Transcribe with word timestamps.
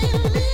Hola, 0.00 0.47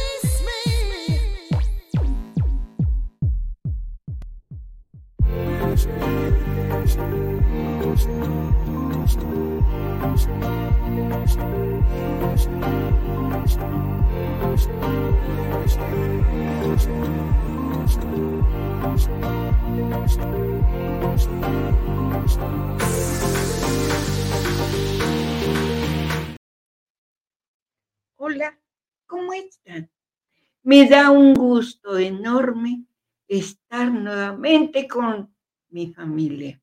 Me 30.66 30.88
da 30.88 31.10
un 31.10 31.34
gusto 31.34 31.98
enorme 31.98 32.86
estar 33.28 33.92
nuevamente 33.92 34.88
con 34.88 35.36
mi 35.68 35.92
familia, 35.92 36.58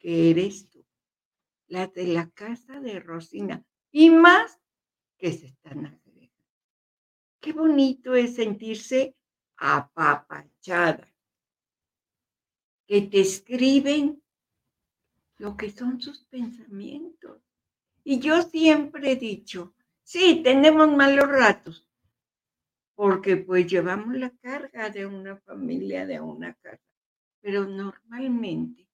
que 0.00 0.30
eres 0.30 0.68
tú, 0.68 0.84
la 1.68 1.86
de 1.86 2.08
la 2.08 2.28
casa 2.30 2.80
de 2.80 2.98
Rosina, 2.98 3.64
y 3.92 4.10
más 4.10 4.58
que 5.16 5.32
se 5.32 5.46
están 5.46 5.86
agregando. 5.86 6.34
Qué 7.40 7.52
bonito 7.52 8.16
es 8.16 8.34
sentirse 8.34 9.14
apapachada, 9.58 11.14
que 12.84 13.02
te 13.02 13.20
escriben 13.20 14.20
lo 15.36 15.56
que 15.56 15.70
son 15.70 16.00
sus 16.00 16.24
pensamientos. 16.24 17.40
Y 18.02 18.18
yo 18.18 18.42
siempre 18.42 19.12
he 19.12 19.16
dicho, 19.16 19.76
sí, 20.02 20.40
tenemos 20.42 20.90
malos 20.90 21.28
ratos, 21.28 21.88
porque 22.96 23.36
pues 23.36 23.66
llevamos 23.66 24.16
la 24.16 24.30
carga 24.40 24.88
de 24.90 25.06
una 25.06 25.36
familia, 25.36 26.06
de 26.06 26.18
una 26.18 26.54
casa, 26.54 26.82
pero 27.40 27.66
normalmente 27.66 28.88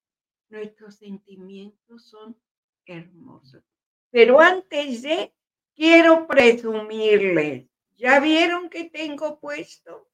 nuestros 0.49 0.97
sentimientos 0.97 2.09
son 2.09 2.37
hermosos. 2.85 3.63
Pero 4.11 4.39
antes 4.39 5.01
de, 5.01 5.33
quiero 5.73 6.27
presumirles, 6.27 7.67
¿ya 7.95 8.19
vieron 8.19 8.69
que 8.69 8.89
tengo 8.89 9.39
puesto 9.39 10.09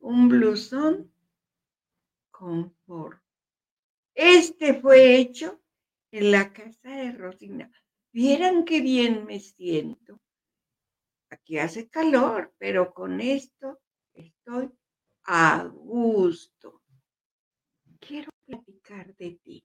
un 0.00 0.28
blusón 0.28 1.10
confort? 2.30 3.22
Este 4.14 4.74
fue 4.74 5.16
hecho 5.16 5.62
en 6.10 6.32
la 6.32 6.52
casa 6.52 6.90
de 6.90 7.12
Rosina. 7.12 7.72
Vieran 8.12 8.64
qué 8.64 8.80
bien 8.80 9.24
me 9.24 9.38
siento. 9.38 10.20
Aquí 11.32 11.58
hace 11.58 11.88
calor, 11.88 12.54
pero 12.58 12.92
con 12.92 13.18
esto 13.22 13.80
estoy 14.12 14.70
a 15.24 15.64
gusto. 15.64 16.82
Quiero 18.00 18.30
platicar 18.44 19.16
de 19.16 19.40
ti, 19.42 19.64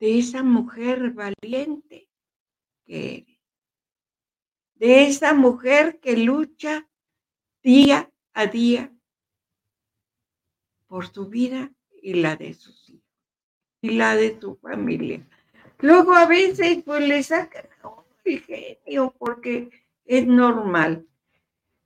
de 0.00 0.18
esa 0.18 0.42
mujer 0.42 1.12
valiente 1.12 2.08
que 2.84 3.14
eres, 3.18 3.40
de 4.74 5.06
esa 5.06 5.32
mujer 5.32 6.00
que 6.00 6.16
lucha 6.16 6.90
día 7.62 8.12
a 8.32 8.46
día 8.46 8.92
por 10.88 11.06
su 11.06 11.28
vida 11.28 11.72
y 12.02 12.14
la 12.14 12.34
de 12.34 12.54
sus 12.54 12.90
hijos 12.90 13.06
y 13.80 13.90
la 13.90 14.16
de 14.16 14.30
tu 14.30 14.56
familia. 14.56 15.24
Luego 15.78 16.14
a 16.14 16.26
veces 16.26 16.82
pues 16.84 17.06
le 17.06 17.22
sacan 17.22 17.68
el 18.24 18.40
genio 18.40 19.14
porque 19.16 19.70
es 20.08 20.26
normal, 20.26 21.06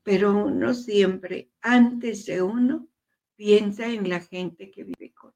pero 0.04 0.32
uno 0.32 0.72
siempre, 0.74 1.50
antes 1.60 2.24
de 2.26 2.40
uno, 2.40 2.88
piensa 3.34 3.88
en 3.88 4.08
la 4.08 4.20
gente 4.20 4.70
que 4.70 4.84
vive 4.84 5.12
con 5.12 5.34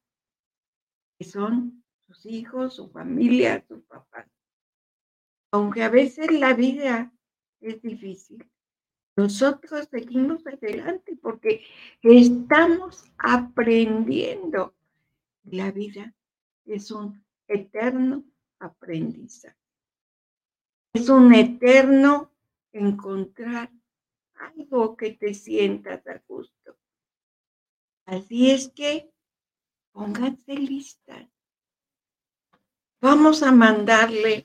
que 1.18 1.24
son 1.24 1.82
sus 2.06 2.26
hijos, 2.26 2.74
su 2.76 2.88
familia, 2.90 3.64
su 3.66 3.82
papá. 3.82 4.28
Aunque 5.50 5.82
a 5.82 5.88
veces 5.88 6.30
la 6.30 6.54
vida 6.54 7.12
es 7.60 7.82
difícil, 7.82 8.46
nosotros 9.16 9.88
seguimos 9.90 10.46
adelante 10.46 11.16
porque 11.20 11.64
estamos 12.02 13.04
aprendiendo. 13.16 14.76
La 15.44 15.72
vida 15.72 16.14
es 16.66 16.90
un 16.90 17.24
eterno 17.48 18.24
aprendizaje. 18.60 19.56
Es 20.92 21.08
un 21.08 21.34
eterno 21.34 22.30
encontrar 22.78 23.70
algo 24.34 24.96
que 24.96 25.12
te 25.12 25.34
sientas 25.34 26.06
a 26.06 26.22
gusto. 26.26 26.78
Así 28.04 28.50
es 28.50 28.68
que 28.68 29.10
pónganse 29.92 30.54
listas. 30.54 31.28
Vamos 33.00 33.42
a 33.42 33.52
mandarle 33.52 34.44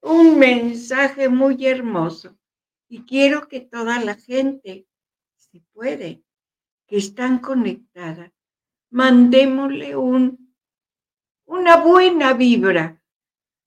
un 0.00 0.38
mensaje 0.38 1.28
muy 1.28 1.66
hermoso 1.66 2.36
y 2.88 3.02
quiero 3.02 3.48
que 3.48 3.60
toda 3.60 4.02
la 4.04 4.14
gente, 4.14 4.86
si 5.36 5.60
puede, 5.72 6.22
que 6.86 6.98
están 6.98 7.40
conectadas, 7.40 8.32
mandémosle 8.90 9.96
un, 9.96 10.54
una 11.46 11.76
buena 11.78 12.32
vibra 12.32 13.02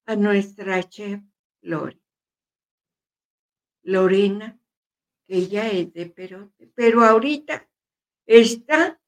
a 0.05 0.15
nuestra 0.15 0.81
chef 0.83 1.21
Lori. 1.61 2.01
Lorena, 3.89 4.59
que 5.25 5.35
ella 5.37 5.67
es 5.69 5.91
de 5.93 6.05
Perote, 6.05 6.71
pero 6.75 7.03
ahorita 7.03 7.67
está 8.25 9.01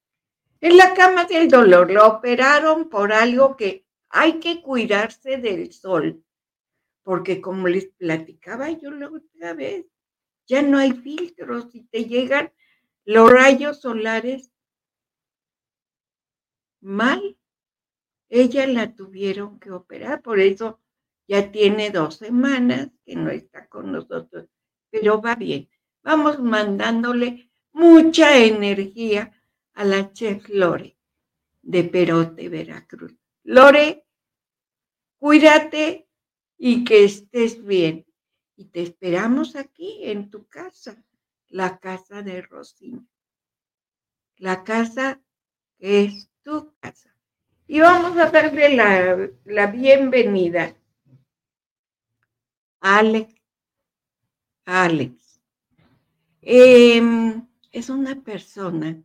en 0.60 0.78
la 0.78 0.94
cama 0.94 1.26
del 1.26 1.48
dolor. 1.48 1.92
Lo 1.92 2.08
operaron 2.08 2.90
por 2.90 3.14
algo 3.14 3.56
que 3.56 3.86
hay 4.10 4.40
que 4.40 4.62
cuidarse 4.62 5.38
del 5.38 5.72
sol, 5.72 6.24
porque 7.04 7.42
como 7.42 7.68
les 7.68 7.88
platicaba 7.90 8.72
yo 8.72 8.92
la 8.92 9.08
otra 9.08 9.54
vez, 9.54 9.86
ya 10.48 10.62
no 10.62 10.80
hay 10.80 10.94
filtros 10.94 11.74
y 11.74 11.84
te 11.84 12.06
llegan 12.06 12.52
los 13.06 13.32
rayos 13.32 13.82
solares 13.82 14.52
mal. 16.82 17.38
Ella 18.30 18.66
la 18.66 18.96
tuvieron 18.96 19.60
que 19.60 19.72
operar, 19.72 20.22
por 20.22 20.40
eso 20.40 20.80
ya 21.28 21.52
tiene 21.52 21.92
dos 21.92 22.16
semanas 22.18 22.90
que 23.06 23.16
no 23.16 23.30
está 23.30 23.68
con 23.68 23.92
nosotros 23.92 24.50
pero 24.92 25.22
va 25.22 25.36
bien. 25.36 25.70
Vamos 26.04 26.40
mandándole 26.40 27.50
mucha 27.72 28.38
energía 28.38 29.32
a 29.74 29.84
la 29.86 30.12
chef 30.14 30.48
Lore 30.50 30.98
de 31.62 31.84
Perote, 31.84 32.50
Veracruz. 32.50 33.16
Lore, 33.44 34.06
cuídate 35.18 36.08
y 36.58 36.84
que 36.84 37.06
estés 37.06 37.64
bien. 37.64 38.06
Y 38.56 38.66
te 38.66 38.84
esperamos 38.84 39.56
aquí 39.56 40.00
en 40.04 40.30
tu 40.30 40.48
casa, 40.48 41.04
la 41.48 41.80
casa 41.80 42.22
de 42.22 42.42
Rosina. 42.42 43.04
La 44.38 44.64
casa 44.64 45.22
que 45.80 46.04
es 46.04 46.30
tu 46.44 46.74
casa. 46.80 47.16
Y 47.68 47.80
vamos 47.80 48.18
a 48.18 48.30
darle 48.30 48.76
la, 48.76 49.30
la 49.46 49.68
bienvenida 49.68 50.76
a 52.82 52.98
Alex 52.98 53.41
Alex. 54.66 55.42
Em, 56.42 57.48
es 57.72 57.90
una 57.90 58.22
persona 58.22 59.02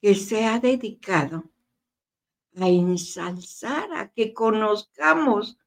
que 0.00 0.14
se 0.14 0.46
ha 0.46 0.58
dedicado 0.58 1.44
a 2.56 2.68
ensalzar, 2.68 3.92
a 3.92 4.10
que 4.10 4.32
conozcamos, 4.32 5.58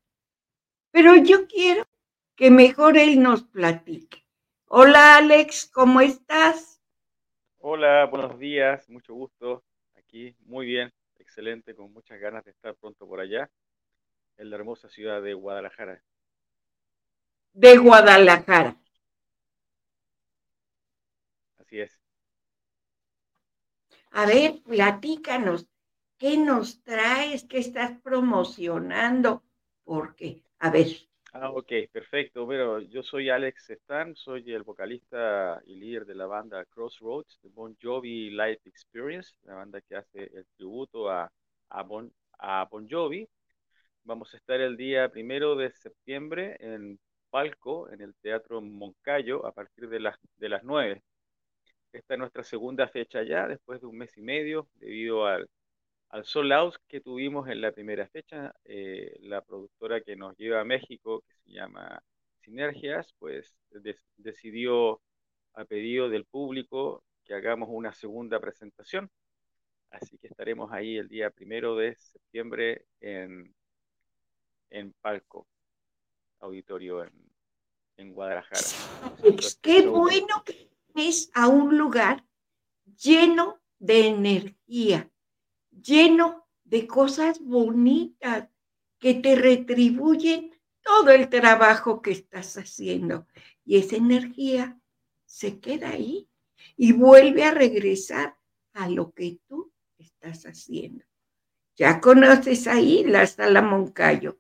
pero 0.91 1.15
yo 1.15 1.47
quiero 1.47 1.87
que 2.35 2.51
mejor 2.51 2.97
él 2.97 3.21
nos 3.21 3.44
platique. 3.44 4.25
Hola 4.65 5.18
Alex, 5.18 5.69
¿cómo 5.74 6.01
estás? 6.01 6.81
Hola, 7.59 8.06
buenos 8.06 8.39
días, 8.39 8.89
mucho 8.89 9.13
gusto. 9.13 9.63
Aquí, 9.95 10.35
muy 10.41 10.65
bien, 10.65 10.91
excelente, 11.19 11.75
con 11.75 11.94
muchas 11.94 12.19
ganas 12.19 12.44
de 12.44 12.51
estar 12.51 12.75
pronto 12.75 13.07
por 13.07 13.19
allá, 13.19 13.50
en 14.38 14.50
la 14.50 14.56
hermosa 14.56 14.89
ciudad 14.89 15.21
de 15.21 15.33
Guadalajara. 15.33 16.01
De 17.53 17.77
Guadalajara 17.77 18.81
es. 21.79 22.01
A 24.12 24.25
ver, 24.25 24.62
platícanos, 24.63 25.68
¿qué 26.18 26.38
nos 26.38 26.83
traes? 26.83 27.45
¿Qué 27.45 27.59
estás 27.59 28.00
promocionando? 28.01 29.44
Porque, 29.83 30.44
a 30.59 30.69
ver. 30.69 30.88
Ah, 31.33 31.50
ok, 31.50 31.71
perfecto. 31.91 32.45
Bueno, 32.45 32.79
yo 32.81 33.03
soy 33.03 33.29
Alex 33.29 33.69
Stan, 33.69 34.13
soy 34.15 34.51
el 34.51 34.63
vocalista 34.63 35.62
y 35.65 35.75
líder 35.75 36.06
de 36.06 36.15
la 36.15 36.25
banda 36.25 36.65
Crossroads, 36.65 37.39
de 37.41 37.50
Bon 37.50 37.75
Jovi 37.81 38.29
Live 38.31 38.59
Experience, 38.65 39.33
la 39.44 39.56
banda 39.56 39.79
que 39.79 39.95
hace 39.95 40.24
el 40.24 40.45
tributo 40.57 41.09
a, 41.09 41.31
a, 41.69 41.83
bon, 41.83 42.12
a 42.38 42.67
Bon 42.69 42.85
Jovi. 42.89 43.27
Vamos 44.03 44.33
a 44.33 44.38
estar 44.38 44.59
el 44.59 44.75
día 44.75 45.09
primero 45.09 45.56
de 45.56 45.71
septiembre 45.71 46.57
en 46.59 47.00
Palco, 47.29 47.89
en 47.89 48.01
el 48.01 48.13
Teatro 48.15 48.59
Moncayo, 48.62 49.45
a 49.45 49.53
partir 49.53 49.88
de 49.88 50.01
las, 50.01 50.17
de 50.35 50.50
las 50.50 50.63
9 50.65 51.01
esta 51.93 52.13
es 52.13 52.19
nuestra 52.19 52.43
segunda 52.43 52.88
fecha 52.88 53.23
ya, 53.23 53.47
después 53.47 53.81
de 53.81 53.88
un 53.88 53.97
mes 53.97 54.17
y 54.17 54.21
medio, 54.21 54.67
debido 54.75 55.25
al, 55.25 55.49
al 56.09 56.25
sold 56.25 56.51
out 56.53 56.75
que 56.88 57.01
tuvimos 57.01 57.47
en 57.49 57.61
la 57.61 57.71
primera 57.71 58.07
fecha. 58.07 58.53
Eh, 58.65 59.17
la 59.21 59.41
productora 59.41 60.01
que 60.01 60.15
nos 60.15 60.38
lleva 60.38 60.61
a 60.61 60.65
México, 60.65 61.21
que 61.27 61.33
se 61.43 61.51
llama 61.51 62.01
Sinergias, 62.39 63.13
pues 63.19 63.55
decidió 64.17 65.01
a 65.53 65.65
pedido 65.65 66.09
del 66.09 66.25
público 66.25 67.03
que 67.25 67.33
hagamos 67.33 67.69
una 67.71 67.93
segunda 67.93 68.39
presentación. 68.39 69.09
Así 69.89 70.17
que 70.17 70.27
estaremos 70.27 70.71
ahí 70.71 70.97
el 70.97 71.09
día 71.09 71.29
primero 71.29 71.75
de 71.75 71.95
septiembre 71.95 72.85
en, 73.01 73.53
en 74.69 74.93
Palco, 75.01 75.47
auditorio 76.39 77.03
en, 77.03 77.11
en 77.97 78.13
Guadalajara. 78.13 78.61
qué 79.61 79.85
bueno 79.88 80.43
que 80.45 80.70
es 80.95 81.29
a 81.33 81.47
un 81.47 81.77
lugar 81.77 82.25
lleno 82.97 83.61
de 83.79 84.07
energía, 84.07 85.11
lleno 85.71 86.47
de 86.63 86.88
cosas 86.88 87.39
bonitas 87.39 88.49
que 88.99 89.15
te 89.15 89.35
retribuyen 89.35 90.55
todo 90.81 91.09
el 91.09 91.29
trabajo 91.29 92.01
que 92.01 92.11
estás 92.11 92.57
haciendo. 92.57 93.27
Y 93.65 93.77
esa 93.77 93.95
energía 93.95 94.79
se 95.25 95.59
queda 95.59 95.89
ahí 95.89 96.29
y 96.77 96.93
vuelve 96.93 97.43
a 97.43 97.51
regresar 97.51 98.38
a 98.73 98.89
lo 98.89 99.11
que 99.11 99.39
tú 99.47 99.71
estás 99.97 100.45
haciendo. 100.45 101.05
Ya 101.75 101.99
conoces 101.99 102.67
ahí 102.67 103.03
la 103.03 103.25
sala 103.25 103.61
Moncayo, 103.61 104.39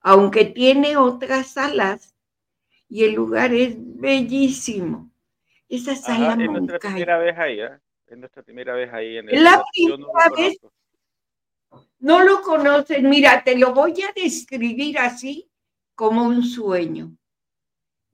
aunque 0.00 0.44
tiene 0.44 0.96
otras 0.96 1.52
salas 1.52 2.14
y 2.88 3.04
el 3.04 3.14
lugar 3.14 3.52
es 3.52 3.74
bellísimo. 3.76 5.10
Esa 5.68 5.92
Moncayo. 5.92 6.42
Es 6.42 6.50
nuestra 6.50 6.78
primera 6.78 7.18
vez 7.18 7.38
ahí, 7.38 7.60
¿eh? 7.60 7.78
Es 8.06 8.18
nuestra 8.18 8.42
primera 8.42 8.74
vez 8.74 8.92
ahí 8.92 9.16
en 9.16 9.28
el 9.28 9.42
La 9.42 9.64
primera 9.72 10.30
vez. 10.36 10.58
No 11.98 12.22
lo 12.22 12.40
conoces, 12.42 13.02
mira, 13.02 13.42
te 13.42 13.58
lo 13.58 13.74
voy 13.74 14.00
a 14.02 14.12
describir 14.14 14.98
así 14.98 15.50
como 15.94 16.24
un 16.24 16.44
sueño. 16.44 17.16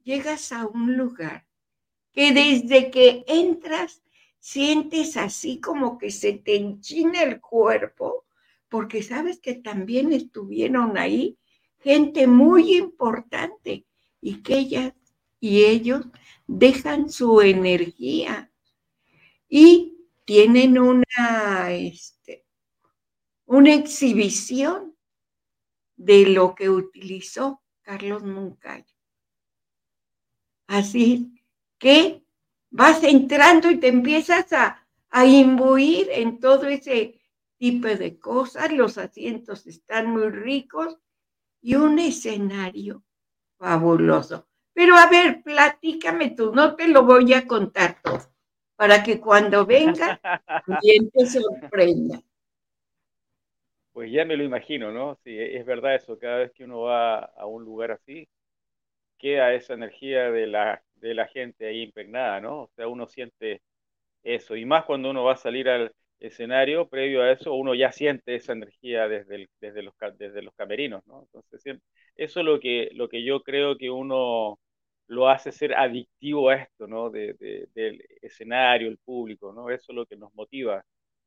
Llegas 0.03 0.53
a 0.53 0.67
un 0.67 0.97
lugar 0.97 1.47
que 2.13 2.33
desde 2.33 2.91
que 2.91 3.25
entras 3.27 4.03
sientes 4.39 5.17
así 5.17 5.61
como 5.61 5.99
que 5.99 6.11
se 6.11 6.33
te 6.33 6.57
enchina 6.57 7.23
el 7.23 7.41
cuerpo, 7.41 8.25
porque 8.69 9.03
sabes 9.03 9.41
que 9.41 9.55
también 9.55 10.13
estuvieron 10.13 10.97
ahí 10.97 11.39
gente 11.79 12.27
muy 12.27 12.77
importante 12.77 13.87
y 14.21 14.43
que 14.43 14.59
ellas 14.59 14.93
y 15.43 15.65
ellos 15.65 16.05
dejan 16.47 17.11
su 17.11 17.41
energía 17.41 18.53
y 19.49 19.99
tienen 20.25 20.79
una, 20.79 21.73
este, 21.73 22.47
una 23.47 23.75
exhibición 23.75 24.97
de 25.97 26.27
lo 26.29 26.55
que 26.55 26.71
utilizó 26.71 27.61
Carlos 27.83 28.23
Moncayo. 28.23 28.94
Así 30.69 31.35
que 31.77 32.25
vas 32.71 33.03
entrando 33.03 33.69
y 33.69 33.81
te 33.81 33.89
empiezas 33.89 34.53
a, 34.53 34.87
a 35.11 35.27
imbuir 35.27 36.06
en 36.12 36.39
todo 36.39 36.69
ese 36.69 37.21
tipo 37.59 37.89
de 37.89 38.21
cosas, 38.21 38.71
los 38.71 38.97
asientos 38.97 39.67
están 39.67 40.09
muy 40.09 40.29
ricos 40.31 41.00
y 41.61 41.75
un 41.75 41.99
escenario 41.99 43.03
fabuloso. 43.59 44.47
Pero 44.75 44.97
a 44.97 45.09
ver, 45.09 45.43
platícame 45.43 46.31
tú, 46.31 46.53
no 46.55 46.77
te 46.77 46.89
lo 46.89 47.05
voy 47.05 47.33
a 47.35 47.47
contar 47.47 48.01
todo, 48.03 48.21
para 48.77 49.03
que 49.03 49.21
cuando 49.21 49.67
venga 49.67 50.21
también 50.67 51.11
te 51.11 51.27
sorprenda. 51.27 52.21
Pues 53.93 54.11
ya 54.11 54.25
me 54.25 54.37
lo 54.37 54.45
imagino, 54.45 54.91
¿no? 54.91 55.19
Sí, 55.23 55.39
es 55.39 55.67
verdad 55.67 55.95
eso, 55.95 56.19
cada 56.19 56.39
vez 56.39 56.53
que 56.53 56.65
uno 56.65 56.81
va 56.83 57.19
a 57.19 57.47
un 57.47 57.65
lugar 57.65 57.91
así, 57.91 58.27
queda 59.19 59.55
esa 59.55 59.75
energía 59.75 60.31
de 60.31 60.47
la 60.47 60.83
de 61.03 61.15
la 61.15 61.27
gente 61.29 61.67
ahí 61.67 61.83
impregnada, 61.83 62.41
¿no? 62.41 62.63
O 62.63 62.71
sea, 62.77 62.89
uno 62.89 63.07
siente 63.09 63.61
eso, 64.25 64.57
y 64.57 64.65
más 64.67 64.85
cuando 64.87 65.11
uno 65.11 65.25
va 65.25 65.35
a 65.35 65.37
salir 65.37 65.69
al 65.69 65.93
escenario, 66.21 66.89
previo 66.89 67.23
a 67.23 67.33
eso, 67.33 67.55
uno 67.55 67.75
ya 67.75 67.93
siente 67.93 68.37
esa 68.37 68.53
energía 68.53 69.09
desde, 69.09 69.49
desde, 69.61 69.83
los, 69.83 69.95
desde 70.19 70.43
los 70.43 70.55
camerinos, 70.55 71.07
¿no? 71.07 71.23
Entonces, 71.25 71.79
eso 72.17 72.41
es 72.41 72.47
lo 72.47 72.61
que, 72.61 72.91
lo 72.95 73.09
que 73.09 73.25
yo 73.25 73.43
creo 73.43 73.77
que 73.77 73.91
uno 73.91 74.59
lo 75.12 75.29
hace 75.29 75.53
ser 75.53 75.75
adictivo 75.75 76.49
a 76.50 76.56
esto, 76.56 76.87
¿no? 76.87 77.11
del 77.11 78.05
escenario, 78.23 78.88
el 78.88 78.99
público, 78.99 79.53
¿no? 79.53 79.70
Eso 79.70 79.93
es 79.93 79.97
lo 79.97 80.06
que 80.06 80.17
nos 80.17 80.35
motiva. 80.35 80.85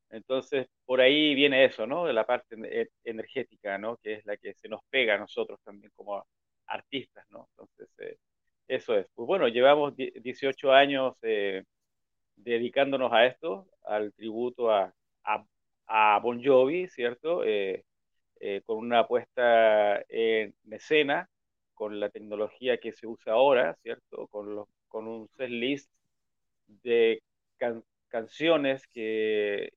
Entonces, 0.10 0.68
por 0.86 1.02
ahí 1.02 1.36
viene 1.36 1.66
eso, 1.66 1.86
¿no? 1.88 2.06
De 2.06 2.14
la 2.14 2.26
parte 2.26 2.56
e, 2.64 2.90
energética, 3.04 3.78
¿no? 3.78 3.98
Que 3.98 4.16
es 4.16 4.26
la 4.26 4.38
que 4.38 4.54
se 4.56 4.70
nos 4.70 4.82
pega 4.90 5.16
a 5.16 5.18
nosotros 5.20 5.60
también 5.64 5.92
como 5.96 6.26
artistas, 6.68 7.26
¿no? 7.30 7.48
Entonces, 7.52 7.90
eh, 8.00 8.18
eso 8.68 8.96
es. 8.96 9.08
Pues 9.14 9.28
bueno, 9.28 9.48
llevamos 9.48 9.96
18 9.96 10.72
años 10.72 11.16
eh, 11.22 11.64
dedicándonos 12.36 13.14
a 13.14 13.26
esto, 13.28 13.68
al 13.84 14.14
tributo 14.14 14.72
a, 14.72 14.94
a, 15.88 16.20
Bon 16.22 16.44
Jovi, 16.44 16.88
¿cierto? 16.88 17.44
Eh, 17.46 17.84
con 18.66 18.78
una 18.78 19.00
apuesta 19.00 20.02
en 20.10 20.54
escena, 20.72 21.30
con 21.76 22.00
la 22.00 22.10
tecnología 22.10 22.80
que 22.80 22.92
se 22.94 23.08
usa 23.08 23.34
ahora, 23.34 23.76
¿cierto? 23.84 24.28
Con, 24.28 24.56
los, 24.56 24.68
con 24.88 25.08
un 25.08 25.30
set 25.38 25.50
list 25.50 25.92
de 26.68 27.22
canciones 28.10 28.88
que 28.88 29.70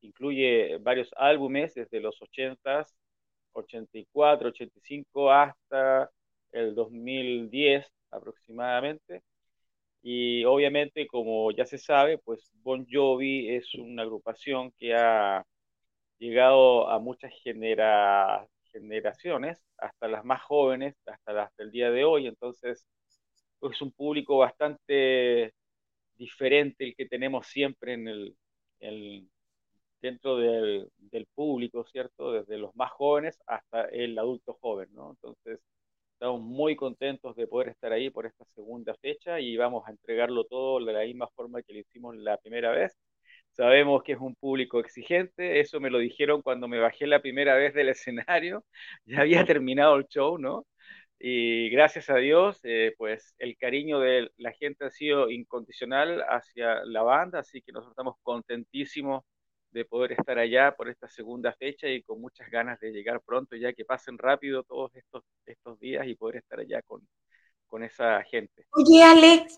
incluye 0.00 0.78
varios 0.78 1.10
álbumes 1.16 1.74
desde 1.74 2.00
los 2.00 2.20
80s, 2.20 2.94
84, 3.52 4.48
85 4.48 5.32
hasta 5.32 6.10
el 6.52 6.74
2010 6.74 7.86
aproximadamente. 8.10 9.22
Y 10.02 10.44
obviamente, 10.44 11.06
como 11.06 11.52
ya 11.52 11.66
se 11.66 11.78
sabe, 11.78 12.18
pues 12.18 12.50
Bon 12.62 12.86
Jovi 12.90 13.50
es 13.56 13.74
una 13.74 14.02
agrupación 14.02 14.72
que 14.78 14.94
ha 14.94 15.44
llegado 16.18 16.88
a 16.90 16.98
muchas 17.00 17.32
generaciones, 18.72 19.62
hasta 19.78 20.08
las 20.08 20.24
más 20.24 20.42
jóvenes, 20.42 20.96
hasta 21.06 21.52
del 21.58 21.70
día 21.70 21.90
de 21.90 22.04
hoy. 22.04 22.26
Entonces, 22.26 22.86
es 23.62 23.82
un 23.82 23.92
público 23.92 24.38
bastante 24.38 25.54
diferente 26.16 26.84
el 26.84 26.96
que 26.96 27.06
tenemos 27.06 27.46
siempre 27.48 27.94
en 27.94 28.08
el, 28.08 29.28
dentro 30.00 30.36
del, 30.36 30.90
del, 30.98 31.26
público, 31.34 31.84
¿cierto? 31.86 32.32
Desde 32.32 32.58
los 32.58 32.74
más 32.76 32.90
jóvenes 32.92 33.38
hasta 33.46 33.84
el 33.86 34.18
adulto 34.18 34.54
joven, 34.60 34.88
¿no? 34.94 35.10
Entonces, 35.12 35.60
Estamos 36.22 36.40
muy 36.40 36.76
contentos 36.76 37.34
de 37.34 37.48
poder 37.48 37.70
estar 37.70 37.92
ahí 37.92 38.08
por 38.08 38.26
esta 38.26 38.44
segunda 38.54 38.94
fecha 38.94 39.40
y 39.40 39.56
vamos 39.56 39.82
a 39.88 39.90
entregarlo 39.90 40.44
todo 40.44 40.78
de 40.84 40.92
la 40.92 41.02
misma 41.02 41.26
forma 41.26 41.62
que 41.62 41.72
lo 41.72 41.80
hicimos 41.80 42.14
la 42.16 42.36
primera 42.36 42.70
vez. 42.70 42.96
Sabemos 43.52 44.02
que 44.02 44.12
es 44.12 44.18
un 44.18 44.34
público 44.34 44.80
exigente, 44.80 45.60
eso 45.60 45.78
me 45.80 45.90
lo 45.90 45.98
dijeron 45.98 46.42
cuando 46.42 46.68
me 46.68 46.78
bajé 46.80 47.06
la 47.06 47.20
primera 47.20 47.54
vez 47.54 47.74
del 47.74 47.88
escenario, 47.90 48.64
ya 49.04 49.20
había 49.20 49.44
terminado 49.44 49.96
el 49.96 50.06
show, 50.08 50.38
¿no? 50.38 50.66
Y 51.18 51.70
gracias 51.70 52.10
a 52.10 52.16
Dios, 52.16 52.60
eh, 52.64 52.94
pues 52.98 53.34
el 53.38 53.56
cariño 53.56 54.00
de 54.00 54.30
la 54.38 54.52
gente 54.52 54.86
ha 54.86 54.90
sido 54.90 55.30
incondicional 55.30 56.22
hacia 56.28 56.84
la 56.84 57.02
banda, 57.02 57.40
así 57.40 57.62
que 57.62 57.72
nosotros 57.72 57.92
estamos 57.92 58.16
contentísimos 58.22 59.24
de 59.70 59.84
poder 59.84 60.12
estar 60.12 60.38
allá 60.38 60.74
por 60.76 60.88
esta 60.88 61.08
segunda 61.08 61.52
fecha 61.54 61.88
y 61.88 62.02
con 62.02 62.20
muchas 62.20 62.50
ganas 62.50 62.80
de 62.80 62.92
llegar 62.92 63.20
pronto, 63.22 63.56
ya 63.56 63.72
que 63.72 63.84
pasen 63.84 64.18
rápido 64.18 64.64
todos 64.64 64.94
estos, 64.96 65.24
estos 65.46 65.78
días 65.80 66.06
y 66.06 66.14
poder 66.16 66.36
estar 66.36 66.60
allá 66.60 66.82
con, 66.82 67.06
con 67.72 67.82
esa 67.82 68.22
gente. 68.24 68.66
Oye, 68.72 69.02
Alex, 69.02 69.56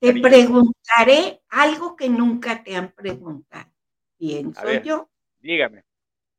te 0.00 0.12
preguntaré 0.20 1.42
algo 1.48 1.96
que 1.96 2.08
nunca 2.08 2.62
te 2.62 2.76
han 2.76 2.92
preguntado. 2.92 3.68
Pienso 4.16 4.72
yo. 4.84 5.10
Dígame. 5.40 5.82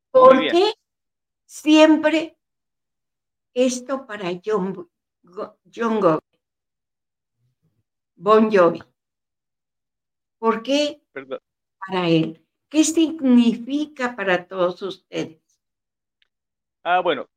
¿Por 0.09 0.39
qué 0.47 0.71
siempre 1.45 2.37
esto 3.53 4.07
para 4.07 4.29
John, 4.41 4.89
John 5.69 6.19
Bon 8.15 8.49
Jovi? 8.49 8.81
¿Por 10.37 10.63
qué 10.63 11.01
para 11.11 12.07
él? 12.07 12.41
¿Qué 12.69 12.85
significa 12.85 14.15
para 14.15 14.47
todos 14.47 14.81
ustedes? 14.81 15.41
Ah, 16.83 17.01
bueno, 17.01 17.27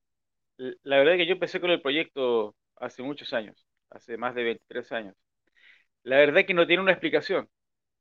la 0.59 0.99
verdad 0.99 1.15
es 1.15 1.19
que 1.19 1.27
yo 1.27 1.33
empecé 1.33 1.61
con 1.61 1.71
el 1.71 1.83
proyecto 1.83 2.55
hace 2.77 3.03
muchos 3.03 3.33
años, 3.33 3.67
hace 3.91 4.17
más 4.17 4.35
de 4.35 4.45
23 4.45 4.93
años. 4.93 5.15
La 6.03 6.17
verdad 6.19 6.41
es 6.41 6.47
que 6.47 6.55
no 6.55 6.67
tiene 6.67 6.83
una 6.83 6.93
explicación. 6.93 7.49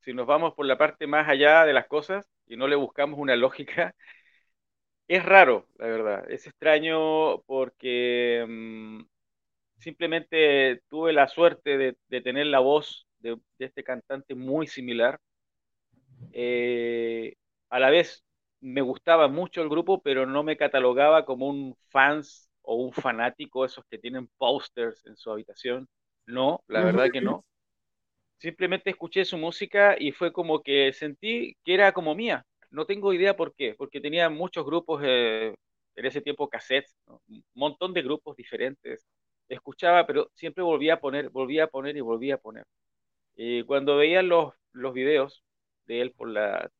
Si 0.00 0.14
nos 0.14 0.26
vamos 0.26 0.54
por 0.54 0.66
la 0.66 0.78
parte 0.78 1.06
más 1.06 1.28
allá 1.28 1.64
de 1.66 1.72
las 1.74 1.86
cosas 1.86 2.26
y 2.46 2.56
no 2.56 2.68
le 2.68 2.76
buscamos 2.76 3.18
una 3.18 3.36
lógica, 3.36 3.94
es 5.08 5.24
raro, 5.24 5.68
la 5.78 5.86
verdad. 5.86 6.30
Es 6.30 6.46
extraño 6.46 7.42
porque 7.42 8.44
mm, 8.48 9.02
simplemente 9.78 10.82
tuve 10.88 11.12
la 11.12 11.28
suerte 11.28 11.78
de, 11.78 12.22
tener 12.22 12.46
la 12.46 12.60
voz 12.60 13.06
de, 13.20 13.38
este 13.58 13.84
cantante 13.84 14.34
muy 14.34 14.66
similar. 14.66 15.20
Eh, 16.32 17.34
a 17.70 17.78
la 17.80 17.90
vez 17.90 18.24
me 18.60 18.82
gustaba 18.82 19.28
mucho 19.28 19.62
el 19.62 19.68
grupo, 19.68 20.02
pero 20.02 20.26
no 20.26 20.42
me 20.42 20.56
catalogaba 20.56 21.24
como 21.24 21.48
un 21.48 21.76
fans 21.88 22.49
o 22.62 22.74
un 22.76 22.92
fanático, 22.92 23.64
esos 23.64 23.84
que 23.90 23.98
tienen 23.98 24.28
posters 24.38 25.04
en 25.06 25.16
su 25.16 25.30
habitación. 25.30 25.88
No, 26.26 26.62
la 26.68 26.82
verdad 26.82 27.10
que 27.12 27.20
no. 27.20 27.44
Simplemente 28.38 28.90
escuché 28.90 29.24
su 29.24 29.36
música 29.36 29.96
y 29.98 30.12
fue 30.12 30.32
como 30.32 30.62
que 30.62 30.92
sentí 30.92 31.56
que 31.64 31.74
era 31.74 31.92
como 31.92 32.14
mía. 32.14 32.44
No 32.70 32.86
tengo 32.86 33.12
idea 33.12 33.36
por 33.36 33.54
qué, 33.54 33.74
porque 33.76 34.00
tenía 34.00 34.30
muchos 34.30 34.64
grupos, 34.64 35.02
eh, 35.04 35.54
en 35.96 36.06
ese 36.06 36.20
tiempo 36.20 36.48
cassettes, 36.48 36.96
un 37.06 37.44
montón 37.54 37.92
de 37.92 38.02
grupos 38.02 38.36
diferentes. 38.36 39.06
Escuchaba, 39.48 40.06
pero 40.06 40.30
siempre 40.34 40.62
volvía 40.62 40.94
a 40.94 41.00
poner, 41.00 41.30
volvía 41.30 41.64
a 41.64 41.66
poner 41.66 41.96
y 41.96 42.00
volvía 42.00 42.36
a 42.36 42.38
poner. 42.38 42.64
Y 43.34 43.64
cuando 43.64 43.96
veía 43.96 44.22
los, 44.22 44.54
los 44.72 44.94
videos 44.94 45.44
de 45.86 46.00
él 46.02 46.12
por 46.12 46.28
la 46.28 46.70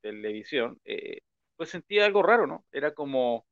televisión, 0.00 0.80
eh, 0.84 1.18
pues 1.56 1.70
sentía 1.70 2.06
algo 2.06 2.22
raro, 2.22 2.46
¿no? 2.46 2.64
Era 2.72 2.94
como, 2.94 3.46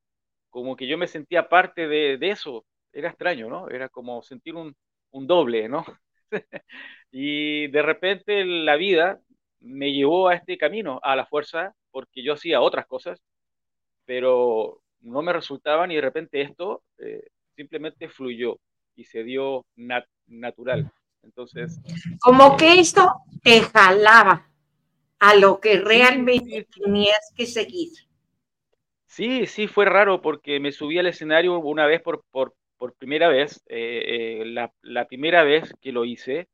como 0.51 0.77
que 0.77 0.87
yo 0.87 0.99
me 0.99 1.07
sentía 1.07 1.49
parte 1.49 1.89
de, 1.89 2.19
de 2.19 2.31
eso. 2.31 2.65
Era 2.93 3.09
extraño, 3.09 3.49
¿no? 3.49 3.69
Era 3.69 3.89
como 3.89 4.23
sentir 4.23 4.55
un, 4.57 4.75
un 5.13 5.27
doble, 5.27 5.69
¿no? 5.69 5.85
y 7.13 7.69
de 7.69 7.83
repente 7.83 8.45
la 8.45 8.77
vida 8.77 9.21
me 9.61 9.93
llevó 9.93 10.29
a 10.29 10.35
este 10.35 10.59
camino, 10.59 11.01
a 11.03 11.17
la 11.17 11.27
fuerza, 11.27 11.75
porque 11.91 12.23
yo 12.23 12.35
hacía 12.35 12.61
otras 12.61 12.87
cosas, 12.87 13.21
pero 14.05 14.83
no 15.01 15.23
me 15.23 15.33
resultaban 15.33 15.91
y 15.91 15.97
de 15.97 16.01
repente 16.01 16.41
esto 16.41 16.83
eh, 16.99 17.29
simplemente 17.55 18.09
fluyó 18.09 18.59
y 18.97 19.05
se 19.05 19.23
dio 19.23 19.65
natural. 20.27 20.91
Entonces... 21.23 21.81
Como 22.21 22.57
que 22.57 22.73
eh, 22.75 22.81
esto 22.81 23.13
te 23.43 23.61
jalaba 23.61 24.47
a 25.19 25.35
lo 25.35 25.61
que 25.61 25.79
realmente 25.79 26.67
tenías 26.75 27.33
que 27.37 27.47
seguir. 27.47 27.91
Sí, 29.11 29.47
sí, 29.47 29.67
fue 29.67 29.87
raro 29.87 30.23
porque 30.23 30.61
me 30.61 30.71
subí 30.71 30.97
al 30.99 31.07
escenario 31.09 31.59
una 31.59 31.85
vez 31.87 32.01
por, 32.01 32.23
por, 32.31 32.55
por 32.77 32.95
primera 32.95 33.29
vez, 33.29 33.61
eh, 33.67 34.45
la, 34.47 34.73
la, 34.83 35.07
primera 35.09 35.43
vez 35.43 35.75
que 35.81 35.91
lo 35.91 36.05
hice, 36.05 36.49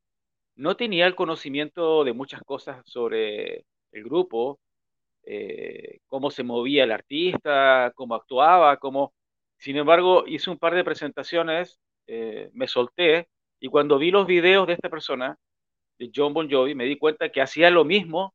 no 0.55 0.75
tenía 0.77 1.07
el 1.07 1.15
conocimiento 1.15 2.03
de 2.03 2.13
muchas 2.13 2.41
cosas 2.43 2.83
sobre 2.87 3.65
el 3.91 4.03
grupo, 4.05 4.59
eh, 5.23 5.99
cómo 6.07 6.31
se 6.31 6.43
movía 6.43 6.85
el 6.85 6.91
artista, 6.93 7.93
cómo 7.95 8.15
actuaba, 8.15 8.77
cómo... 8.77 9.13
Sin 9.57 9.77
embargo, 9.77 10.25
hice 10.27 10.49
un 10.51 10.57
par 10.59 10.75
de 10.75 10.83
presentaciones, 10.85 11.79
eh, 12.07 12.49
me 12.53 12.67
solté 12.67 13.29
y 13.59 13.69
cuando 13.69 13.99
vi 13.99 14.11
los 14.11 14.27
videos 14.27 14.67
de 14.67 14.73
esta 14.73 14.89
persona, 14.89 15.37
de 15.99 16.11
John 16.15 16.33
Bon 16.33 16.49
Jovi, 16.51 16.75
me 16.75 16.85
di 16.85 16.97
cuenta 16.97 17.29
que 17.29 17.41
hacía 17.41 17.71
lo 17.71 17.85
mismo 17.85 18.33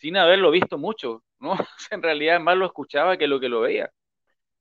sin 0.00 0.16
haberlo 0.16 0.50
visto 0.50 0.78
mucho, 0.78 1.22
¿no? 1.40 1.54
en 1.92 2.02
realidad 2.02 2.40
más 2.40 2.56
lo 2.56 2.66
escuchaba 2.66 3.16
que 3.16 3.28
lo 3.28 3.40
que 3.40 3.48
lo 3.48 3.60
veía. 3.62 3.90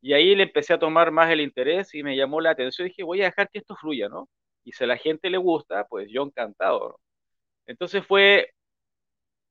Y 0.02 0.14
ahí 0.14 0.36
le 0.36 0.44
empecé 0.44 0.74
a 0.74 0.80
tomar 0.80 1.12
más 1.12 1.32
el 1.32 1.42
interés 1.42 1.94
y 1.96 2.04
me 2.04 2.16
llamó 2.18 2.42
la 2.42 2.52
atención. 2.52 2.88
Dije, 2.88 3.04
voy 3.04 3.22
a 3.22 3.26
dejar 3.26 3.50
que 3.50 3.60
esto 3.60 3.76
fluya, 3.76 4.10
¿no? 4.10 4.30
y 4.70 4.72
si 4.74 4.84
a 4.84 4.88
la 4.88 4.98
gente 4.98 5.30
le 5.30 5.38
gusta, 5.38 5.86
pues 5.88 6.10
yo 6.12 6.24
encantado. 6.24 7.00
Entonces 7.66 8.06
fue 8.06 8.52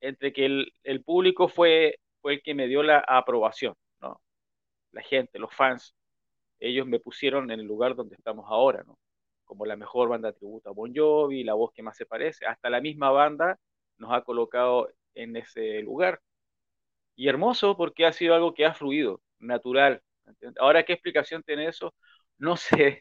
entre 0.00 0.33
que 0.33 0.47
el, 0.85 1.04
público 1.04 1.49
fue, 1.49 1.99
fue 2.21 2.35
el 2.35 2.42
que 2.42 2.54
me 2.54 2.68
dio 2.68 2.83
la 2.83 3.00
aprobación, 3.00 3.75
¿no? 4.00 4.21
La 4.92 5.02
gente, 5.02 5.38
los 5.38 5.54
fans, 5.54 5.97
ellos 6.61 6.87
me 6.87 7.00
pusieron 7.00 7.50
en 7.50 7.61
el 7.61 7.66
lugar 7.66 7.97
donde 7.97 8.16
estamos 8.16 8.47
ahora, 8.49 8.85
¿no? 8.85 8.99
Como 9.45 9.66
la 9.66 9.76
mejor 9.76 10.09
banda 10.09 10.33
tributa 10.33 10.71
a 10.71 10.73
Bon 10.73 10.92
Jovi, 10.95 11.45
la 11.45 11.54
voz 11.54 11.73
que 11.73 11.83
más 11.83 11.97
se 11.97 12.07
parece, 12.07 12.47
hasta 12.47 12.71
la 12.71 12.80
misma 12.80 13.11
banda 13.11 13.59
nos 13.99 14.12
ha 14.12 14.23
colocado 14.23 14.88
en 15.18 15.37
ese 15.37 15.82
lugar. 15.82 16.20
Y 17.16 17.28
hermoso 17.28 17.76
porque 17.76 18.06
ha 18.06 18.12
sido 18.12 18.34
algo 18.34 18.54
que 18.54 18.64
ha 18.64 18.75
fluido, 18.75 19.20
natural. 19.38 20.00
Ahora, 20.58 20.84
¿qué 20.84 20.92
explicación 20.92 21.42
tiene 21.42 21.66
eso? 21.66 21.94
No 22.38 22.56
sé, 22.56 23.00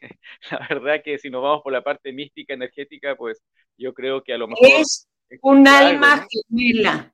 la 0.50 0.66
verdad 0.68 1.02
que 1.04 1.18
si 1.18 1.30
nos 1.30 1.42
vamos 1.42 1.62
por 1.62 1.72
la 1.72 1.82
parte 1.82 2.12
mística, 2.12 2.54
energética, 2.54 3.16
pues 3.16 3.42
yo 3.76 3.94
creo 3.94 4.22
que 4.22 4.34
a 4.34 4.38
lo 4.38 4.48
mejor... 4.48 4.66
Es 4.66 5.08
un 5.42 5.68
alma 5.68 6.26
gemela. 6.30 7.12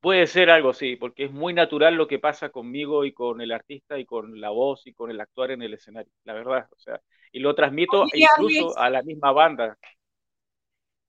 Puede 0.00 0.28
ser 0.28 0.48
algo, 0.50 0.72
sí, 0.74 0.94
porque 0.94 1.24
es 1.24 1.32
muy 1.32 1.52
natural 1.52 1.96
lo 1.96 2.06
que 2.06 2.20
pasa 2.20 2.50
conmigo 2.50 3.04
y 3.04 3.12
con 3.12 3.40
el 3.40 3.50
artista 3.50 3.98
y 3.98 4.04
con 4.04 4.40
la 4.40 4.50
voz 4.50 4.86
y 4.86 4.92
con 4.92 5.10
el 5.10 5.20
actuar 5.20 5.50
en 5.50 5.62
el 5.62 5.74
escenario, 5.74 6.12
la 6.22 6.34
verdad, 6.34 6.68
o 6.70 6.78
sea, 6.78 7.00
y 7.32 7.40
lo 7.40 7.54
transmito 7.56 8.04
incluso 8.14 8.78
a 8.78 8.90
la 8.90 9.02
misma 9.02 9.32
banda. 9.32 9.76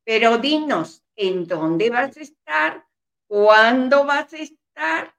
Pero 0.09 0.39
dinos, 0.39 1.03
¿en 1.15 1.45
dónde 1.45 1.91
vas 1.91 2.17
a 2.17 2.21
estar? 2.21 2.83
¿Cuándo 3.27 4.05
vas 4.05 4.33
a 4.33 4.37
estar? 4.37 5.13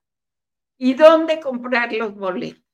¿Y 0.79 0.95
dónde 0.95 1.39
comprar 1.39 1.93
los 1.93 2.13
boletos? 2.17 2.65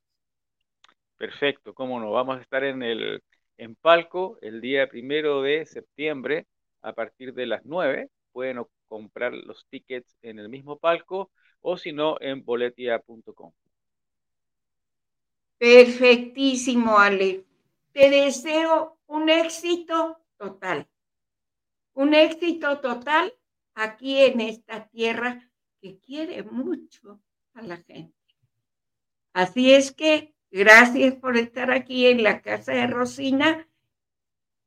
Perfecto, 1.19 1.75
cómo 1.75 2.01
no. 2.01 2.11
Vamos 2.13 2.39
a 2.39 2.41
estar 2.41 2.65
en 2.65 2.83
el 2.83 3.23
en 3.59 3.75
Palco 3.75 4.39
el 4.41 4.63
día 4.63 4.89
primero 4.89 5.43
de 5.43 5.67
septiembre 5.67 6.47
a 6.81 6.95
partir 6.95 7.35
de 7.35 7.45
las 7.45 7.67
9. 7.67 8.09
Pueden 8.33 8.65
comprar 8.89 9.35
los 9.35 9.67
tickets 9.69 10.17
en 10.23 10.39
el 10.39 10.49
mismo 10.49 10.79
palco 10.79 11.31
o 11.61 11.77
si 11.77 11.93
no 11.93 12.17
en 12.23 12.43
boletia.com. 12.47 13.53
Perfectísimo, 15.59 16.99
Ale. 16.99 17.45
Te 17.93 18.09
deseo 18.09 18.97
un 19.07 19.29
éxito 19.29 20.19
total. 20.39 20.89
Un 21.97 22.15
éxito 22.15 22.79
total 22.79 23.35
aquí 23.75 24.19
en 24.19 24.41
esta 24.41 24.87
tierra 24.89 25.51
que 25.81 25.99
quiere 25.99 26.43
mucho 26.45 27.21
a 27.55 27.63
la 27.63 27.79
gente. 27.79 28.15
Así 29.33 29.73
es 29.73 29.93
que 29.93 30.37
Gracias 30.51 31.15
por 31.17 31.37
estar 31.37 31.71
aquí 31.71 32.07
en 32.07 32.23
la 32.23 32.41
casa 32.41 32.73
de 32.73 32.87
Rosina 32.87 33.69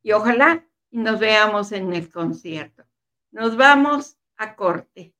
y 0.03 0.11
ojalá 0.11 0.67
nos 0.91 1.19
veamos 1.19 1.71
en 1.71 1.93
el 1.93 2.11
concierto. 2.11 2.83
Nos 3.31 3.57
vamos 3.57 4.17
a 4.37 4.55
corte. 4.55 5.13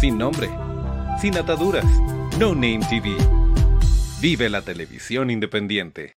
Sin 0.00 0.16
nombre, 0.16 0.48
sin 1.20 1.36
ataduras, 1.36 1.84
No 2.38 2.54
Name 2.54 2.80
TV. 2.88 3.16
Vive 4.22 4.48
la 4.48 4.62
televisión 4.62 5.30
independiente. 5.30 6.16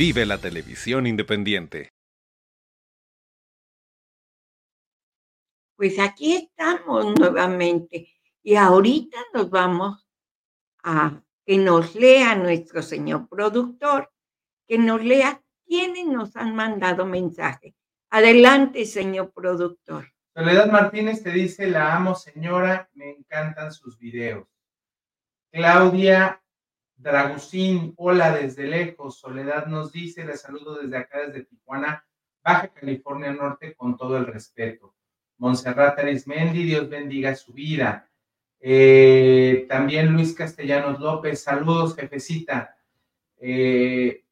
Vive 0.00 0.24
la 0.24 0.38
televisión 0.38 1.06
independiente. 1.06 1.90
Pues 5.76 5.98
aquí 5.98 6.36
estamos 6.36 7.04
nuevamente 7.18 8.08
y 8.42 8.54
ahorita 8.54 9.18
nos 9.34 9.50
vamos 9.50 10.08
a 10.84 11.22
que 11.44 11.58
nos 11.58 11.94
lea 11.96 12.34
nuestro 12.34 12.80
señor 12.80 13.28
productor, 13.28 14.10
que 14.66 14.78
nos 14.78 15.04
lea 15.04 15.42
quiénes 15.66 16.06
nos 16.06 16.34
han 16.34 16.56
mandado 16.56 17.04
mensajes. 17.04 17.74
Adelante, 18.08 18.86
señor 18.86 19.30
productor. 19.34 20.10
Soledad 20.34 20.72
Martínez 20.72 21.22
te 21.22 21.30
dice, 21.30 21.66
la 21.66 21.94
amo 21.94 22.14
señora, 22.14 22.88
me 22.94 23.10
encantan 23.10 23.70
sus 23.70 23.98
videos. 23.98 24.48
Claudia 25.52 26.42
Dragusín, 27.00 27.94
hola 27.96 28.30
desde 28.30 28.66
lejos. 28.66 29.18
Soledad 29.18 29.66
nos 29.66 29.90
dice, 29.90 30.22
le 30.24 30.36
saludo 30.36 30.82
desde 30.82 30.98
acá, 30.98 31.20
desde 31.26 31.44
Tijuana, 31.44 32.04
Baja 32.44 32.68
California 32.68 33.32
Norte, 33.32 33.74
con 33.74 33.96
todo 33.96 34.18
el 34.18 34.26
respeto. 34.26 34.94
Montserrat 35.38 35.98
Arismendi, 35.98 36.64
Dios 36.64 36.90
bendiga 36.90 37.34
su 37.34 37.54
vida. 37.54 38.10
Eh, 38.60 39.64
también 39.66 40.12
Luis 40.12 40.34
Castellanos 40.34 41.00
López, 41.00 41.42
saludos, 41.42 41.96
jefecita. 41.96 42.76
Eh, 43.38 44.26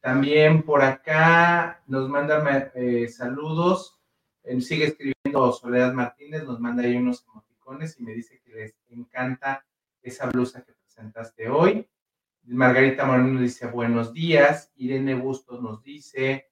también 0.00 0.62
por 0.62 0.80
acá 0.80 1.82
nos 1.86 2.08
manda 2.08 2.72
eh, 2.74 3.06
saludos. 3.08 4.00
sigue 4.60 4.86
escribiendo 4.86 5.52
Soledad 5.52 5.92
Martínez, 5.92 6.44
nos 6.44 6.58
manda 6.58 6.84
ahí 6.84 6.96
unos 6.96 7.22
emoticones 7.24 8.00
y 8.00 8.02
me 8.02 8.14
dice 8.14 8.40
que 8.42 8.50
les 8.50 8.74
encanta 8.88 9.66
esa 10.00 10.24
blusa 10.26 10.64
que 10.64 10.72
presentaste 10.72 11.50
hoy. 11.50 11.86
Margarita 12.46 13.04
Moreno 13.04 13.40
dice 13.40 13.66
buenos 13.66 14.12
días. 14.12 14.72
Irene 14.76 15.14
Bustos 15.14 15.62
nos 15.62 15.82
dice 15.82 16.48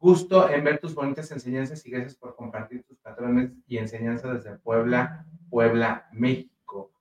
Gusto 0.00 0.48
en 0.48 0.62
ver 0.62 0.78
tus 0.78 0.94
bonitas 0.94 1.30
enseñanzas 1.32 1.84
y 1.84 1.90
gracias 1.90 2.14
por 2.14 2.36
compartir 2.36 2.84
tus 2.84 2.98
patrones 2.98 3.50
y 3.66 3.78
enseñanzas 3.78 4.44
desde 4.44 4.56
Puebla, 4.58 5.26
Puebla, 5.50 6.08
México. 6.12 6.92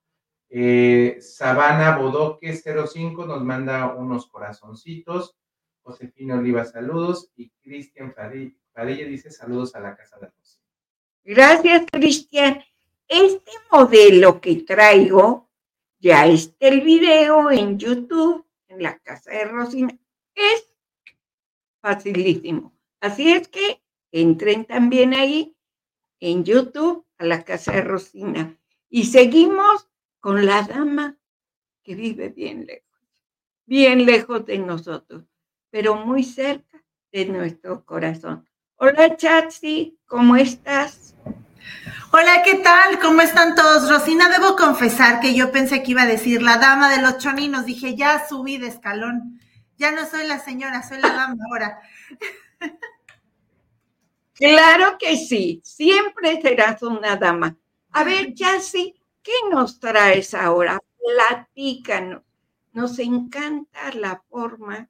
Eh, 0.50 1.18
Sabana 1.22 1.98
Bodoque 1.98 2.52
05 2.56 3.26
nos 3.26 3.44
manda 3.44 3.94
unos 3.94 4.26
corazoncitos. 4.28 5.38
Josefina 5.84 6.40
Oliva, 6.40 6.66
saludos. 6.66 7.32
Y 7.36 7.52
Cristian 7.62 8.16
Padilla 8.16 9.06
dice 9.06 9.30
saludos 9.30 9.76
a 9.76 9.80
la 9.80 9.96
Casa 9.96 10.18
de 10.18 10.28
Rosina. 10.28 10.66
Gracias, 11.24 11.86
Cristian. 11.92 12.64
Este 13.08 13.52
modelo 13.72 14.42
que 14.42 14.56
traigo, 14.64 15.47
ya 16.00 16.26
está 16.28 16.68
el 16.68 16.82
video 16.82 17.52
en 17.52 17.78
YouTube, 17.78 18.46
en 18.68 18.84
la 18.84 18.98
Casa 19.00 19.32
de 19.32 19.46
Rosina. 19.46 19.98
Es 20.36 20.74
facilísimo 21.82 22.78
Así 23.00 23.32
es 23.32 23.48
que 23.48 23.82
entren 24.12 24.66
también 24.66 25.14
ahí 25.14 25.56
en 26.20 26.44
YouTube 26.44 27.06
a 27.18 27.26
la 27.26 27.44
casa 27.44 27.74
de 27.74 27.82
Rosina. 27.82 28.58
Y 28.90 29.06
seguimos 29.06 29.88
con 30.20 30.46
la 30.46 30.64
dama 30.64 31.18
que 31.84 31.96
vive 31.96 32.30
bien 32.30 32.66
lejos, 32.66 33.00
bien 33.66 34.06
lejos 34.06 34.46
de 34.46 34.58
nosotros, 34.58 35.24
pero 35.70 35.96
muy 35.96 36.24
cerca 36.24 36.84
de 37.12 37.26
nuestro 37.26 37.86
corazón. 37.86 38.48
Hola 38.78 39.16
Chatsi, 39.16 39.98
¿cómo 40.06 40.36
estás? 40.36 41.16
Hola, 42.12 42.42
¿qué 42.44 42.56
tal? 42.56 43.00
¿Cómo 43.00 43.22
están 43.22 43.56
todos? 43.56 43.90
Rosina, 43.90 44.30
debo 44.30 44.56
confesar 44.56 45.20
que 45.20 45.36
yo 45.36 45.52
pensé 45.52 45.84
que 45.84 45.92
iba 45.92 46.04
a 46.04 46.08
decir 46.08 46.42
la 46.42 46.58
dama 46.58 46.90
de 46.90 47.02
los 47.02 47.18
choninos. 47.18 47.66
Dije, 47.66 47.96
ya 47.96 48.28
subí 48.28 48.58
de 48.58 48.68
escalón. 48.68 49.40
Ya 49.78 49.92
no 49.92 50.06
soy 50.06 50.26
la 50.26 50.40
señora, 50.40 50.82
soy 50.82 51.00
la 51.00 51.10
dama 51.10 51.36
ahora. 51.50 51.82
Claro 54.34 54.98
que 55.00 55.18
sí, 55.18 55.62
siempre 55.64 56.40
serás 56.42 56.84
una 56.84 57.16
dama. 57.16 57.58
A 57.92 58.04
ver, 58.04 58.36
Yassi, 58.36 58.96
¿qué 59.24 59.32
nos 59.50 59.80
traes 59.80 60.36
ahora? 60.36 60.80
Platícanos. 61.04 62.22
Nos 62.72 63.00
encanta 63.00 63.92
la 63.94 64.22
forma 64.30 64.90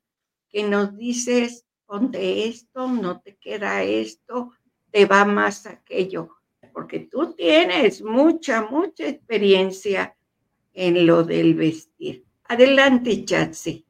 que 0.50 0.63
nos 0.63 0.98
dices, 0.98 1.66
ponte 1.86 2.46
esto, 2.48 2.90
no 2.90 3.22
te 3.22 3.38
queda 3.38 3.84
esto, 3.84 4.52
te 4.92 5.06
va 5.06 5.24
más 5.24 5.66
aquello, 5.66 6.37
porque 6.78 7.00
tú 7.12 7.34
tienes 7.34 8.04
mucha, 8.04 8.62
mucha 8.62 9.08
experiencia 9.08 10.16
en 10.76 11.08
lo 11.08 11.24
del 11.24 11.56
vestir. 11.56 12.24
Adelante, 12.44 13.26
Yassi. 13.26 13.84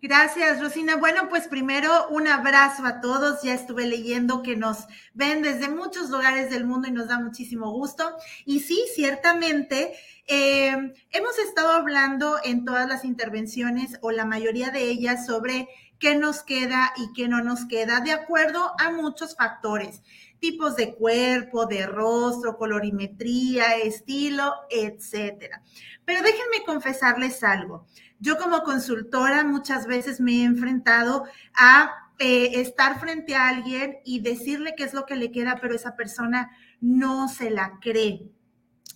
Gracias, 0.00 0.62
Rosina. 0.62 0.94
Bueno, 0.94 1.28
pues 1.28 1.48
primero 1.48 2.06
un 2.10 2.28
abrazo 2.28 2.86
a 2.86 3.00
todos. 3.00 3.42
Ya 3.42 3.54
estuve 3.54 3.88
leyendo 3.88 4.44
que 4.44 4.54
nos 4.54 4.86
ven 5.14 5.42
desde 5.42 5.68
muchos 5.68 6.10
lugares 6.10 6.48
del 6.48 6.64
mundo 6.64 6.86
y 6.86 6.92
nos 6.92 7.08
da 7.08 7.18
muchísimo 7.18 7.72
gusto. 7.72 8.08
Y 8.44 8.60
sí, 8.60 8.84
ciertamente, 8.94 9.92
eh, 10.28 10.94
hemos 11.10 11.38
estado 11.40 11.72
hablando 11.72 12.36
en 12.44 12.64
todas 12.64 12.88
las 12.88 13.04
intervenciones 13.04 13.98
o 14.00 14.12
la 14.12 14.24
mayoría 14.24 14.70
de 14.70 14.84
ellas 14.84 15.26
sobre 15.26 15.68
qué 15.98 16.14
nos 16.14 16.44
queda 16.44 16.92
y 16.96 17.12
qué 17.14 17.26
no 17.26 17.42
nos 17.42 17.64
queda, 17.66 17.98
de 18.00 18.12
acuerdo 18.12 18.74
a 18.78 18.92
muchos 18.92 19.34
factores 19.34 20.02
tipos 20.40 20.74
de 20.76 20.94
cuerpo, 20.94 21.66
de 21.66 21.86
rostro, 21.86 22.56
colorimetría, 22.56 23.76
estilo, 23.76 24.52
etcétera. 24.70 25.62
Pero 26.04 26.22
déjenme 26.22 26.64
confesarles 26.66 27.44
algo. 27.44 27.86
Yo 28.18 28.36
como 28.36 28.62
consultora 28.62 29.44
muchas 29.44 29.86
veces 29.86 30.20
me 30.20 30.40
he 30.40 30.44
enfrentado 30.44 31.24
a 31.54 31.90
eh, 32.18 32.60
estar 32.60 33.00
frente 33.00 33.34
a 33.34 33.48
alguien 33.48 33.98
y 34.04 34.20
decirle 34.20 34.74
qué 34.76 34.84
es 34.84 34.92
lo 34.92 35.06
que 35.06 35.16
le 35.16 35.30
queda, 35.30 35.58
pero 35.60 35.74
esa 35.74 35.96
persona 35.96 36.50
no 36.80 37.28
se 37.28 37.50
la 37.50 37.78
cree. 37.80 38.28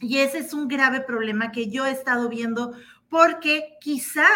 Y 0.01 0.19
ese 0.19 0.39
es 0.39 0.53
un 0.53 0.69
grave 0.69 1.01
problema 1.01 1.53
que 1.53 1.71
yo 1.71 1.87
he 1.87 1.91
estado 1.91 2.29
viendo 2.29 2.75
porque 3.14 3.77
quizá 3.81 4.27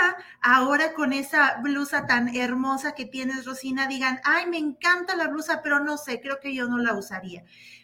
ahora 0.40 0.92
con 0.94 1.12
esa 1.12 1.56
blusa 1.60 2.06
tan 2.06 2.36
hermosa 2.36 2.94
que 2.94 3.06
tienes, 3.06 3.44
Rosina, 3.44 3.88
digan, 3.88 4.20
ay, 4.22 4.46
me 4.46 4.58
encanta 4.58 5.16
la 5.16 5.26
blusa, 5.26 5.62
pero 5.64 5.80
no 5.80 5.98
sé, 5.98 6.20
creo 6.20 6.38
que 6.38 6.54
yo 6.54 6.68
no 6.68 6.78
la 6.78 6.94
usaría. 6.94 7.42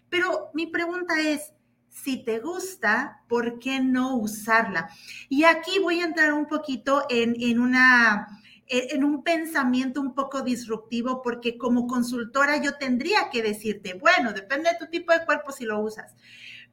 Pero 0.08 0.52
mi 0.54 0.68
pregunta 0.68 1.20
es, 1.20 1.52
si 1.90 2.22
te 2.22 2.38
gusta, 2.38 3.24
¿por 3.26 3.58
qué 3.58 3.80
no 3.80 4.14
usarla? 4.14 4.88
Y 5.28 5.42
aquí 5.42 5.80
voy 5.80 5.98
a 5.98 6.04
entrar 6.04 6.32
un 6.32 6.46
poquito 6.46 7.06
en, 7.10 7.58
una 7.58 8.28
en 8.68 9.02
un 9.02 9.24
pensamiento 9.24 10.00
un 10.00 10.14
poco 10.14 10.42
disruptivo, 10.42 11.22
porque 11.22 11.58
como 11.58 11.88
consultora 11.88 12.58
yo 12.58 12.76
tendría 12.76 13.30
que 13.30 13.42
decirte, 13.42 13.94
bueno, 13.94 14.32
depende 14.32 14.70
de 14.70 14.78
tu 14.78 14.86
tipo 14.86 15.12
de 15.12 15.24
cuerpo 15.24 15.50
si 15.50 15.64
lo 15.64 15.80
usas. 15.80 16.14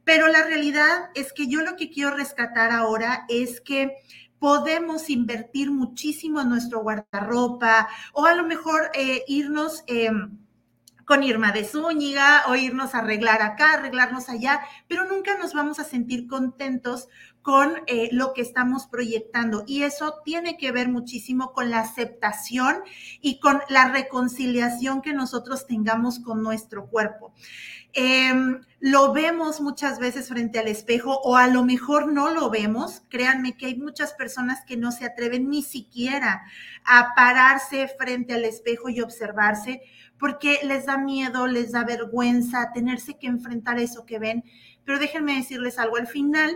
Pero 0.04 0.28
la 0.28 0.44
realidad 0.44 1.10
es 1.14 1.32
que 1.32 1.46
yo 1.46 1.60
lo 1.60 1.76
que 1.76 1.90
quiero 1.90 2.16
rescatar 2.16 2.72
ahora 2.72 3.24
es 3.28 3.60
que 3.60 3.96
podemos 4.38 5.08
invertir 5.08 5.70
muchísimo 5.70 6.40
en 6.40 6.48
nuestro 6.48 6.80
guardarropa 6.80 7.88
o 8.12 8.26
a 8.26 8.34
lo 8.34 8.44
mejor 8.44 8.90
eh, 8.94 9.24
irnos... 9.28 9.84
Em, 9.86 10.38
con 11.04 11.22
Irma 11.22 11.52
de 11.52 11.64
Zúñiga 11.64 12.44
o 12.48 12.54
irnos 12.54 12.94
a 12.94 12.98
arreglar 12.98 13.42
acá, 13.42 13.74
arreglarnos 13.74 14.28
allá, 14.28 14.62
pero 14.88 15.04
nunca 15.04 15.36
nos 15.36 15.52
vamos 15.52 15.78
a 15.78 15.84
sentir 15.84 16.26
contentos 16.26 17.08
con 17.42 17.74
eh, 17.86 18.08
lo 18.12 18.32
que 18.32 18.40
estamos 18.40 18.86
proyectando. 18.86 19.64
Y 19.66 19.82
eso 19.82 20.20
tiene 20.24 20.56
que 20.56 20.72
ver 20.72 20.88
muchísimo 20.88 21.52
con 21.52 21.70
la 21.70 21.80
aceptación 21.80 22.82
y 23.20 23.40
con 23.40 23.60
la 23.68 23.88
reconciliación 23.88 25.02
que 25.02 25.12
nosotros 25.12 25.66
tengamos 25.66 26.20
con 26.20 26.42
nuestro 26.42 26.86
cuerpo. 26.86 27.34
Em, 27.94 28.62
lo 28.80 29.12
vemos 29.12 29.60
muchas 29.60 29.98
veces 29.98 30.28
frente 30.28 30.58
al 30.58 30.66
espejo 30.66 31.20
o 31.22 31.36
a 31.36 31.46
lo 31.48 31.64
mejor 31.64 32.10
no 32.10 32.30
lo 32.30 32.50
vemos. 32.50 33.02
Créanme 33.08 33.56
que 33.56 33.66
hay 33.66 33.76
muchas 33.76 34.14
personas 34.14 34.64
que 34.64 34.76
no 34.76 34.92
se 34.92 35.04
atreven 35.04 35.50
ni 35.50 35.62
siquiera 35.62 36.42
a 36.84 37.14
pararse 37.14 37.88
frente 37.98 38.32
al 38.32 38.44
espejo 38.44 38.88
y 38.88 39.00
observarse 39.00 39.82
porque 40.18 40.60
les 40.62 40.86
da 40.86 40.96
miedo, 40.96 41.46
les 41.46 41.72
da 41.72 41.84
vergüenza 41.84 42.72
tenerse 42.72 43.18
que 43.18 43.26
enfrentar 43.26 43.78
eso 43.78 44.06
que 44.06 44.18
ven. 44.18 44.44
Pero 44.84 44.98
déjenme 44.98 45.36
decirles 45.36 45.78
algo, 45.78 45.96
al 45.96 46.06
final 46.06 46.52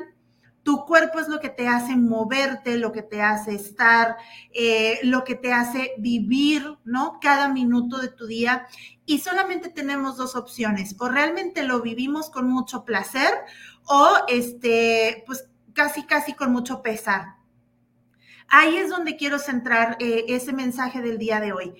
Tu 0.66 0.84
cuerpo 0.84 1.20
es 1.20 1.28
lo 1.28 1.38
que 1.38 1.48
te 1.48 1.68
hace 1.68 1.94
moverte, 1.94 2.76
lo 2.76 2.90
que 2.90 3.02
te 3.02 3.22
hace 3.22 3.54
estar, 3.54 4.16
eh, 4.52 4.98
lo 5.04 5.22
que 5.22 5.36
te 5.36 5.52
hace 5.52 5.92
vivir, 5.96 6.76
¿no? 6.84 7.20
Cada 7.22 7.46
minuto 7.46 7.98
de 7.98 8.08
tu 8.08 8.26
día. 8.26 8.66
Y 9.04 9.20
solamente 9.20 9.68
tenemos 9.68 10.16
dos 10.16 10.34
opciones, 10.34 10.96
o 10.98 11.08
realmente 11.08 11.62
lo 11.62 11.82
vivimos 11.82 12.30
con 12.30 12.50
mucho 12.50 12.84
placer 12.84 13.32
o 13.84 14.08
este, 14.26 15.22
pues 15.24 15.48
casi, 15.72 16.02
casi 16.02 16.32
con 16.32 16.50
mucho 16.50 16.82
pesar. 16.82 17.36
Ahí 18.48 18.76
es 18.76 18.90
donde 18.90 19.16
quiero 19.16 19.38
centrar 19.38 19.96
eh, 20.00 20.24
ese 20.30 20.52
mensaje 20.52 21.00
del 21.00 21.16
día 21.16 21.38
de 21.38 21.52
hoy. 21.52 21.74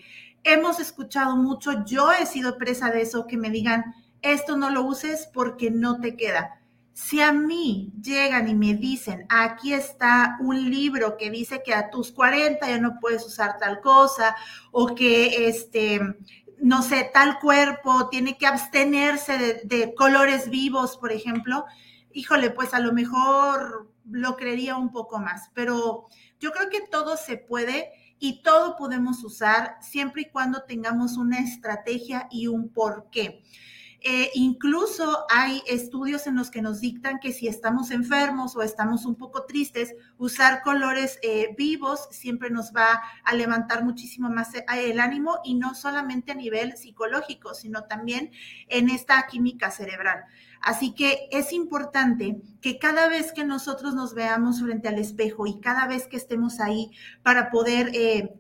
Hemos 0.44 0.79
escuchado 0.79 1.35
mucho, 1.35 1.85
yo 1.85 2.12
he 2.12 2.25
sido 2.25 2.57
presa 2.57 2.92
de 2.92 3.03
eso, 3.03 3.27
que 3.27 3.37
me 3.37 3.51
digan, 3.51 3.96
esto 4.22 4.57
no 4.57 4.70
lo 4.70 4.83
uses 4.85 5.29
porque 5.35 5.72
no 5.72 5.99
te 6.01 6.14
queda. 6.14 6.61
Si 6.97 7.21
a 7.21 7.31
mí 7.31 7.93
llegan 8.01 8.49
y 8.49 8.55
me 8.55 8.73
dicen, 8.73 9.27
aquí 9.29 9.75
está 9.75 10.39
un 10.41 10.71
libro 10.71 11.19
que 11.19 11.31
dice 11.31 11.63
que 11.63 11.75
a 11.75 11.91
tus 11.91 12.11
40 12.11 12.67
ya 12.67 12.79
no 12.79 12.99
puedes 13.03 13.23
usar 13.27 13.59
tal 13.59 13.83
cosa, 13.83 14.35
o 14.73 14.95
que 14.95 15.47
este, 15.47 16.01
no 16.59 16.83
sé, 16.83 17.11
tal 17.13 17.39
cuerpo 17.39 18.09
tiene 18.09 18.39
que 18.39 18.47
abstenerse 18.47 19.37
de, 19.37 19.61
de 19.65 19.95
colores 19.95 20.49
vivos, 20.49 20.97
por 20.97 21.13
ejemplo, 21.13 21.67
híjole, 22.15 22.49
pues 22.49 22.73
a 22.73 22.81
lo 22.81 22.95
mejor 22.95 23.93
lo 24.11 24.35
creería 24.39 24.77
un 24.77 24.91
poco 24.91 25.19
más, 25.19 25.51
pero 25.53 26.07
yo 26.41 26.51
creo 26.51 26.71
que 26.71 26.81
todo 26.81 27.19
se 27.19 27.37
puede 27.37 27.91
y 28.19 28.43
todo 28.43 28.75
podemos 28.75 29.23
usar 29.23 29.77
siempre 29.83 30.23
y 30.23 30.31
cuando 30.31 30.63
tengamos 30.63 31.19
una 31.19 31.41
estrategia 31.41 32.27
y 32.31 32.47
un 32.47 32.71
porqué. 32.71 33.43
Eh, 34.09 34.31
incluso 34.35 35.27
hay 35.29 35.64
estudios 35.66 36.29
en 36.29 36.37
los 36.37 36.49
que 36.49 36.62
nos 36.62 36.81
dictan 36.81 37.19
que 37.19 37.33
si 37.33 37.49
estamos 37.49 37.90
enfermos 37.90 38.55
o 38.55 38.62
estamos 38.62 39.05
un 39.05 39.16
poco 39.16 39.47
tristes, 39.47 39.97
usar 40.16 40.62
colores 40.62 41.19
eh, 41.25 41.57
vivos 41.59 42.07
siempre 42.12 42.49
nos 42.49 42.73
va 42.73 43.03
a 43.25 43.35
levantar 43.35 43.83
muchísimo 43.83 44.31
más 44.31 44.55
eh, 44.55 44.64
el 44.69 45.01
ánimo 45.01 45.40
y 45.42 45.57
no 45.57 45.75
solamente 45.75 46.31
a 46.31 46.37
nivel 46.37 46.77
psicológico, 46.77 47.53
sino 47.53 47.83
también 47.87 48.31
en 48.69 48.90
esta 48.90 49.27
química 49.27 49.73
cerebral. 49.73 50.25
Así 50.61 50.95
que 50.95 51.29
es 51.31 51.53
importante 51.53 52.40
que 52.61 52.79
cada 52.79 53.09
vez 53.09 53.33
que 53.33 53.45
nosotros 53.45 53.95
nos 53.95 54.14
veamos 54.14 54.61
frente 54.61 54.88
al 54.88 54.99
espejo 54.99 55.47
y 55.47 55.61
cada 55.61 55.87
vez 55.87 56.07
que 56.07 56.16
estemos 56.16 56.61
ahí 56.61 56.90
para 57.23 57.51
poder 57.51 57.92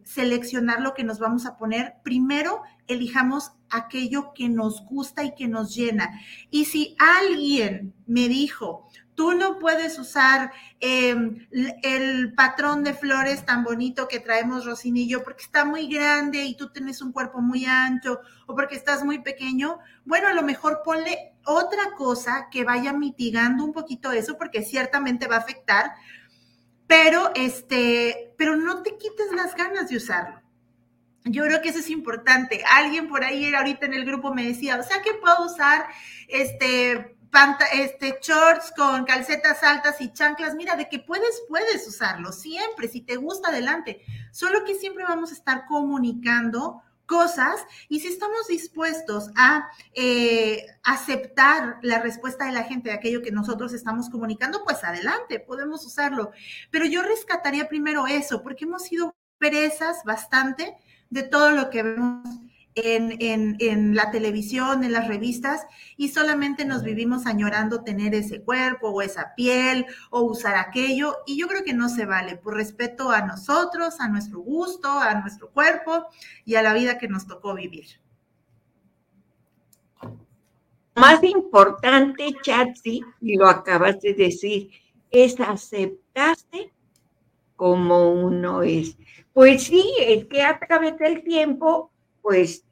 seleccionar 0.04 0.80
lo 0.80 0.94
que 0.94 1.04
nos 1.04 1.18
vamos 1.18 1.46
a 1.46 1.56
poner, 1.56 1.94
primero 2.02 2.62
elijamos 2.88 3.52
aquello 3.70 4.32
que 4.34 4.48
nos 4.48 4.84
gusta 4.84 5.24
y 5.24 5.34
que 5.34 5.48
nos 5.48 5.74
llena. 5.74 6.20
Y 6.50 6.66
si 6.66 6.96
alguien 6.98 7.94
me 8.06 8.28
dijo, 8.28 8.88
tú 9.16 9.32
no 9.32 9.58
puedes 9.58 9.98
usar 9.98 10.52
em, 10.78 11.46
el 11.82 12.34
patrón 12.34 12.84
de 12.84 12.94
flores 12.94 13.44
tan 13.44 13.64
bonito 13.64 14.06
que 14.06 14.20
traemos 14.20 14.64
Rosina 14.64 15.00
y 15.00 15.08
yo 15.08 15.24
porque 15.24 15.42
está 15.42 15.64
muy 15.64 15.88
grande 15.88 16.44
y 16.44 16.56
tú 16.56 16.70
tienes 16.70 17.02
un 17.02 17.12
cuerpo 17.12 17.40
muy 17.40 17.64
ancho 17.64 18.20
o 18.46 18.54
porque 18.54 18.76
estás 18.76 19.04
muy 19.04 19.18
pequeño, 19.20 19.78
bueno, 20.04 20.28
a 20.28 20.34
lo 20.34 20.42
mejor 20.42 20.82
ponle 20.84 21.35
otra 21.46 21.92
cosa 21.96 22.48
que 22.50 22.64
vaya 22.64 22.92
mitigando 22.92 23.64
un 23.64 23.72
poquito 23.72 24.12
eso 24.12 24.36
porque 24.36 24.62
ciertamente 24.62 25.28
va 25.28 25.36
a 25.36 25.40
afectar, 25.40 25.92
pero 26.86 27.30
este, 27.34 28.34
pero 28.36 28.56
no 28.56 28.82
te 28.82 28.96
quites 28.96 29.32
las 29.32 29.54
ganas 29.54 29.88
de 29.88 29.96
usarlo. 29.96 30.42
Yo 31.24 31.44
creo 31.44 31.60
que 31.60 31.70
eso 31.70 31.80
es 31.80 31.90
importante. 31.90 32.62
Alguien 32.72 33.08
por 33.08 33.24
ahí 33.24 33.52
ahorita 33.52 33.86
en 33.86 33.94
el 33.94 34.04
grupo 34.04 34.32
me 34.32 34.46
decía, 34.46 34.78
o 34.78 34.82
sea 34.82 35.02
que 35.02 35.14
puedo 35.14 35.46
usar 35.46 35.86
este, 36.28 37.16
este 37.72 38.18
shorts 38.22 38.72
con 38.76 39.04
calcetas 39.04 39.62
altas 39.64 40.00
y 40.00 40.12
chanclas. 40.12 40.54
Mira, 40.54 40.76
de 40.76 40.88
que 40.88 41.00
puedes, 41.00 41.42
puedes 41.48 41.86
usarlo 41.88 42.30
siempre. 42.30 42.86
Si 42.86 43.00
te 43.00 43.16
gusta, 43.16 43.48
adelante. 43.48 44.02
Solo 44.30 44.64
que 44.64 44.76
siempre 44.76 45.02
vamos 45.02 45.30
a 45.32 45.34
estar 45.34 45.66
comunicando 45.66 46.82
cosas 47.06 47.64
y 47.88 48.00
si 48.00 48.08
estamos 48.08 48.48
dispuestos 48.48 49.30
a 49.36 49.68
eh, 49.94 50.66
aceptar 50.82 51.78
la 51.82 52.00
respuesta 52.00 52.46
de 52.46 52.52
la 52.52 52.64
gente 52.64 52.90
de 52.90 52.96
aquello 52.96 53.22
que 53.22 53.32
nosotros 53.32 53.72
estamos 53.72 54.10
comunicando, 54.10 54.64
pues 54.64 54.84
adelante, 54.84 55.40
podemos 55.40 55.84
usarlo. 55.86 56.32
Pero 56.70 56.86
yo 56.86 57.02
rescataría 57.02 57.68
primero 57.68 58.06
eso, 58.06 58.42
porque 58.42 58.64
hemos 58.64 58.82
sido 58.82 59.14
presas 59.38 60.02
bastante 60.04 60.76
de 61.10 61.22
todo 61.22 61.52
lo 61.52 61.70
que 61.70 61.82
vemos 61.82 62.28
en, 62.76 63.94
la 63.94 64.10
televisión, 64.10 64.84
en 64.84 64.92
las 64.92 65.08
revistas, 65.08 65.66
y 65.96 66.10
solamente 66.10 66.64
nos 66.64 66.82
vivimos 66.82 67.26
añorando 67.26 67.82
tener 67.82 68.14
ese 68.14 68.42
cuerpo 68.42 68.90
o 68.90 69.02
esa 69.02 69.34
piel 69.34 69.86
o 70.10 70.20
usar 70.20 70.56
aquello, 70.56 71.16
y 71.26 71.38
yo 71.38 71.48
creo 71.48 71.64
que 71.64 71.72
no 71.72 71.88
se 71.88 72.04
vale, 72.04 72.36
por 72.36 72.54
respeto 72.54 73.10
a 73.10 73.22
nosotros, 73.22 73.98
a 73.98 74.08
nuestro 74.08 74.40
gusto, 74.40 74.90
a 74.90 75.14
nuestro 75.20 75.50
cuerpo 75.50 76.06
y 76.44 76.56
a 76.56 76.62
la 76.62 76.74
vida 76.74 76.98
que 76.98 77.08
nos 77.08 77.26
tocó 77.26 77.54
vivir. 77.54 77.86
Más 80.94 81.22
importante, 81.24 82.34
Chatsi, 82.42 83.02
y 83.20 83.36
lo 83.36 83.48
acabas 83.48 84.00
de 84.00 84.14
decir, 84.14 84.70
es 85.10 85.38
aceptarse 85.40 86.72
como 87.54 88.12
uno 88.12 88.62
es. 88.62 88.96
Pues 89.32 89.64
sí, 89.64 89.94
es 89.98 90.26
que 90.26 90.42
a 90.42 90.58
través 90.58 90.98
del 90.98 91.22
tiempo, 91.22 91.90
pues 92.22 92.65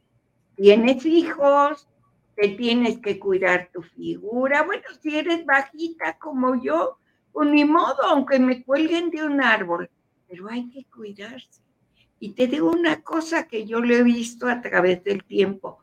tienes 0.56 1.04
hijos, 1.06 1.88
te 2.36 2.48
tienes 2.48 2.98
que 2.98 3.18
cuidar 3.18 3.70
tu 3.72 3.82
figura. 3.82 4.62
Bueno, 4.62 4.82
si 5.00 5.16
eres 5.16 5.44
bajita 5.44 6.18
como 6.18 6.62
yo, 6.62 6.98
pues 7.32 7.48
ni 7.50 7.64
modo, 7.64 8.02
aunque 8.04 8.38
me 8.38 8.62
cuelguen 8.62 9.10
de 9.10 9.24
un 9.24 9.42
árbol, 9.42 9.90
pero 10.28 10.48
hay 10.48 10.68
que 10.70 10.84
cuidarse. 10.84 11.62
Y 12.20 12.30
te 12.30 12.46
digo 12.46 12.70
una 12.70 13.02
cosa 13.02 13.46
que 13.46 13.66
yo 13.66 13.80
lo 13.80 13.94
he 13.94 14.02
visto 14.02 14.48
a 14.48 14.60
través 14.60 15.02
del 15.04 15.24
tiempo 15.24 15.80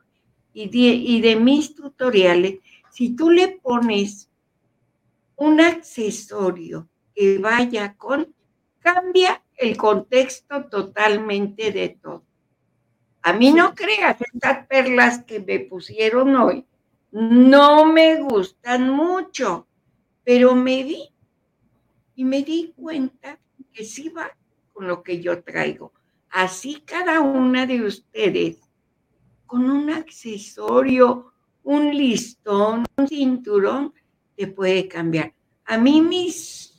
y 0.54 0.70
de, 0.70 0.96
y 0.96 1.22
de 1.22 1.36
mis 1.36 1.76
tutoriales, 1.76 2.60
si 2.90 3.16
tú 3.16 3.30
le 3.30 3.60
pones 3.62 4.30
un 5.36 5.60
accesorio 5.60 6.88
que 7.16 7.38
vaya 7.38 7.96
con, 7.96 8.34
cambia 8.80 9.44
el 9.56 9.78
contexto 9.78 10.66
totalmente 10.66 11.72
de 11.72 11.90
todo. 11.90 12.24
A 13.24 13.34
mí 13.34 13.52
no 13.52 13.76
creas, 13.76 14.18
estas 14.22 14.66
perlas 14.68 15.24
que 15.24 15.40
me 15.40 15.60
pusieron 15.60 16.36
hoy 16.36 16.66
no 17.12 17.86
me 17.86 18.22
gustan 18.22 18.90
mucho, 18.90 19.68
pero 20.24 20.56
me 20.56 20.84
di 20.84 21.10
y 22.16 22.24
me 22.24 22.42
di 22.42 22.74
cuenta 22.76 23.38
que 23.74 23.84
sí 23.84 24.10
va 24.10 24.32
con 24.72 24.88
lo 24.88 25.04
que 25.04 25.22
yo 25.22 25.44
traigo. 25.44 25.92
Así 26.30 26.82
cada 26.86 27.20
una 27.20 27.66
de 27.66 27.82
ustedes, 27.82 28.60
con 29.46 29.70
un 29.70 29.90
accesorio, 29.90 31.34
un 31.64 31.96
listón, 31.96 32.86
un 32.96 33.08
cinturón, 33.08 33.94
te 34.38 34.48
puede 34.48 34.88
cambiar. 34.88 35.34
A 35.66 35.78
mí 35.78 36.02
mis 36.02 36.74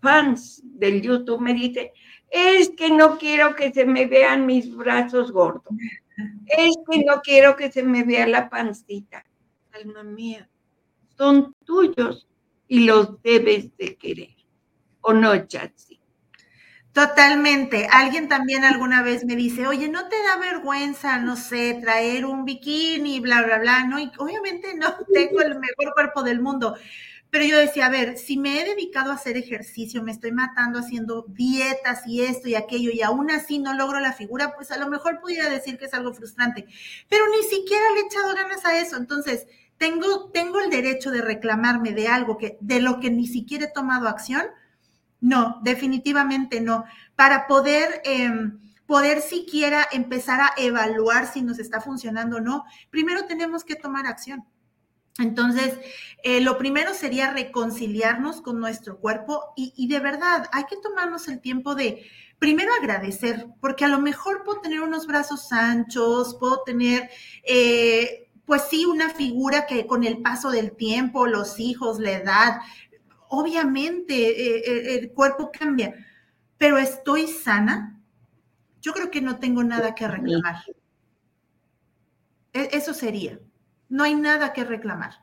fans 0.00 0.62
del 0.64 1.02
YouTube 1.02 1.40
me 1.40 1.52
dicen, 1.52 1.90
es 2.36 2.70
que 2.70 2.90
no 2.90 3.18
quiero 3.18 3.54
que 3.54 3.72
se 3.72 3.84
me 3.86 4.06
vean 4.06 4.46
mis 4.46 4.74
brazos 4.74 5.32
gordos, 5.32 5.74
es 6.46 6.76
que 6.90 7.04
no 7.04 7.20
quiero 7.22 7.56
que 7.56 7.70
se 7.72 7.82
me 7.82 8.04
vea 8.04 8.26
la 8.26 8.48
pancita. 8.48 9.24
Alma 9.72 10.02
mía, 10.02 10.48
son 11.16 11.54
tuyos 11.64 12.26
y 12.68 12.84
los 12.84 13.22
debes 13.22 13.76
de 13.76 13.96
querer. 13.96 14.36
¿O 15.00 15.12
no, 15.12 15.46
Chatsi? 15.46 16.00
Totalmente. 16.96 17.86
Alguien 17.92 18.26
también 18.26 18.64
alguna 18.64 19.02
vez 19.02 19.26
me 19.26 19.36
dice, 19.36 19.66
oye, 19.66 19.88
¿no 19.90 20.08
te 20.08 20.16
da 20.22 20.38
vergüenza, 20.38 21.18
no 21.18 21.36
sé, 21.36 21.78
traer 21.82 22.24
un 22.24 22.46
bikini, 22.46 23.20
bla, 23.20 23.42
bla, 23.42 23.58
bla? 23.58 23.84
No, 23.84 23.98
y 23.98 24.10
obviamente 24.18 24.74
no 24.74 24.96
tengo 25.12 25.42
el 25.42 25.58
mejor 25.58 25.92
cuerpo 25.92 26.22
del 26.22 26.40
mundo, 26.40 26.74
pero 27.30 27.44
yo 27.44 27.58
decía, 27.58 27.86
a 27.86 27.90
ver, 27.90 28.16
si 28.18 28.38
me 28.38 28.60
he 28.60 28.64
dedicado 28.64 29.10
a 29.10 29.14
hacer 29.14 29.36
ejercicio, 29.36 30.02
me 30.02 30.12
estoy 30.12 30.32
matando 30.32 30.78
haciendo 30.78 31.26
dietas 31.28 32.06
y 32.06 32.22
esto 32.22 32.48
y 32.48 32.54
aquello, 32.54 32.90
y 32.92 33.02
aún 33.02 33.30
así 33.30 33.58
no 33.58 33.74
logro 33.74 34.00
la 34.00 34.12
figura, 34.12 34.54
pues 34.54 34.70
a 34.70 34.78
lo 34.78 34.88
mejor 34.88 35.20
pudiera 35.20 35.48
decir 35.48 35.76
que 35.76 35.86
es 35.86 35.94
algo 35.94 36.14
frustrante, 36.14 36.66
pero 37.08 37.24
ni 37.28 37.42
siquiera 37.48 37.84
le 37.94 38.00
he 38.00 38.06
echado 38.06 38.34
ganas 38.34 38.64
a 38.64 38.78
eso. 38.78 38.96
Entonces, 38.96 39.46
tengo, 39.78 40.30
tengo 40.30 40.60
el 40.60 40.70
derecho 40.70 41.10
de 41.10 41.20
reclamarme 41.20 41.92
de 41.92 42.08
algo 42.08 42.38
que, 42.38 42.56
de 42.60 42.80
lo 42.80 43.00
que 43.00 43.10
ni 43.10 43.26
siquiera 43.26 43.66
he 43.66 43.72
tomado 43.72 44.08
acción. 44.08 44.46
No, 45.20 45.60
definitivamente 45.62 46.60
no. 46.60 46.84
Para 47.16 47.46
poder, 47.46 48.00
em, 48.04 48.60
poder 48.86 49.20
siquiera 49.20 49.86
empezar 49.92 50.40
a 50.40 50.52
evaluar 50.56 51.26
si 51.26 51.42
nos 51.42 51.58
está 51.58 51.80
funcionando 51.80 52.36
o 52.36 52.40
no, 52.40 52.64
primero 52.90 53.26
tenemos 53.26 53.64
que 53.64 53.74
tomar 53.74 54.06
acción. 54.06 54.44
Entonces, 55.18 55.78
eh, 56.22 56.40
lo 56.40 56.58
primero 56.58 56.92
sería 56.92 57.32
reconciliarnos 57.32 58.42
con 58.42 58.60
nuestro 58.60 58.98
cuerpo 58.98 59.52
y, 59.56 59.86
de 59.88 60.00
verdad 60.00 60.48
hay 60.52 60.64
que 60.64 60.76
tomarnos 60.76 61.28
el 61.28 61.40
tiempo 61.40 61.74
de 61.74 62.04
primero 62.38 62.70
agradecer, 62.78 63.46
porque 63.60 63.84
a 63.84 63.88
lo 63.88 63.98
mejor 63.98 64.44
puedo 64.44 64.60
tener 64.60 64.80
unos 64.80 65.06
brazos 65.06 65.52
anchos, 65.52 66.36
puedo 66.38 66.62
tener, 66.64 67.08
eh, 67.44 68.28
pues 68.44 68.62
sí, 68.68 68.84
una 68.84 69.10
figura 69.10 69.66
que 69.66 69.86
con 69.86 70.04
el 70.04 70.18
paso 70.18 70.50
del 70.50 70.72
tiempo, 70.72 71.26
los 71.26 71.58
hijos, 71.58 71.98
la 71.98 72.12
edad, 72.12 72.60
obviamente 73.28 74.14
eh, 74.14 74.98
el 74.98 75.12
cuerpo 75.12 75.50
cambia, 75.50 75.94
pero 76.58 76.76
estoy 76.76 77.26
sana. 77.26 77.98
Yo 78.82 78.92
creo 78.92 79.10
que 79.10 79.20
no 79.20 79.38
tengo 79.38 79.64
nada 79.64 79.94
que 79.94 80.06
reclamar. 80.06 80.56
E, 82.52 82.68
eso 82.72 82.94
sería. 82.94 83.38
No 83.88 84.04
hay 84.04 84.14
nada 84.14 84.52
que 84.52 84.64
reclamar. 84.64 85.14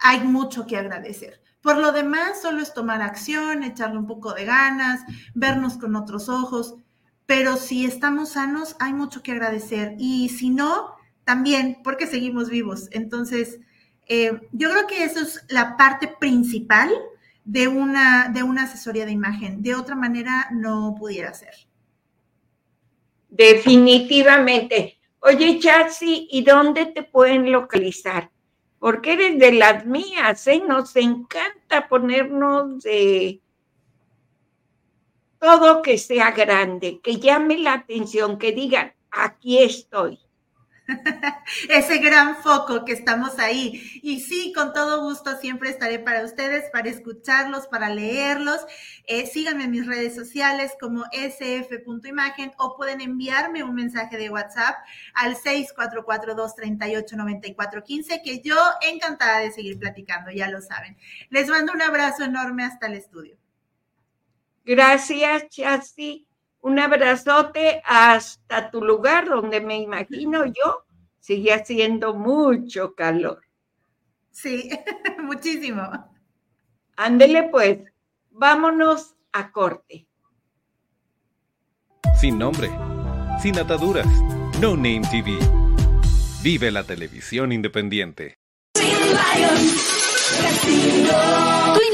Hay 0.00 0.20
mucho 0.20 0.66
que 0.66 0.76
agradecer. 0.76 1.40
Por 1.60 1.78
lo 1.78 1.92
demás, 1.92 2.40
solo 2.40 2.60
es 2.60 2.72
tomar 2.72 3.02
acción, 3.02 3.62
echarle 3.62 3.98
un 3.98 4.06
poco 4.06 4.32
de 4.32 4.44
ganas, 4.44 5.00
vernos 5.34 5.76
con 5.76 5.96
otros 5.96 6.28
ojos. 6.28 6.76
Pero 7.26 7.56
si 7.56 7.84
estamos 7.84 8.30
sanos, 8.30 8.76
hay 8.78 8.94
mucho 8.94 9.22
que 9.22 9.32
agradecer. 9.32 9.94
Y 9.98 10.28
si 10.30 10.50
no, 10.50 10.94
también, 11.24 11.80
porque 11.84 12.06
seguimos 12.06 12.48
vivos. 12.48 12.88
Entonces, 12.92 13.58
eh, 14.06 14.40
yo 14.52 14.70
creo 14.70 14.86
que 14.86 15.04
eso 15.04 15.20
es 15.20 15.44
la 15.48 15.76
parte 15.76 16.08
principal 16.08 16.90
de 17.44 17.68
una, 17.68 18.28
de 18.28 18.42
una 18.42 18.64
asesoría 18.64 19.04
de 19.04 19.12
imagen. 19.12 19.62
De 19.62 19.74
otra 19.74 19.94
manera, 19.94 20.48
no 20.52 20.94
pudiera 20.98 21.34
ser. 21.34 21.54
Definitivamente. 23.28 24.97
Oye, 25.20 25.58
Chassi, 25.58 26.28
¿y 26.30 26.42
dónde 26.42 26.86
te 26.86 27.02
pueden 27.02 27.50
localizar? 27.50 28.30
Porque 28.78 29.14
eres 29.14 29.38
de 29.38 29.52
las 29.52 29.84
mías, 29.84 30.46
¿eh? 30.46 30.62
Nos 30.66 30.94
encanta 30.94 31.88
ponernos 31.88 32.82
de 32.84 33.40
todo 35.40 35.82
que 35.82 35.98
sea 35.98 36.30
grande, 36.30 37.00
que 37.02 37.16
llame 37.16 37.58
la 37.58 37.74
atención, 37.74 38.38
que 38.38 38.52
digan, 38.52 38.94
aquí 39.10 39.58
estoy. 39.58 40.18
ese 41.68 41.98
gran 41.98 42.36
foco 42.36 42.84
que 42.84 42.92
estamos 42.92 43.38
ahí. 43.38 44.00
Y 44.02 44.20
sí, 44.20 44.52
con 44.54 44.72
todo 44.72 45.02
gusto 45.02 45.36
siempre 45.38 45.70
estaré 45.70 45.98
para 45.98 46.24
ustedes, 46.24 46.70
para 46.70 46.88
escucharlos, 46.88 47.66
para 47.66 47.90
leerlos. 47.90 48.64
Eh, 49.04 49.26
síganme 49.26 49.64
en 49.64 49.70
mis 49.70 49.86
redes 49.86 50.14
sociales 50.14 50.72
como 50.80 51.04
sf.imagen 51.12 52.52
o 52.58 52.76
pueden 52.76 53.00
enviarme 53.00 53.62
un 53.62 53.74
mensaje 53.74 54.16
de 54.16 54.30
WhatsApp 54.30 54.76
al 55.14 55.36
644-238-9415 55.36 58.22
que 58.22 58.40
yo 58.40 58.56
encantada 58.82 59.40
de 59.40 59.50
seguir 59.50 59.78
platicando, 59.78 60.30
ya 60.30 60.48
lo 60.48 60.62
saben. 60.62 60.96
Les 61.30 61.48
mando 61.48 61.72
un 61.72 61.82
abrazo 61.82 62.24
enorme 62.24 62.64
hasta 62.64 62.86
el 62.86 62.94
estudio. 62.94 63.36
Gracias, 64.64 65.48
Chassi 65.48 66.27
un 66.60 66.78
abrazote 66.78 67.82
hasta 67.84 68.70
tu 68.70 68.82
lugar 68.82 69.28
donde 69.28 69.60
me 69.60 69.78
imagino 69.78 70.44
yo 70.46 70.84
sigue 71.20 71.52
haciendo 71.52 72.14
mucho 72.14 72.94
calor. 72.94 73.42
Sí, 74.30 74.70
muchísimo. 75.22 75.82
Ándele 76.96 77.48
pues, 77.50 77.78
vámonos 78.30 79.14
a 79.32 79.52
corte. 79.52 80.06
Sin 82.18 82.38
nombre, 82.38 82.70
sin 83.40 83.58
ataduras, 83.58 84.08
No 84.60 84.74
Name 84.74 85.02
TV. 85.10 85.38
Vive 86.42 86.70
la 86.70 86.84
televisión 86.84 87.52
independiente. 87.52 88.38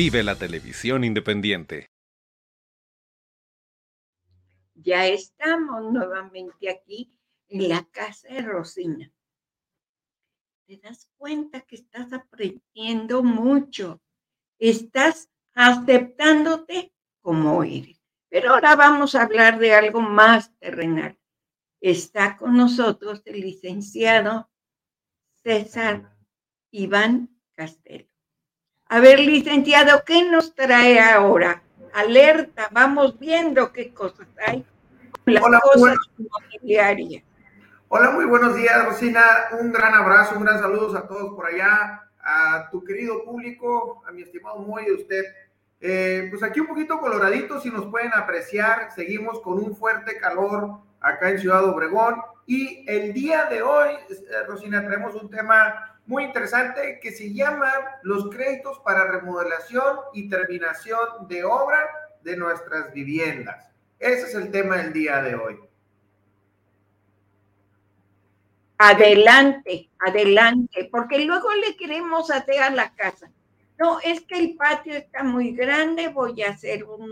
Vive 0.00 0.22
la 0.22 0.36
televisión 0.36 1.02
independiente. 1.02 1.90
Ya 4.76 5.08
estamos 5.08 5.92
nuevamente 5.92 6.70
aquí 6.70 7.12
en 7.48 7.68
la 7.68 7.82
casa 7.90 8.28
de 8.28 8.42
Rosina. 8.42 9.12
Te 10.68 10.76
das 10.76 11.10
cuenta 11.16 11.62
que 11.62 11.74
estás 11.74 12.12
aprendiendo 12.12 13.24
mucho. 13.24 14.00
Estás 14.60 15.30
aceptándote 15.54 16.94
como 17.20 17.64
eres. 17.64 18.00
Pero 18.28 18.54
ahora 18.54 18.76
vamos 18.76 19.16
a 19.16 19.24
hablar 19.24 19.58
de 19.58 19.74
algo 19.74 20.00
más 20.00 20.56
terrenal. 20.60 21.18
Está 21.80 22.36
con 22.36 22.56
nosotros 22.56 23.20
el 23.24 23.40
licenciado 23.40 24.48
César 25.42 26.16
Iván 26.70 27.36
Castelo. 27.56 28.07
A 28.90 29.00
ver, 29.00 29.20
licenciado, 29.20 30.02
¿qué 30.06 30.24
nos 30.30 30.54
trae 30.54 30.98
ahora? 30.98 31.62
Alerta, 31.92 32.68
vamos 32.70 33.18
viendo 33.18 33.70
qué 33.70 33.92
cosas 33.92 34.26
hay. 34.46 34.64
Las 35.26 35.44
Hola, 35.44 35.60
cosas 35.60 35.80
bueno. 35.80 36.00
Hola, 37.88 38.10
muy 38.12 38.24
buenos 38.24 38.56
días, 38.56 38.82
Rosina. 38.86 39.20
Un 39.60 39.72
gran 39.72 39.92
abrazo, 39.92 40.36
un 40.38 40.44
gran 40.44 40.58
saludo 40.58 40.96
a 40.96 41.06
todos 41.06 41.34
por 41.34 41.44
allá, 41.44 42.08
a 42.18 42.70
tu 42.70 42.82
querido 42.82 43.26
público, 43.26 44.02
a 44.08 44.12
mi 44.12 44.22
estimado 44.22 44.60
Moy 44.60 44.84
y 44.86 44.90
a 44.90 44.94
usted. 44.94 45.24
Eh, 45.82 46.28
pues 46.30 46.42
aquí 46.42 46.60
un 46.60 46.68
poquito 46.68 46.98
coloradito, 46.98 47.60
si 47.60 47.70
nos 47.70 47.84
pueden 47.90 48.14
apreciar, 48.14 48.90
seguimos 48.94 49.40
con 49.40 49.58
un 49.58 49.76
fuerte 49.76 50.16
calor 50.16 50.78
acá 50.98 51.28
en 51.28 51.38
Ciudad 51.38 51.62
Obregón. 51.62 52.22
Y 52.46 52.86
el 52.88 53.12
día 53.12 53.44
de 53.50 53.60
hoy, 53.60 53.90
eh, 54.08 54.14
Rosina, 54.46 54.80
tenemos 54.80 55.14
un 55.14 55.28
tema 55.28 55.97
muy 56.08 56.24
interesante 56.24 56.98
que 57.02 57.12
se 57.12 57.34
llama 57.34 57.70
los 58.02 58.30
créditos 58.30 58.78
para 58.80 59.10
remodelación 59.10 59.98
y 60.14 60.28
terminación 60.30 61.28
de 61.28 61.44
obra 61.44 61.86
de 62.22 62.34
nuestras 62.34 62.92
viviendas. 62.94 63.70
Ese 63.98 64.22
es 64.22 64.34
el 64.34 64.50
tema 64.50 64.78
del 64.78 64.94
día 64.94 65.20
de 65.20 65.34
hoy. 65.34 65.60
Adelante, 68.78 69.90
adelante, 69.98 70.88
porque 70.90 71.26
luego 71.26 71.52
le 71.54 71.76
queremos 71.76 72.30
hacer 72.30 72.62
a 72.62 72.70
la 72.70 72.94
casa. 72.94 73.30
No, 73.78 74.00
es 74.00 74.22
que 74.22 74.38
el 74.38 74.56
patio 74.56 74.94
está 74.94 75.22
muy 75.22 75.52
grande, 75.52 76.08
voy 76.08 76.42
a 76.42 76.50
hacer 76.50 76.84
un 76.84 77.10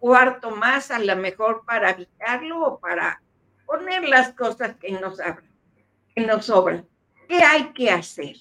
cuarto 0.00 0.50
más, 0.50 0.90
a 0.90 0.98
lo 0.98 1.14
mejor 1.14 1.64
para 1.64 1.90
habitarlo 1.90 2.62
o 2.62 2.80
para 2.80 3.22
poner 3.64 4.08
las 4.08 4.32
cosas 4.32 4.74
que 4.76 4.90
nos, 4.90 5.18
que 6.14 6.26
nos 6.26 6.46
sobran. 6.46 6.88
¿Qué 7.36 7.42
hay 7.44 7.72
que 7.72 7.90
hacer? 7.90 8.36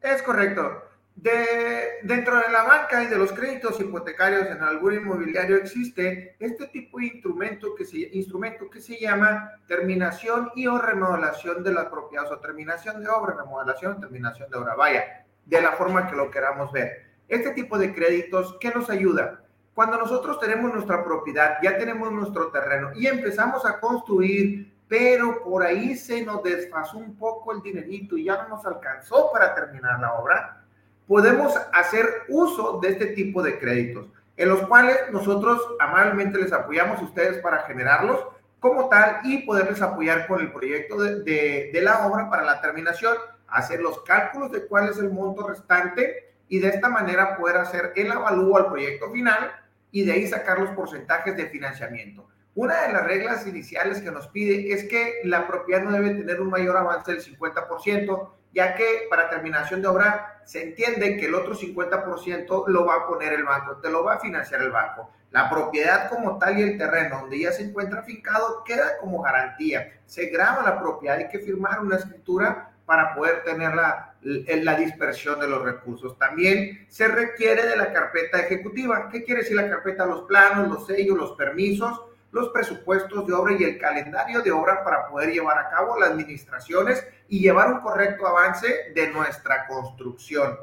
Es 0.00 0.22
correcto. 0.22 0.82
De, 1.14 1.98
dentro 2.02 2.36
de 2.36 2.48
la 2.50 2.64
banca 2.64 3.02
y 3.04 3.06
de 3.06 3.16
los 3.16 3.32
créditos 3.32 3.78
hipotecarios 3.80 4.46
en 4.48 4.60
algún 4.60 4.94
inmobiliario 4.94 5.56
existe 5.56 6.34
este 6.40 6.66
tipo 6.68 6.98
de 6.98 7.06
instrumento 7.06 7.76
que 7.76 7.84
se, 7.84 7.98
instrumento 8.12 8.68
que 8.68 8.80
se 8.80 8.98
llama 8.98 9.52
terminación 9.68 10.50
y 10.56 10.66
o 10.66 10.78
remodelación 10.78 11.62
de 11.62 11.72
las 11.72 11.86
propiedades 11.86 12.32
o 12.32 12.38
terminación 12.38 13.02
de 13.02 13.08
obra, 13.08 13.36
remodelación, 13.36 14.00
terminación 14.00 14.50
de 14.50 14.58
obra, 14.58 14.74
vaya, 14.74 15.26
de 15.44 15.60
la 15.60 15.72
forma 15.72 16.08
que 16.08 16.16
lo 16.16 16.28
queramos 16.30 16.72
ver. 16.72 17.06
Este 17.28 17.50
tipo 17.50 17.78
de 17.78 17.94
créditos, 17.94 18.56
¿qué 18.60 18.70
nos 18.70 18.90
ayuda? 18.90 19.44
Cuando 19.74 19.96
nosotros 19.96 20.40
tenemos 20.40 20.72
nuestra 20.72 21.04
propiedad, 21.04 21.58
ya 21.62 21.78
tenemos 21.78 22.10
nuestro 22.10 22.48
terreno 22.48 22.90
y 22.96 23.06
empezamos 23.06 23.64
a 23.64 23.78
construir, 23.78 24.72
pero 24.88 25.44
por 25.44 25.62
ahí 25.62 25.94
se 25.96 26.24
nos 26.24 26.42
desfasó 26.42 26.98
un 26.98 27.16
poco 27.16 27.52
el 27.52 27.62
dinerito 27.62 28.16
y 28.16 28.24
ya 28.24 28.42
no 28.42 28.56
nos 28.56 28.66
alcanzó 28.66 29.30
para 29.32 29.54
terminar 29.54 30.00
la 30.00 30.14
obra, 30.14 30.64
podemos 31.06 31.54
hacer 31.72 32.06
uso 32.28 32.80
de 32.80 32.88
este 32.88 33.06
tipo 33.08 33.42
de 33.42 33.58
créditos, 33.58 34.06
en 34.36 34.48
los 34.48 34.66
cuales 34.66 34.96
nosotros 35.12 35.60
amablemente 35.78 36.38
les 36.38 36.52
apoyamos 36.52 37.00
a 37.00 37.04
ustedes 37.04 37.38
para 37.38 37.64
generarlos 37.64 38.26
como 38.60 38.88
tal 38.88 39.20
y 39.24 39.38
poderles 39.38 39.80
apoyar 39.82 40.26
con 40.26 40.40
el 40.40 40.52
proyecto 40.52 41.00
de, 41.00 41.20
de, 41.20 41.70
de 41.72 41.80
la 41.80 42.06
obra 42.06 42.28
para 42.28 42.42
la 42.42 42.60
terminación, 42.60 43.16
hacer 43.46 43.80
los 43.80 44.02
cálculos 44.02 44.50
de 44.50 44.66
cuál 44.66 44.88
es 44.88 44.98
el 44.98 45.10
monto 45.10 45.46
restante 45.46 46.32
y 46.48 46.58
de 46.58 46.68
esta 46.68 46.88
manera 46.88 47.36
poder 47.36 47.58
hacer 47.58 47.92
el 47.94 48.10
avalúo 48.10 48.56
al 48.56 48.68
proyecto 48.68 49.10
final 49.10 49.52
y 49.90 50.04
de 50.04 50.12
ahí 50.12 50.26
sacar 50.26 50.58
los 50.58 50.70
porcentajes 50.70 51.36
de 51.36 51.46
financiamiento. 51.46 52.28
Una 52.54 52.82
de 52.82 52.92
las 52.92 53.04
reglas 53.04 53.46
iniciales 53.46 54.00
que 54.00 54.10
nos 54.10 54.26
pide 54.28 54.72
es 54.72 54.84
que 54.84 55.20
la 55.24 55.46
propiedad 55.46 55.82
no 55.82 55.92
debe 55.92 56.10
tener 56.10 56.40
un 56.40 56.50
mayor 56.50 56.76
avance 56.76 57.12
del 57.12 57.22
50%, 57.22 58.30
ya 58.52 58.74
que 58.74 59.06
para 59.08 59.30
terminación 59.30 59.82
de 59.82 59.88
obra 59.88 60.42
se 60.44 60.62
entiende 60.62 61.16
que 61.16 61.26
el 61.26 61.34
otro 61.34 61.54
50% 61.54 62.66
lo 62.66 62.86
va 62.86 62.94
a 62.96 63.06
poner 63.06 63.32
el 63.34 63.44
banco, 63.44 63.76
te 63.76 63.90
lo 63.90 64.02
va 64.02 64.14
a 64.14 64.20
financiar 64.20 64.62
el 64.62 64.70
banco. 64.70 65.12
La 65.30 65.50
propiedad 65.50 66.08
como 66.08 66.38
tal 66.38 66.58
y 66.58 66.62
el 66.62 66.78
terreno 66.78 67.20
donde 67.20 67.40
ya 67.40 67.52
se 67.52 67.62
encuentra 67.62 68.02
fincado 68.02 68.64
queda 68.64 68.96
como 68.98 69.22
garantía. 69.22 70.00
Se 70.06 70.26
graba 70.26 70.62
la 70.62 70.80
propiedad, 70.80 71.18
hay 71.18 71.28
que 71.28 71.38
firmar 71.38 71.80
una 71.80 71.96
escritura 71.96 72.70
para 72.86 73.14
poder 73.14 73.44
tener 73.44 73.74
la, 73.74 74.14
la, 74.22 74.74
dispersión 74.74 75.38
de 75.38 75.46
los 75.46 75.62
recursos. 75.62 76.16
También 76.16 76.86
se 76.88 77.06
requiere 77.06 77.66
de 77.66 77.76
la 77.76 77.92
carpeta 77.92 78.40
ejecutiva. 78.40 79.10
¿Qué 79.10 79.22
quiere 79.22 79.42
decir 79.42 79.56
la 79.56 79.68
carpeta? 79.68 80.06
Los 80.06 80.22
planos, 80.22 80.68
los 80.68 80.86
sellos, 80.86 81.18
los 81.18 81.32
permisos, 81.32 82.00
los 82.30 82.50
presupuestos 82.50 83.26
de 83.26 83.32
obra 83.32 83.54
y 83.58 83.64
el 83.64 83.78
calendario 83.78 84.42
de 84.42 84.50
obra 84.50 84.84
para 84.84 85.08
poder 85.08 85.32
llevar 85.32 85.58
a 85.58 85.70
cabo 85.70 85.98
las 85.98 86.10
administraciones 86.10 87.06
y 87.28 87.40
llevar 87.40 87.72
un 87.72 87.80
correcto 87.80 88.26
avance 88.26 88.92
de 88.94 89.08
nuestra 89.10 89.66
construcción. 89.66 90.58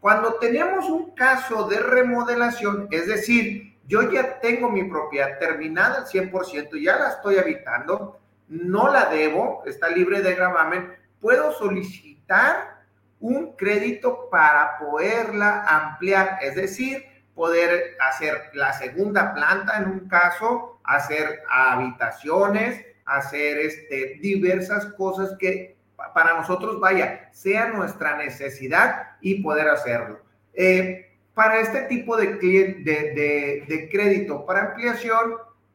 Cuando 0.00 0.34
tenemos 0.34 0.88
un 0.88 1.14
caso 1.14 1.66
de 1.68 1.80
remodelación, 1.80 2.88
es 2.90 3.06
decir, 3.06 3.76
yo 3.86 4.10
ya 4.10 4.40
tengo 4.40 4.68
mi 4.68 4.84
propiedad 4.84 5.38
terminada 5.38 5.98
al 5.98 6.06
100%, 6.06 6.82
ya 6.82 6.96
la 6.96 7.08
estoy 7.10 7.38
habitando, 7.38 8.20
no 8.48 8.90
la 8.90 9.06
debo, 9.06 9.62
está 9.66 9.88
libre 9.88 10.22
de 10.22 10.34
gravamen, 10.34 10.94
puedo 11.20 11.52
solicitar 11.52 12.76
un 13.20 13.56
crédito 13.56 14.28
para 14.30 14.78
poderla 14.78 15.64
ampliar, 15.64 16.38
es 16.42 16.54
decir, 16.54 17.04
poder 17.34 17.96
hacer 18.00 18.50
la 18.54 18.72
segunda 18.72 19.34
planta 19.34 19.78
en 19.78 19.88
un 19.88 20.08
caso, 20.08 20.75
hacer 20.86 21.42
habitaciones, 21.50 22.84
hacer 23.04 23.58
este, 23.58 24.18
diversas 24.20 24.86
cosas 24.94 25.36
que 25.38 25.76
para 26.14 26.34
nosotros, 26.34 26.78
vaya, 26.80 27.30
sea 27.32 27.68
nuestra 27.68 28.16
necesidad 28.16 29.16
y 29.20 29.42
poder 29.42 29.68
hacerlo. 29.68 30.20
Eh, 30.54 31.18
para 31.34 31.60
este 31.60 31.82
tipo 31.82 32.16
de, 32.16 32.34
de, 32.36 33.64
de 33.66 33.88
crédito 33.90 34.44
para 34.46 34.62
ampliación, 34.62 35.34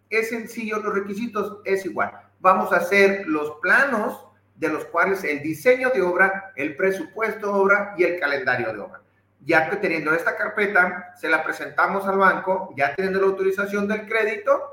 es 0.10 0.30
sencillo, 0.30 0.80
los 0.80 0.94
requisitos 0.94 1.60
es 1.66 1.86
igual. 1.86 2.12
Vamos 2.40 2.72
a 2.74 2.78
hacer 2.78 3.28
los 3.28 3.54
planos 3.62 4.26
de 4.56 4.70
los 4.70 4.86
cuales 4.86 5.24
el 5.24 5.42
diseño 5.42 5.90
de 5.90 6.02
obra, 6.02 6.52
el 6.56 6.76
presupuesto 6.76 7.48
de 7.48 7.60
obra 7.60 7.96
y 7.98 8.04
el 8.04 8.20
calendario 8.20 8.72
de 8.74 8.80
obra. 8.80 9.02
Ya 9.44 9.70
que 9.70 9.78
teniendo 9.78 10.14
esta 10.14 10.36
carpeta, 10.36 11.16
se 11.20 11.30
la 11.30 11.44
presentamos 11.44 12.06
al 12.06 12.18
banco, 12.18 12.74
ya 12.78 12.94
teniendo 12.94 13.22
la 13.22 13.28
autorización 13.28 13.88
del 13.88 14.08
crédito 14.08 14.71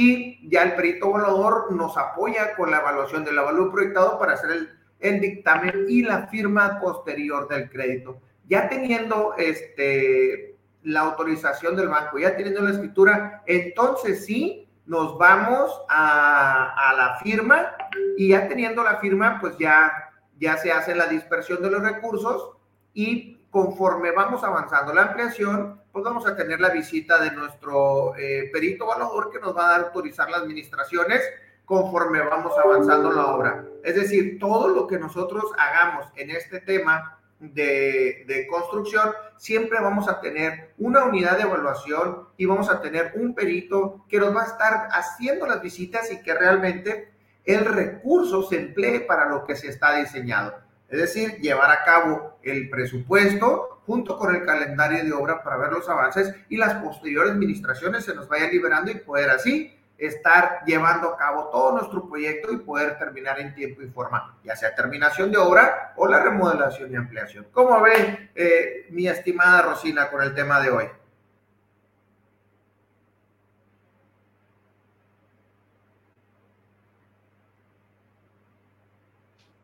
y 0.00 0.48
ya 0.48 0.62
el 0.62 0.76
perito 0.76 1.08
evaluador 1.08 1.72
nos 1.72 1.98
apoya 1.98 2.54
con 2.54 2.70
la 2.70 2.78
evaluación 2.78 3.24
del 3.24 3.36
avalúo 3.36 3.72
proyectado 3.72 4.16
para 4.16 4.34
hacer 4.34 4.68
el, 5.00 5.20
dictamen 5.20 5.86
y 5.88 6.04
la 6.04 6.28
firma 6.28 6.78
posterior 6.78 7.48
del 7.48 7.68
crédito. 7.68 8.20
Ya 8.48 8.68
teniendo 8.68 9.34
este, 9.36 10.54
la 10.84 11.00
autorización 11.00 11.74
del 11.74 11.88
banco, 11.88 12.16
ya 12.16 12.36
teniendo 12.36 12.60
la 12.60 12.70
escritura, 12.70 13.42
entonces 13.44 14.24
sí 14.24 14.68
nos 14.86 15.18
vamos 15.18 15.82
a, 15.88 16.94
la 16.96 17.18
firma 17.20 17.74
y 18.16 18.28
ya 18.28 18.46
teniendo 18.46 18.84
la 18.84 18.98
firma, 18.98 19.38
pues 19.40 19.58
ya, 19.58 19.90
ya 20.38 20.58
se 20.58 20.70
hace 20.70 20.94
la 20.94 21.08
dispersión 21.08 21.60
de 21.60 21.72
los 21.72 21.82
recursos 21.82 22.52
y 22.94 23.37
conforme 23.50 24.12
vamos 24.12 24.44
avanzando 24.44 24.92
la 24.92 25.02
ampliación, 25.02 25.80
pues 25.92 26.04
vamos 26.04 26.26
a 26.26 26.36
tener 26.36 26.60
la 26.60 26.68
visita 26.70 27.18
de 27.18 27.30
nuestro 27.30 28.14
eh, 28.16 28.50
perito 28.52 28.84
evaluador 28.84 29.30
que 29.30 29.40
nos 29.40 29.56
va 29.56 29.74
a 29.74 29.80
autorizar 29.80 30.30
las 30.30 30.42
administraciones 30.42 31.22
conforme 31.64 32.20
vamos 32.20 32.52
avanzando 32.58 33.12
la 33.12 33.26
obra. 33.26 33.64
Es 33.84 33.94
decir, 33.94 34.38
todo 34.38 34.68
lo 34.68 34.86
que 34.86 34.98
nosotros 34.98 35.44
hagamos 35.58 36.06
en 36.16 36.30
este 36.30 36.60
tema 36.60 37.18
de, 37.40 38.46
construcción, 38.50 39.12
siempre 39.36 39.78
vamos 39.80 40.08
a 40.08 40.20
tener 40.20 40.72
una 40.78 41.04
unidad 41.04 41.36
de 41.36 41.42
evaluación 41.42 42.28
y 42.36 42.46
vamos 42.46 42.70
a 42.70 42.80
tener 42.80 43.12
un 43.14 43.34
perito 43.34 44.04
que 44.08 44.18
nos 44.18 44.34
va 44.34 44.42
a 44.42 44.46
estar 44.46 44.88
haciendo 44.92 45.46
las 45.46 45.60
visitas 45.60 46.10
y 46.10 46.22
que 46.22 46.34
realmente 46.34 47.12
el 47.44 47.64
recurso 47.64 48.42
se 48.42 48.56
emplee 48.56 49.00
para 49.00 49.28
lo 49.28 49.44
que 49.44 49.56
se 49.56 49.68
está 49.68 49.94
diseñado. 49.96 50.54
Es 50.88 50.98
decir, 50.98 51.38
llevar 51.40 51.70
a 51.70 51.84
cabo 51.84 52.38
el 52.42 52.70
presupuesto 52.70 53.82
junto 53.86 54.16
con 54.16 54.34
el 54.34 54.44
calendario 54.44 55.04
de 55.04 55.12
obra 55.12 55.42
para 55.42 55.56
ver 55.56 55.72
los 55.72 55.88
avances 55.88 56.34
y 56.48 56.56
las 56.56 56.74
posteriores 56.82 57.32
administraciones 57.32 58.04
se 58.04 58.14
nos 58.14 58.28
vayan 58.28 58.50
liberando 58.50 58.90
y 58.90 58.96
poder 58.96 59.30
así 59.30 59.74
estar 59.98 60.62
llevando 60.64 61.08
a 61.08 61.16
cabo 61.16 61.48
todo 61.50 61.72
nuestro 61.72 62.08
proyecto 62.08 62.52
y 62.52 62.58
poder 62.58 62.98
terminar 62.98 63.40
en 63.40 63.54
tiempo 63.54 63.82
y 63.82 63.88
forma, 63.88 64.38
ya 64.44 64.54
sea 64.54 64.74
terminación 64.74 65.30
de 65.32 65.38
obra 65.38 65.92
o 65.96 66.06
la 66.06 66.22
remodelación 66.22 66.92
y 66.92 66.96
ampliación. 66.96 67.48
¿Cómo 67.52 67.80
ve 67.82 68.30
eh, 68.34 68.86
mi 68.90 69.08
estimada 69.08 69.62
Rosina 69.62 70.08
con 70.08 70.22
el 70.22 70.34
tema 70.34 70.60
de 70.60 70.70
hoy? 70.70 70.84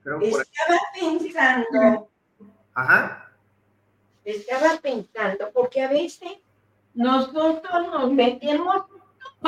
Estaba 0.04 0.80
pensando. 0.98 2.08
Ajá. 2.74 3.32
Estaba 4.24 4.78
pensando, 4.80 5.50
porque 5.52 5.82
a 5.82 5.88
veces 5.88 6.32
nosotros 6.94 7.88
nos 7.92 8.12
metemos 8.12 8.84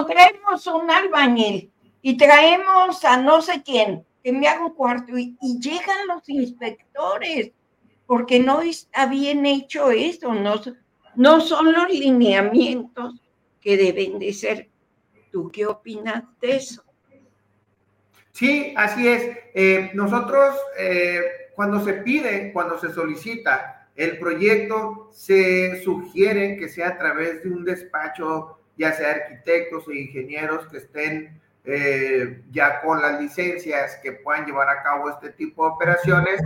traemos 0.05 0.67
un 0.67 0.91
albañil 0.91 1.73
y 2.03 2.17
traemos 2.17 3.05
a 3.05 3.17
no 3.17 3.41
sé 3.41 3.63
quién 3.63 4.05
que 4.23 4.33
me 4.33 4.49
haga 4.49 4.67
un 4.67 4.75
cuarto 4.75 5.17
y, 5.17 5.37
llegan 5.61 6.09
los 6.09 6.29
inspectores 6.29 7.53
porque 8.07 8.39
no 8.41 8.61
está 8.61 9.07
bien 9.07 9.47
hecho 9.47 9.91
eso, 9.91 10.35
no, 10.35 10.61
no 11.15 11.41
son 11.41 11.73
los 11.73 11.89
lineamientos 11.89 13.15
que 13.61 13.77
deben 13.77 14.19
de 14.19 14.33
ser. 14.33 14.71
¿Tú 15.33 15.51
qué 15.53 15.67
opinas 15.67 16.23
de 16.41 16.57
eso? 16.57 16.85
Sí, 18.37 18.75
así 18.77 19.09
es. 19.09 19.35
Eh, 19.55 19.93
nosotros, 19.95 20.55
eh, 20.79 21.23
cuando 21.55 21.83
se 21.83 21.95
pide, 21.95 22.53
cuando 22.53 22.79
se 22.79 22.93
solicita 22.93 23.89
el 23.97 24.19
proyecto, 24.19 25.09
se 25.11 25.83
sugiere 25.83 26.59
que 26.59 26.69
sea 26.69 26.89
a 26.89 26.99
través 26.99 27.43
de 27.43 27.49
un 27.49 27.65
despacho 27.65 28.59
ya 28.77 28.93
sea 28.93 29.13
arquitectos 29.13 29.89
e 29.89 30.01
ingenieros 30.01 30.69
que 30.69 30.77
estén 30.77 31.41
eh, 31.65 32.43
ya 32.51 32.83
con 32.83 33.01
las 33.01 33.19
licencias 33.19 33.97
que 34.03 34.13
puedan 34.13 34.45
llevar 34.45 34.69
a 34.69 34.83
cabo 34.83 35.09
este 35.09 35.31
tipo 35.31 35.65
de 35.65 35.71
operaciones 35.71 36.39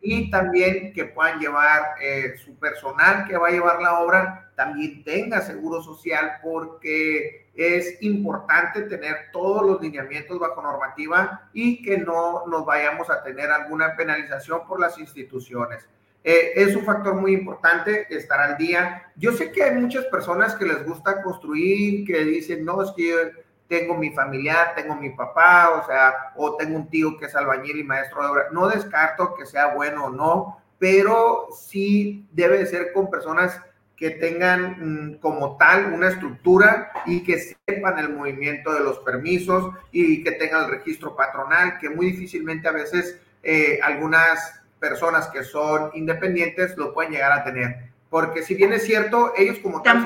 y 0.00 0.30
también 0.30 0.92
que 0.92 1.06
puedan 1.06 1.40
llevar 1.40 1.96
eh, 2.00 2.34
su 2.44 2.56
personal 2.56 3.26
que 3.26 3.36
va 3.36 3.48
a 3.48 3.52
llevar 3.52 3.80
la 3.82 4.00
obra, 4.00 4.50
también 4.56 5.02
tenga 5.04 5.40
seguro 5.40 5.82
social 5.82 6.38
porque 6.42 7.48
es 7.54 8.00
importante 8.02 8.82
tener 8.82 9.30
todos 9.32 9.66
los 9.66 9.80
lineamientos 9.80 10.38
bajo 10.38 10.62
normativa 10.62 11.48
y 11.52 11.82
que 11.82 11.98
no 11.98 12.46
nos 12.46 12.64
vayamos 12.64 13.10
a 13.10 13.22
tener 13.22 13.50
alguna 13.50 13.96
penalización 13.96 14.66
por 14.66 14.80
las 14.80 14.98
instituciones. 14.98 15.88
Eh, 16.22 16.52
es 16.54 16.76
un 16.76 16.84
factor 16.84 17.14
muy 17.14 17.32
importante 17.32 18.06
estar 18.10 18.40
al 18.40 18.56
día. 18.56 19.10
Yo 19.16 19.32
sé 19.32 19.50
que 19.50 19.62
hay 19.62 19.74
muchas 19.76 20.04
personas 20.06 20.54
que 20.54 20.66
les 20.66 20.84
gusta 20.84 21.22
construir, 21.22 22.04
que 22.06 22.24
dicen, 22.24 22.64
no, 22.64 22.82
es 22.82 22.92
que 22.96 23.32
tengo 23.68 23.94
mi 23.96 24.10
familiar, 24.10 24.74
tengo 24.74 24.96
mi 24.96 25.10
papá, 25.10 25.70
o 25.82 25.86
sea, 25.86 26.32
o 26.36 26.56
tengo 26.56 26.76
un 26.76 26.88
tío 26.88 27.16
que 27.18 27.26
es 27.26 27.36
albañil 27.36 27.78
y 27.78 27.84
maestro 27.84 28.22
de 28.22 28.28
obra. 28.28 28.46
No 28.50 28.68
descarto 28.68 29.34
que 29.34 29.46
sea 29.46 29.74
bueno 29.74 30.06
o 30.06 30.10
no, 30.10 30.58
pero 30.78 31.48
sí 31.52 32.26
debe 32.32 32.58
de 32.58 32.66
ser 32.66 32.92
con 32.92 33.10
personas 33.10 33.60
que 33.94 34.10
tengan 34.10 35.12
mm, 35.12 35.18
como 35.18 35.56
tal 35.56 35.92
una 35.92 36.08
estructura 36.08 36.92
y 37.04 37.24
que 37.24 37.56
sepan 37.66 37.98
el 37.98 38.10
movimiento 38.10 38.72
de 38.72 38.80
los 38.80 39.00
permisos 39.00 39.74
y 39.90 40.22
que 40.22 40.32
tengan 40.32 40.64
el 40.64 40.70
registro 40.70 41.16
patronal, 41.16 41.78
que 41.78 41.90
muy 41.90 42.06
difícilmente 42.06 42.68
a 42.68 42.72
veces 42.72 43.20
eh, 43.42 43.80
algunas 43.82 44.62
personas 44.78 45.26
que 45.28 45.42
son 45.42 45.90
independientes 45.94 46.76
lo 46.76 46.94
pueden 46.94 47.12
llegar 47.12 47.32
a 47.32 47.44
tener. 47.44 47.88
Porque 48.08 48.42
si 48.42 48.54
bien 48.54 48.72
es 48.72 48.84
cierto, 48.84 49.32
ellos 49.36 49.58
como 49.58 49.82
tal... 49.82 50.02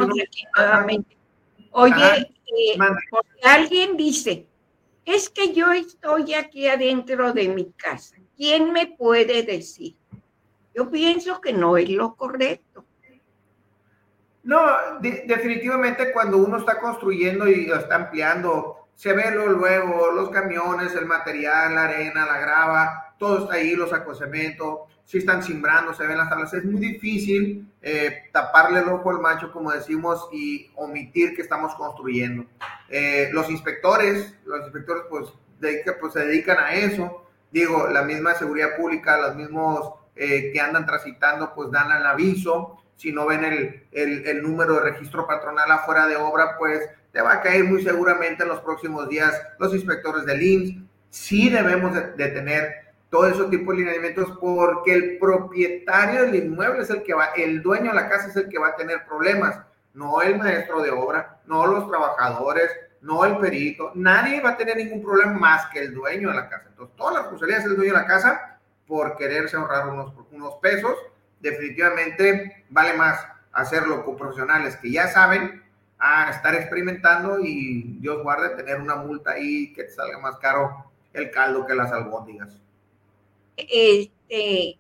Oye, 1.73 2.35
eh, 2.47 2.79
alguien 3.43 3.97
dice, 3.97 4.47
es 5.05 5.29
que 5.29 5.53
yo 5.53 5.73
estoy 5.73 6.35
aquí 6.35 6.69
adentro 6.69 7.33
de 7.33 7.49
mi 7.49 7.73
casa. 7.73 8.17
¿Quién 8.37 8.73
me 8.73 8.87
puede 8.87 9.43
decir? 9.43 9.97
Yo 10.75 10.91
pienso 10.91 11.41
que 11.41 11.53
no 11.53 11.77
es 11.77 11.89
lo 11.89 12.15
correcto. 12.15 12.85
No, 14.45 14.61
definitivamente 15.01 16.13
cuando 16.13 16.39
uno 16.39 16.59
está 16.59 16.81
construyendo 16.81 17.49
y 17.49 17.71
está 17.71 17.95
ampliando, 17.95 18.89
se 18.95 19.13
ve 19.13 19.31
luego 19.31 20.11
los 20.11 20.31
camiones, 20.31 20.95
el 20.95 21.07
material, 21.07 21.75
la 21.75 21.85
arena, 21.85 22.27
la 22.27 22.39
grava, 22.39 23.15
todo 23.19 23.45
está 23.45 23.55
ahí, 23.55 23.77
los 23.77 23.93
acosamientos, 23.93 24.81
si 25.05 25.19
están 25.19 25.43
simbrando, 25.43 25.93
se 25.95 26.07
ven 26.07 26.19
las 26.19 26.29
tablas. 26.29 26.55
Es 26.55 26.65
muy 26.65 26.81
difícil 26.81 27.71
eh, 27.83 28.25
taparle 28.33 28.81
el 28.81 28.89
ojo 28.89 29.11
al 29.11 29.21
macho, 29.21 29.53
como 29.53 29.73
decimos, 29.73 30.29
y 30.33 30.71
omitir 30.75 31.35
que 31.35 31.43
estamos 31.43 31.75
construyendo. 31.75 32.47
Eh, 32.89 33.31
los 33.33 33.51
inspectores, 33.51 34.35
los 34.45 34.63
inspectores 34.63 35.05
pues, 35.11 35.33
pues 36.01 36.13
se 36.13 36.27
dedican 36.27 36.59
a 36.59 36.75
eso. 36.75 37.27
Digo, 37.51 37.89
la 37.89 38.03
misma 38.03 38.35
seguridad 38.35 38.77
pública, 38.77 39.19
los 39.19 39.37
mismos 39.37 39.93
eh, 40.17 40.51
que 40.53 40.61
andan 40.61 40.87
transitando, 40.87 41.55
pues 41.55 41.71
dan 41.71 41.91
el 41.91 42.07
aviso. 42.07 42.83
Si 42.97 43.13
no 43.13 43.27
ven 43.27 43.45
el, 43.45 43.87
el, 43.91 44.27
el, 44.27 44.43
número 44.43 44.75
de 44.75 44.93
registro 44.93 45.27
patronal 45.27 45.71
afuera 45.71 46.07
de 46.07 46.17
obra, 46.17 46.57
pues 46.57 46.89
te 47.13 47.21
va 47.21 47.35
a 47.35 47.41
caer 47.41 47.65
muy 47.65 47.83
seguramente 47.83 48.45
en 48.45 48.49
los 48.49 48.61
próximos 48.61 49.09
días 49.09 49.35
los 49.59 49.75
inspectores 49.75 50.25
del 50.25 50.43
IMSS. 50.43 50.77
Sí 51.11 51.51
debemos 51.51 51.93
de, 51.95 52.13
de 52.13 52.29
tener 52.29 52.82
todo 53.13 53.27
ese 53.27 53.45
tipo 53.45 53.73
de 53.73 53.81
lineamientos 53.81 54.39
porque 54.41 54.95
el 54.95 55.19
propietario 55.19 56.23
del 56.23 56.35
inmueble 56.35 56.83
es 56.83 56.89
el 56.89 57.03
que 57.03 57.13
va, 57.13 57.27
el 57.37 57.61
dueño 57.61 57.91
de 57.91 57.97
la 57.97 58.09
casa 58.09 58.29
es 58.29 58.37
el 58.37 58.49
que 58.49 58.59
va 58.59 58.69
a 58.69 58.77
tener 58.77 59.05
problemas, 59.05 59.61
no 59.93 60.23
el 60.23 60.39
maestro 60.39 60.81
de 60.81 60.91
obra, 60.91 61.39
no 61.45 61.67
los 61.67 61.87
trabajadores, 61.91 62.71
no 63.03 63.27
el 63.27 63.37
perito, 63.37 63.93
nadie 63.95 64.41
va 64.41 64.51
a 64.51 64.57
tener 64.57 64.79
ningún 64.79 65.03
problema 65.03 65.33
más 65.33 65.67
que 65.67 65.81
el 65.81 65.93
dueño 65.93 66.31
de 66.31 66.37
la 66.37 66.49
casa. 66.49 66.69
Entonces, 66.71 66.97
todas 66.97 67.13
las 67.13 67.23
responsabilidades 67.25 67.67
del 67.67 67.77
dueño 67.77 67.93
de 67.93 67.99
la 67.99 68.07
casa 68.07 68.59
por 68.87 69.15
quererse 69.19 69.59
ahorrar 69.59 69.89
unos, 69.89 70.15
unos 70.31 70.55
pesos, 70.63 70.97
definitivamente 71.41 72.65
vale 72.71 72.95
más 72.95 73.27
hacerlo 73.53 74.07
con 74.07 74.17
profesionales 74.17 74.77
que 74.77 74.91
ya 74.91 75.09
saben 75.09 75.63
a 75.99 76.31
estar 76.31 76.55
experimentando 76.55 77.41
y 77.41 77.99
Dios 78.01 78.23
guarde 78.23 78.57
tener 78.57 78.81
una 78.81 78.97
multa 78.97 79.33
ahí 79.33 79.75
que 79.75 79.85
te 79.85 79.91
salga 79.91 80.19
más 80.19 80.39
caro 80.39 80.91
el 81.13 81.31
caldo 81.31 81.67
que 81.67 81.75
las 81.75 81.93
albóndigas. 81.93 82.62
Este, 83.57 84.79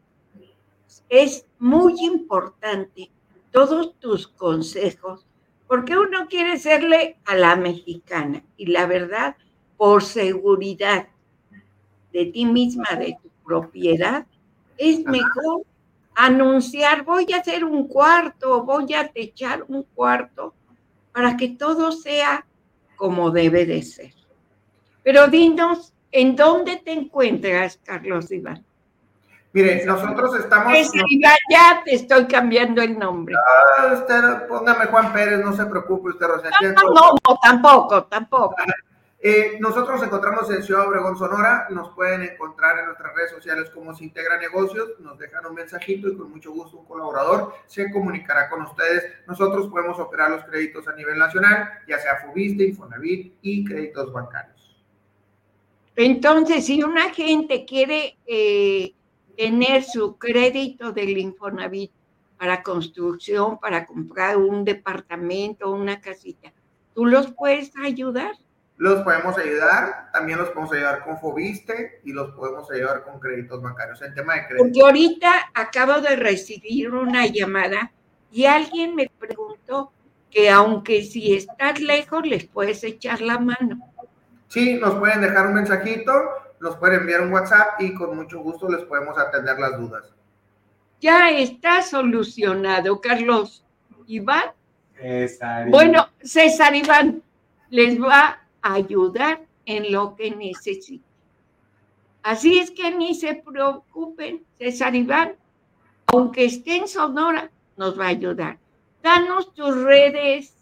es 1.08 1.46
muy 1.58 1.94
importante 2.00 3.10
todos 3.50 3.98
tus 4.00 4.28
consejos, 4.28 5.26
porque 5.66 5.96
uno 5.96 6.26
quiere 6.28 6.58
serle 6.58 7.18
a 7.24 7.34
la 7.34 7.56
mexicana 7.56 8.42
y 8.56 8.66
la 8.66 8.86
verdad, 8.86 9.36
por 9.76 10.02
seguridad 10.02 11.08
de 12.12 12.26
ti 12.26 12.44
misma, 12.46 12.94
de 12.98 13.16
tu 13.22 13.28
propiedad, 13.44 14.26
es 14.76 15.04
mejor 15.04 15.62
anunciar, 16.14 17.04
voy 17.04 17.26
a 17.32 17.38
hacer 17.38 17.64
un 17.64 17.88
cuarto, 17.88 18.64
voy 18.64 18.92
a 18.94 19.08
techar 19.08 19.64
un 19.68 19.82
cuarto, 19.82 20.54
para 21.12 21.36
que 21.36 21.50
todo 21.50 21.92
sea 21.92 22.46
como 22.96 23.30
debe 23.30 23.66
de 23.66 23.82
ser. 23.82 24.14
Pero 25.02 25.28
dinos, 25.28 25.91
¿en 26.12 26.36
dónde 26.36 26.76
te 26.76 26.92
encuentras, 26.92 27.80
Carlos 27.84 28.30
Iván? 28.30 28.64
Mire, 29.54 29.84
nosotros 29.84 30.38
estamos... 30.38 30.72
Es 30.74 30.90
Iván, 30.94 31.36
ya 31.50 31.82
te 31.84 31.94
estoy 31.94 32.26
cambiando 32.26 32.80
el 32.80 32.98
nombre. 32.98 33.34
Ah, 33.78 33.92
usted, 33.92 34.46
póngame 34.48 34.86
Juan 34.86 35.12
Pérez, 35.12 35.40
no 35.44 35.54
se 35.54 35.66
preocupe 35.66 36.10
usted, 36.10 36.26
Rosalía. 36.26 36.72
No, 36.72 36.90
no, 36.90 37.10
no, 37.28 37.38
tampoco, 37.42 38.04
tampoco. 38.04 38.56
Eh, 39.24 39.58
nosotros 39.60 40.00
nos 40.00 40.02
encontramos 40.02 40.50
en 40.50 40.64
Ciudad 40.64 40.88
Obregón, 40.88 41.16
Sonora. 41.16 41.68
Nos 41.70 41.90
pueden 41.90 42.22
encontrar 42.22 42.80
en 42.80 42.86
nuestras 42.86 43.14
redes 43.14 43.30
sociales 43.30 43.70
como 43.70 43.94
Se 43.94 44.02
Integra 44.02 44.36
Negocios. 44.36 44.98
Nos 44.98 45.16
dejan 45.16 45.46
un 45.46 45.54
mensajito 45.54 46.08
y 46.08 46.16
con 46.16 46.32
mucho 46.32 46.50
gusto 46.50 46.78
un 46.78 46.86
colaborador 46.86 47.54
se 47.66 47.88
comunicará 47.92 48.50
con 48.50 48.62
ustedes. 48.62 49.04
Nosotros 49.28 49.68
podemos 49.68 49.96
operar 50.00 50.30
los 50.30 50.44
créditos 50.44 50.88
a 50.88 50.94
nivel 50.94 51.18
nacional, 51.18 51.68
ya 51.86 52.00
sea 52.00 52.16
Fubiste, 52.16 52.64
Infonavit 52.64 53.36
y 53.42 53.64
créditos 53.64 54.12
bancarios. 54.12 54.51
Entonces, 55.96 56.66
si 56.66 56.82
una 56.82 57.10
gente 57.10 57.64
quiere 57.64 58.16
eh, 58.26 58.94
tener 59.36 59.84
su 59.84 60.16
crédito 60.16 60.92
del 60.92 61.18
Infonavit 61.18 61.92
para 62.38 62.62
construcción, 62.62 63.58
para 63.58 63.86
comprar 63.86 64.36
un 64.36 64.64
departamento, 64.64 65.70
una 65.70 66.00
casita, 66.00 66.52
¿tú 66.94 67.06
los 67.06 67.32
puedes 67.32 67.72
ayudar? 67.76 68.32
los 68.82 69.02
podemos 69.02 69.38
ayudar, 69.38 70.10
también 70.12 70.38
los 70.38 70.48
podemos 70.48 70.72
ayudar 70.72 71.04
con 71.04 71.16
Fobiste 71.16 72.00
y 72.04 72.12
los 72.12 72.32
podemos 72.32 72.68
ayudar 72.68 73.04
con 73.04 73.20
créditos 73.20 73.62
bancarios 73.62 74.02
en 74.02 74.12
tema 74.12 74.34
de 74.34 74.46
crédito. 74.48 74.64
Porque 74.64 74.80
ahorita 74.80 75.50
acabo 75.54 76.00
de 76.00 76.16
recibir 76.16 76.92
una 76.92 77.26
llamada 77.26 77.92
y 78.32 78.46
alguien 78.46 78.96
me 78.96 79.08
preguntó 79.08 79.92
que 80.32 80.50
aunque 80.50 81.04
si 81.04 81.32
estás 81.32 81.80
lejos 81.80 82.26
les 82.26 82.46
puedes 82.46 82.82
echar 82.82 83.20
la 83.20 83.38
mano. 83.38 83.91
Sí, 84.52 84.74
nos 84.74 84.96
pueden 84.96 85.22
dejar 85.22 85.46
un 85.46 85.54
mensajito, 85.54 86.12
nos 86.60 86.76
pueden 86.76 87.00
enviar 87.00 87.22
un 87.22 87.32
WhatsApp 87.32 87.80
y 87.80 87.94
con 87.94 88.14
mucho 88.14 88.40
gusto 88.40 88.68
les 88.68 88.84
podemos 88.84 89.16
atender 89.16 89.58
las 89.58 89.78
dudas. 89.78 90.12
Ya 91.00 91.30
está 91.30 91.80
solucionado, 91.80 93.00
Carlos. 93.00 93.64
Iván. 94.06 94.52
César. 95.00 95.70
Bueno, 95.70 96.06
César 96.20 96.74
Iván 96.74 97.22
les 97.70 97.98
va 97.98 98.42
ayudar 98.60 99.40
en 99.64 99.90
lo 99.90 100.14
que 100.16 100.30
necesiten. 100.30 101.02
Así 102.22 102.58
es 102.58 102.70
que 102.70 102.94
ni 102.94 103.14
se 103.14 103.36
preocupen, 103.36 104.44
César 104.58 104.94
Iván, 104.94 105.34
aunque 106.08 106.44
esté 106.44 106.76
en 106.76 106.88
Sonora, 106.88 107.50
nos 107.78 107.98
va 107.98 108.04
a 108.04 108.08
ayudar. 108.08 108.58
Danos 109.02 109.54
tus 109.54 109.82
redes, 109.82 110.54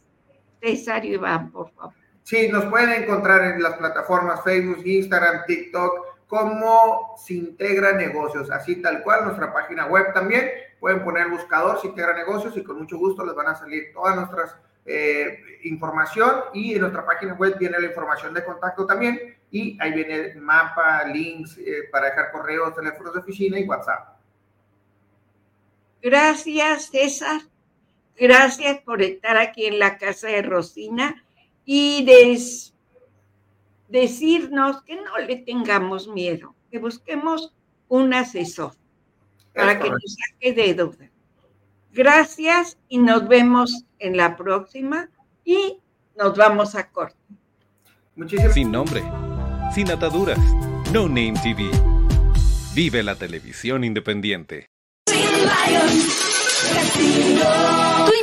César 0.63 1.05
Iván, 1.05 1.51
por 1.51 1.73
favor. 1.73 2.00
Sí, 2.23 2.49
nos 2.49 2.67
pueden 2.67 3.03
encontrar 3.03 3.43
en 3.45 3.63
las 3.63 3.75
plataformas 3.75 4.43
Facebook, 4.45 4.83
Instagram, 4.85 5.45
TikTok, 5.47 6.27
como 6.27 7.17
Se 7.19 7.35
Integra 7.35 7.93
Negocios, 7.93 8.51
así 8.51 8.77
tal 8.77 9.03
cual, 9.03 9.25
nuestra 9.25 9.53
página 9.53 9.87
web 9.87 10.13
también. 10.15 10.49
Pueden 10.79 11.03
poner 11.03 11.27
el 11.27 11.33
buscador 11.33 11.81
Se 11.81 11.89
Integra 11.89 12.15
Negocios 12.15 12.57
y 12.57 12.63
con 12.63 12.79
mucho 12.79 12.99
gusto 12.99 13.25
les 13.25 13.35
van 13.35 13.49
a 13.49 13.57
salir 13.57 13.93
todas 13.93 14.17
nuestras 14.17 14.55
eh, 14.87 15.39
información 15.65 16.45
y 16.55 16.75
en 16.75 16.81
nuestra 16.81 17.05
página 17.05 17.35
web 17.35 17.57
viene 17.59 17.79
la 17.79 17.87
información 17.87 18.33
de 18.33 18.45
contacto 18.45 18.87
también 18.87 19.37
y 19.51 19.77
ahí 19.81 19.93
viene 19.93 20.15
el 20.15 20.41
mapa, 20.41 21.05
links 21.05 21.59
eh, 21.59 21.89
para 21.93 22.07
dejar 22.07 22.33
correos, 22.33 22.75
teléfonos 22.75 23.13
de 23.13 23.21
oficina 23.21 23.59
y 23.59 23.65
WhatsApp. 23.65 24.17
Gracias, 26.01 26.91
César. 26.91 27.43
Gracias 28.17 28.79
por 28.81 29.03
estar 29.03 29.37
aquí 29.37 29.67
en 29.67 29.79
la 29.79 29.99
casa 29.99 30.29
de 30.29 30.43
Rosina 30.43 31.25
y 31.73 32.05
decirnos 33.89 34.83
que 34.83 34.97
no 34.97 35.19
le 35.25 35.37
tengamos 35.37 36.09
miedo, 36.09 36.53
que 36.69 36.81
busquemos 36.81 37.55
un 37.87 38.13
asesor 38.13 38.73
para 39.55 39.79
que 39.79 39.89
nos 39.89 40.03
saque 40.03 40.53
de 40.53 40.75
duda. 40.75 41.09
Gracias 41.93 42.77
y 42.89 42.99
nos 42.99 43.29
vemos 43.29 43.85
en 44.01 44.17
la 44.17 44.37
próxima 44.37 45.11
y 45.45 45.79
nos 46.19 46.37
vamos 46.37 46.75
a 46.75 46.91
corte. 46.91 47.17
Sin 48.53 48.73
nombre, 48.73 49.05
sin 49.73 49.93
ataduras, 49.93 50.41
No 50.93 51.07
Name 51.07 51.35
TV. 51.41 51.71
Vive 52.75 53.05
la 53.05 53.15
televisión 53.15 53.85
independiente. 53.85 54.67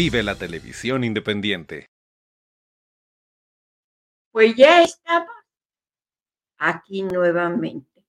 Vive 0.00 0.22
la 0.22 0.36
televisión 0.36 1.02
independiente. 1.02 1.90
Pues 4.30 4.54
ya 4.54 4.84
estamos 4.84 5.34
aquí 6.56 7.02
nuevamente, 7.02 8.06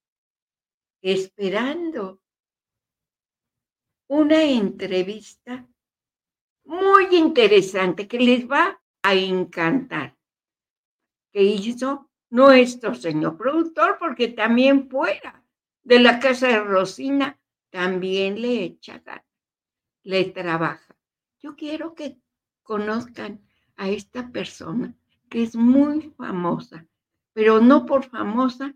esperando 1.02 2.22
una 4.08 4.44
entrevista 4.44 5.68
muy 6.66 7.08
interesante 7.16 8.08
que 8.08 8.20
les 8.20 8.48
va 8.48 8.80
a 9.02 9.16
encantar, 9.16 10.16
que 11.32 11.42
hizo 11.42 12.12
nuestro 12.30 12.94
señor 12.94 13.36
productor, 13.36 13.98
porque 13.98 14.28
también 14.28 14.92
fuera 14.92 15.44
de 15.82 16.00
la 16.00 16.20
casa 16.20 16.50
de 16.50 16.60
Rosina, 16.60 17.42
también 17.72 18.40
le 18.40 18.64
echa 18.64 19.00
ganas, 19.00 19.26
le 20.04 20.26
trabaja. 20.26 20.89
Yo 21.42 21.56
quiero 21.56 21.96
que 21.96 22.18
conozcan 22.64 23.42
a 23.78 23.90
esta 23.90 24.30
persona 24.30 24.94
que 25.30 25.44
es 25.44 25.56
muy 25.56 26.14
famosa, 26.18 26.86
pero 27.34 27.62
no 27.62 27.86
por 27.86 28.10
famosa 28.10 28.76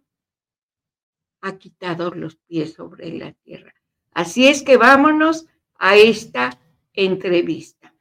ha 1.42 1.58
quitado 1.58 2.12
los 2.12 2.38
pies 2.38 2.74
sobre 2.74 3.12
la 3.12 3.34
tierra. 3.34 3.74
Así 4.12 4.48
es 4.48 4.64
que 4.64 4.78
vámonos 4.78 5.46
a 5.76 5.98
esta 5.98 6.58
entrevista. 6.94 7.94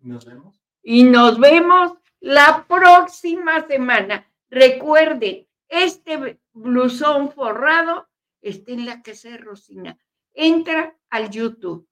Nos 0.00 0.24
vemos. 0.24 0.60
Y 0.82 1.04
nos 1.04 1.38
vemos 1.38 1.92
la 2.18 2.66
próxima 2.66 3.64
semana. 3.68 4.26
Recuerden, 4.50 5.46
este 5.68 6.40
blusón 6.52 7.30
forrado 7.30 8.08
está 8.40 8.72
en 8.72 8.84
la 8.86 9.00
casa 9.00 9.28
de 9.28 9.38
Rosina. 9.38 9.98
Entra 10.32 10.98
al 11.08 11.30
YouTube 11.30 11.88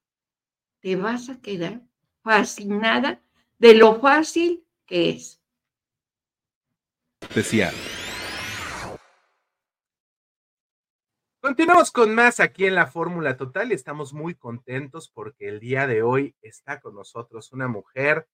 te 0.82 0.96
vas 0.96 1.30
a 1.30 1.40
quedar 1.40 1.80
fascinada 2.22 3.22
de 3.58 3.74
lo 3.74 4.00
fácil 4.00 4.66
que 4.84 5.10
es. 5.10 5.40
Especial. 7.20 7.72
Continuamos 11.40 11.90
con 11.90 12.14
más 12.14 12.40
aquí 12.40 12.66
en 12.66 12.74
la 12.74 12.86
Fórmula 12.86 13.36
Total 13.36 13.70
y 13.70 13.74
estamos 13.74 14.12
muy 14.12 14.34
contentos 14.34 15.08
porque 15.08 15.48
el 15.48 15.60
día 15.60 15.86
de 15.86 16.02
hoy 16.02 16.34
está 16.42 16.80
con 16.80 16.94
nosotros 16.94 17.52
una 17.52 17.68
mujer 17.68 18.28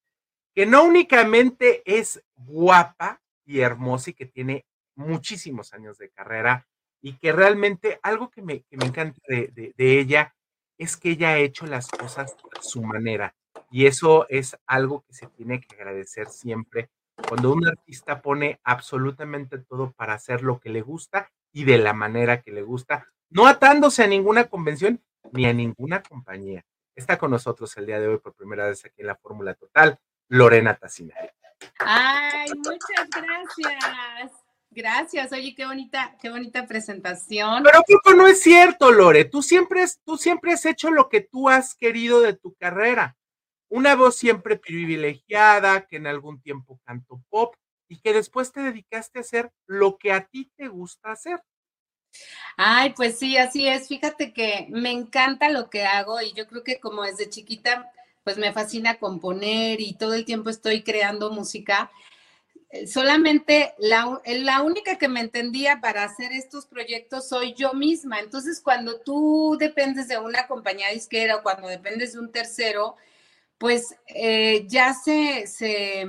que 0.54 0.66
no 0.66 0.84
únicamente 0.84 1.82
es 1.84 2.22
guapa 2.34 3.22
y 3.44 3.60
hermosa 3.60 4.10
y 4.10 4.14
que 4.14 4.26
tiene 4.26 4.66
muchísimos 4.94 5.72
años 5.72 5.96
de 5.98 6.10
carrera 6.10 6.66
y 7.00 7.16
que 7.18 7.32
realmente 7.32 8.00
algo 8.02 8.30
que 8.30 8.42
me, 8.42 8.64
encanta 8.70 9.20
de, 9.28 9.72
de 9.76 10.00
ella 10.00 10.34
es 10.78 10.96
que 10.96 11.10
ella 11.10 11.30
ha 11.30 11.38
hecho 11.38 11.66
las 11.66 11.88
cosas 11.88 12.36
a 12.56 12.62
su 12.62 12.82
manera. 12.82 13.34
Y 13.70 13.86
eso 13.86 14.26
es 14.28 14.56
algo 14.66 15.02
que 15.02 15.12
se 15.12 15.26
tiene 15.26 15.60
que 15.60 15.74
agradecer 15.74 16.28
siempre 16.28 16.90
cuando 17.28 17.52
un 17.52 17.66
artista 17.66 18.22
pone 18.22 18.60
absolutamente 18.62 19.58
todo 19.58 19.92
para 19.92 20.14
hacer 20.14 20.42
lo 20.42 20.60
que 20.60 20.70
le 20.70 20.82
gusta 20.82 21.30
y 21.52 21.64
de 21.64 21.78
la 21.78 21.92
manera 21.92 22.40
que 22.42 22.52
le 22.52 22.62
gusta, 22.62 23.08
no 23.30 23.46
atándose 23.46 24.04
a 24.04 24.06
ninguna 24.06 24.44
convención 24.44 25.02
ni 25.32 25.46
a 25.46 25.52
ninguna 25.52 26.02
compañía. 26.02 26.64
Está 26.94 27.18
con 27.18 27.30
nosotros 27.30 27.76
el 27.76 27.86
día 27.86 28.00
de 28.00 28.08
hoy 28.08 28.18
por 28.18 28.34
primera 28.34 28.66
vez 28.66 28.84
aquí 28.84 29.00
en 29.00 29.08
la 29.08 29.16
Fórmula 29.16 29.54
Total, 29.54 29.98
Lorena 30.28 30.74
Tassinari. 30.74 31.28
Ay, 31.80 32.50
muchas 32.56 33.08
gracias. 33.10 34.47
Gracias, 34.70 35.32
oye, 35.32 35.54
qué 35.54 35.66
bonita, 35.66 36.16
qué 36.20 36.30
bonita 36.30 36.66
presentación. 36.66 37.62
Pero 37.62 37.82
poco 37.86 38.14
no 38.14 38.26
es 38.26 38.42
cierto, 38.42 38.92
Lore. 38.92 39.24
Tú 39.24 39.42
siempre, 39.42 39.84
tú 40.04 40.16
siempre 40.16 40.52
has 40.52 40.64
hecho 40.66 40.90
lo 40.90 41.08
que 41.08 41.22
tú 41.22 41.48
has 41.48 41.74
querido 41.74 42.20
de 42.20 42.34
tu 42.34 42.54
carrera. 42.54 43.16
Una 43.68 43.94
voz 43.94 44.16
siempre 44.16 44.56
privilegiada, 44.56 45.86
que 45.86 45.96
en 45.96 46.06
algún 46.06 46.40
tiempo 46.40 46.80
cantó 46.84 47.22
pop 47.28 47.54
y 47.88 47.98
que 48.00 48.12
después 48.12 48.52
te 48.52 48.60
dedicaste 48.60 49.18
a 49.18 49.22
hacer 49.22 49.52
lo 49.66 49.96
que 49.96 50.12
a 50.12 50.26
ti 50.26 50.50
te 50.56 50.68
gusta 50.68 51.12
hacer. 51.12 51.42
Ay, 52.56 52.92
pues 52.94 53.18
sí, 53.18 53.36
así 53.36 53.68
es. 53.68 53.88
Fíjate 53.88 54.32
que 54.32 54.66
me 54.70 54.90
encanta 54.90 55.48
lo 55.48 55.70
que 55.70 55.84
hago 55.84 56.20
y 56.20 56.32
yo 56.34 56.46
creo 56.46 56.62
que 56.62 56.78
como 56.78 57.02
desde 57.02 57.30
chiquita, 57.30 57.90
pues 58.24 58.36
me 58.36 58.52
fascina 58.52 58.98
componer 58.98 59.80
y 59.80 59.94
todo 59.94 60.14
el 60.14 60.24
tiempo 60.24 60.50
estoy 60.50 60.82
creando 60.82 61.30
música. 61.30 61.90
Eh, 62.70 62.86
solamente 62.86 63.74
la, 63.78 64.20
la, 64.26 64.60
única 64.62 64.98
que 64.98 65.08
me 65.08 65.20
entendía 65.20 65.80
para 65.80 66.04
hacer 66.04 66.32
estos 66.32 66.66
proyectos 66.66 67.28
soy 67.28 67.54
yo 67.54 67.72
misma. 67.72 68.20
Entonces, 68.20 68.60
cuando 68.60 69.00
tú 69.00 69.56
dependes 69.58 70.08
de 70.08 70.18
una 70.18 70.46
compañía 70.46 70.90
disquera 70.90 71.36
o 71.36 71.42
cuando 71.42 71.68
dependes 71.68 72.12
de 72.12 72.20
un 72.20 72.30
tercero, 72.30 72.96
pues 73.56 73.96
eh, 74.06 74.66
ya 74.68 74.92
se, 74.92 75.46
se, 75.46 76.06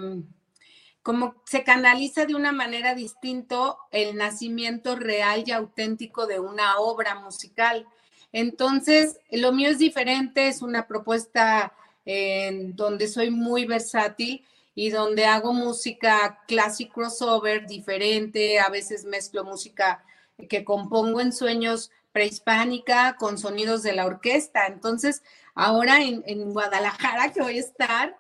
como 1.01 1.36
se 1.45 1.64
canaliza 1.64 2.26
de 2.26 2.36
una 2.36 2.51
manera 2.51 2.93
distinta 2.93 3.78
el 3.91 4.18
nacimiento 4.18 4.95
real 4.97 5.43
y 5.45 5.51
auténtico 5.51 6.28
de 6.28 6.39
una 6.39 6.78
obra 6.80 7.16
musical. 7.16 7.88
Entonces, 8.34 9.18
lo 9.32 9.53
mío 9.53 9.70
es 9.70 9.80
diferente, 9.80 10.47
es 10.49 10.62
una 10.62 10.88
propuesta 10.88 11.74
en 12.05 12.76
donde 12.76 13.07
soy 13.07 13.32
muy 13.32 13.66
versátil 13.66 14.45
y 14.80 14.91
donde 14.91 15.25
hago 15.25 15.51
música 15.51 16.39
classic 16.47 16.93
crossover 16.93 17.67
diferente, 17.67 18.61
a 18.61 18.69
veces 18.69 19.03
mezclo 19.03 19.43
música 19.43 20.05
que 20.47 20.63
compongo 20.63 21.19
en 21.19 21.34
sueños 21.34 21.91
prehispánica 22.13 23.17
con 23.17 23.38
sonidos 23.38 23.84
de 23.84 23.91
la 23.91 24.05
orquesta. 24.05 24.67
Entonces, 24.67 25.21
ahora 25.53 26.01
en, 26.01 26.53
Guadalajara 26.53 27.34
que 27.34 27.41
voy 27.41 27.57
a 27.57 27.59
estar, 27.59 28.17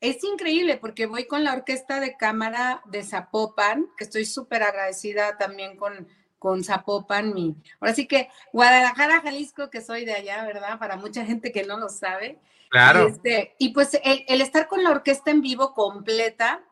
es 0.00 0.22
increíble 0.22 0.76
porque 0.76 1.06
voy 1.06 1.26
con 1.26 1.42
la 1.42 1.54
orquesta 1.54 1.98
de 1.98 2.16
cámara 2.16 2.82
de 2.84 3.02
Zapopan, 3.02 3.88
que 3.98 4.04
estoy 4.04 4.26
súper 4.26 4.62
agradecida 4.62 5.36
también 5.38 5.76
con, 5.76 6.06
con 6.38 6.62
Zapopan. 6.62 7.34
Mi, 7.34 7.56
ahora 7.80 7.94
sí 7.94 8.06
que 8.06 8.28
Guadalajara, 8.52 9.22
Jalisco, 9.22 9.70
que 9.70 9.80
soy 9.80 10.04
de 10.04 10.14
allá, 10.14 10.44
¿verdad? 10.44 10.78
Para 10.78 10.98
mucha 10.98 11.24
gente 11.24 11.50
que 11.50 11.64
no 11.64 11.78
lo 11.78 11.88
sabe. 11.88 12.38
Claro. 12.70 13.08
Este, 13.08 13.54
y 13.58 13.70
pues 13.70 13.98
el, 14.02 14.24
el, 14.28 14.40
estar 14.40 14.68
con 14.68 14.82
la 14.82 14.90
orquesta 14.90 15.30
en 15.30 15.40
vivo 15.40 15.72
completa 15.74 16.64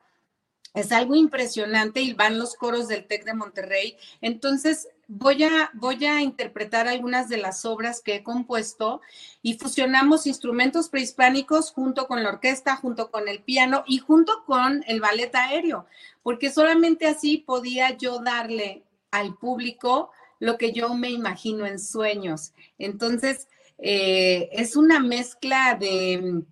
es 0.75 0.91
algo 0.91 1.15
impresionante 1.15 2.01
y 2.01 2.15
van 2.15 2.39
los 2.39 2.57
coros 2.57 2.89
del 2.89 3.07
TEC 3.07 3.25
de 3.25 3.35
Monterrey. 3.35 3.97
Entonces, 4.21 4.89
voy 5.07 5.45
a, 5.45 5.71
voy 5.75 6.05
a 6.05 6.21
interpretar 6.21 6.89
algunas 6.89 7.29
de 7.29 7.37
las 7.37 7.65
obras 7.65 8.01
que 8.03 8.17
he 8.17 8.23
compuesto 8.23 9.01
y 9.41 9.55
fusionamos 9.55 10.27
instrumentos 10.27 10.89
prehispánicos 10.89 11.71
junto 11.71 12.07
con 12.07 12.23
la 12.23 12.31
orquesta, 12.31 12.77
junto 12.77 13.11
con 13.11 13.29
el 13.29 13.43
piano 13.43 13.85
y 13.87 13.99
junto 13.99 14.45
con 14.45 14.83
el 14.87 15.01
ballet 15.01 15.35
aéreo, 15.35 15.87
porque 16.23 16.51
solamente 16.51 17.07
así 17.07 17.39
podía 17.39 17.97
yo 17.97 18.21
darle 18.21 18.83
al 19.11 19.37
público 19.37 20.11
lo 20.41 20.59
que 20.59 20.73
yo 20.73 20.95
me 20.95 21.11
imagino 21.11 21.67
en 21.67 21.79
sueños. 21.79 22.53
Entonces, 22.79 23.49
eh, 23.79 24.49
es 24.53 24.77
una 24.77 25.01
mezcla 25.01 25.77
de, 25.79 26.43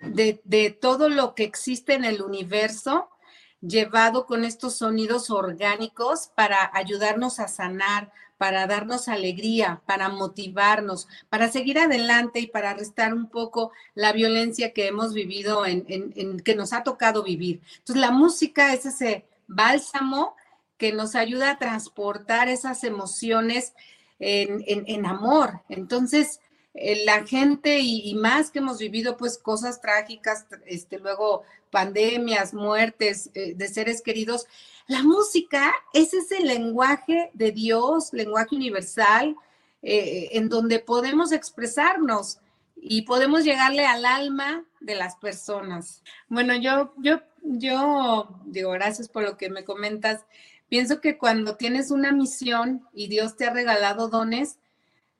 de, 0.00 0.40
de 0.44 0.70
todo 0.70 1.08
lo 1.08 1.34
que 1.34 1.44
existe 1.44 1.94
en 1.94 2.04
el 2.04 2.22
universo 2.22 3.10
llevado 3.60 4.26
con 4.26 4.44
estos 4.44 4.76
sonidos 4.76 5.30
orgánicos 5.30 6.30
para 6.34 6.70
ayudarnos 6.74 7.40
a 7.40 7.48
sanar, 7.48 8.12
para 8.36 8.68
darnos 8.68 9.08
alegría, 9.08 9.82
para 9.84 10.08
motivarnos, 10.08 11.08
para 11.28 11.50
seguir 11.50 11.78
adelante 11.78 12.38
y 12.38 12.46
para 12.46 12.72
restar 12.72 13.12
un 13.12 13.28
poco 13.28 13.72
la 13.94 14.12
violencia 14.12 14.72
que 14.72 14.86
hemos 14.86 15.12
vivido, 15.12 15.66
en, 15.66 15.84
en, 15.88 16.38
que 16.40 16.54
nos 16.54 16.72
ha 16.72 16.84
tocado 16.84 17.24
vivir. 17.24 17.60
Entonces, 17.78 18.00
la 18.00 18.12
música 18.12 18.72
es 18.72 18.86
ese 18.86 19.26
bálsamo 19.48 20.36
que 20.76 20.92
nos 20.92 21.16
ayuda 21.16 21.50
a 21.50 21.58
transportar 21.58 22.48
esas 22.48 22.84
emociones 22.84 23.72
en, 24.18 24.64
en 24.66 25.06
amor. 25.06 25.62
Entonces, 25.68 26.40
eh, 26.80 27.04
la 27.04 27.26
gente 27.26 27.80
y, 27.80 28.14
más 28.14 28.52
que 28.52 28.60
hemos 28.60 28.78
vivido 28.78 29.16
pues 29.16 29.36
cosas 29.36 29.80
trágicas, 29.80 30.46
este, 30.64 31.00
luego 31.00 31.42
pandemias, 31.72 32.54
muertes 32.54 33.30
eh, 33.34 33.54
de 33.54 33.68
seres 33.68 34.00
queridos, 34.00 34.46
la 34.86 35.02
música 35.02 35.74
es 35.92 36.14
ese 36.14 36.40
lenguaje 36.40 37.30
de 37.34 37.50
Dios, 37.50 38.12
lenguaje 38.12 38.54
universal, 38.54 39.34
eh, 39.82 40.28
en 40.32 40.48
donde 40.48 40.78
podemos 40.78 41.32
expresarnos 41.32 42.38
y 42.76 43.02
podemos 43.02 43.42
llegarle 43.42 43.84
al 43.84 44.04
alma 44.04 44.64
de 44.80 44.94
las 44.94 45.16
personas. 45.16 46.04
Bueno, 46.28 46.54
yo, 46.54 46.94
yo, 46.98 47.20
yo 47.42 48.40
digo, 48.46 48.70
gracias 48.70 49.08
por 49.08 49.24
lo 49.24 49.36
que 49.36 49.50
me 49.50 49.64
comentas. 49.64 50.24
Pienso 50.68 51.00
que 51.00 51.16
cuando 51.16 51.56
tienes 51.56 51.90
una 51.90 52.12
misión 52.12 52.86
y 52.92 53.08
Dios 53.08 53.36
te 53.36 53.46
ha 53.46 53.52
regalado 53.52 54.08
dones, 54.08 54.58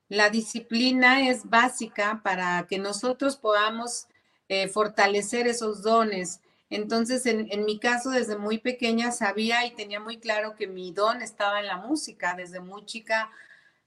la 0.08 0.30
disciplina 0.30 1.28
es 1.28 1.48
básica 1.48 2.20
para 2.22 2.66
que 2.68 2.78
nosotros 2.78 3.36
podamos 3.36 4.06
eh, 4.48 4.68
fortalecer 4.68 5.46
esos 5.46 5.82
dones. 5.82 6.40
Entonces, 6.70 7.24
en, 7.26 7.46
en, 7.50 7.64
mi 7.64 7.78
caso, 7.78 8.10
desde 8.10 8.36
muy 8.36 8.58
pequeña 8.58 9.10
sabía 9.10 9.66
y 9.66 9.70
tenía 9.74 10.00
muy 10.00 10.18
claro 10.18 10.54
que 10.54 10.66
mi 10.66 10.92
don 10.92 11.22
estaba 11.22 11.60
en 11.60 11.66
la 11.66 11.78
música. 11.78 12.34
Desde 12.34 12.60
muy 12.60 12.84
chica, 12.84 13.30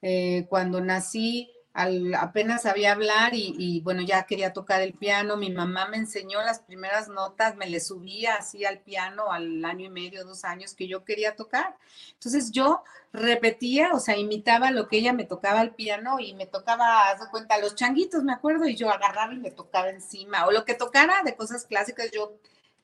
eh, 0.01 0.45
cuando 0.49 0.82
nací, 0.82 1.51
apenas 1.74 2.63
sabía 2.63 2.91
hablar 2.91 3.34
y, 3.34 3.55
y, 3.57 3.82
bueno, 3.82 4.01
ya 4.01 4.24
quería 4.24 4.53
tocar 4.53 4.82
el 4.82 4.93
piano. 4.93 5.38
Mi 5.38 5.49
mamá 5.49 5.88
me 5.88 5.97
enseñó 5.97 6.41
las 6.41 6.59
primeras 6.59 7.07
notas, 7.07 7.55
me 7.55 7.69
le 7.69 7.80
subía 7.80 8.36
así 8.36 8.65
al 8.65 8.80
piano 8.80 9.32
al 9.32 9.63
año 9.63 9.86
y 9.86 9.89
medio, 9.89 10.26
dos 10.26 10.43
años 10.43 10.74
que 10.74 10.88
yo 10.88 11.05
quería 11.05 11.36
tocar. 11.36 11.78
Entonces 12.13 12.51
yo 12.51 12.84
repetía, 13.13 13.91
o 13.93 13.99
sea, 13.99 14.17
imitaba 14.17 14.72
lo 14.72 14.88
que 14.88 14.97
ella 14.97 15.13
me 15.13 15.26
tocaba 15.26 15.59
al 15.59 15.76
piano 15.76 16.19
y 16.19 16.34
me 16.34 16.45
tocaba, 16.45 17.09
haz 17.09 17.19
de 17.22 17.30
cuenta, 17.30 17.57
los 17.57 17.76
changuitos, 17.76 18.24
me 18.24 18.34
acuerdo, 18.34 18.67
y 18.67 18.76
yo 18.76 18.89
agarraba 18.89 19.34
y 19.34 19.39
me 19.39 19.51
tocaba 19.51 19.89
encima, 19.89 20.45
o 20.45 20.51
lo 20.51 20.65
que 20.65 20.76
tocara 20.76 21.22
de 21.24 21.36
cosas 21.36 21.65
clásicas, 21.65 22.11
yo 22.11 22.34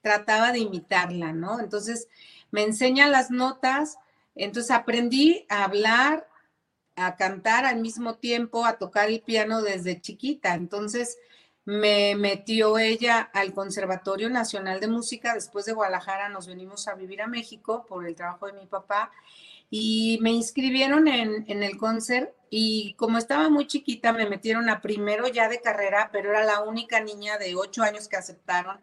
trataba 0.02 0.52
de 0.52 0.60
imitarla, 0.60 1.34
¿no? 1.34 1.60
Entonces 1.60 2.08
me 2.52 2.64
enseña 2.64 3.08
las 3.08 3.32
notas, 3.32 3.98
entonces 4.36 4.72
aprendí 4.72 5.46
a 5.50 5.64
hablar, 5.64 6.28
a 6.98 7.16
cantar 7.16 7.64
al 7.66 7.80
mismo 7.80 8.16
tiempo, 8.16 8.66
a 8.66 8.78
tocar 8.78 9.08
el 9.10 9.22
piano 9.22 9.62
desde 9.62 10.02
chiquita. 10.02 10.56
Entonces 10.56 11.18
me 11.64 12.16
metió 12.16 12.80
ella 12.80 13.22
al 13.34 13.54
Conservatorio 13.54 14.30
Nacional 14.30 14.80
de 14.80 14.88
Música. 14.88 15.34
Después 15.34 15.66
de 15.66 15.74
Guadalajara 15.74 16.28
nos 16.28 16.48
venimos 16.48 16.88
a 16.88 16.96
vivir 16.96 17.22
a 17.22 17.28
México 17.28 17.86
por 17.88 18.08
el 18.08 18.16
trabajo 18.16 18.48
de 18.48 18.54
mi 18.54 18.66
papá 18.66 19.12
y 19.70 20.18
me 20.22 20.32
inscribieron 20.32 21.08
en, 21.08 21.46
en 21.48 21.62
el 21.62 21.78
concert 21.78 22.34
y 22.50 22.94
como 22.94 23.18
estaba 23.18 23.50
muy 23.50 23.68
chiquita 23.68 24.12
me 24.12 24.28
metieron 24.28 24.70
a 24.70 24.82
primero 24.82 25.28
ya 25.28 25.50
de 25.50 25.62
carrera, 25.62 26.10
pero 26.12 26.32
era 26.32 26.44
la 26.46 26.62
única 26.62 27.00
niña 27.02 27.38
de 27.38 27.56
ocho 27.56 27.84
años 27.84 28.08
que 28.08 28.16
aceptaron 28.16 28.80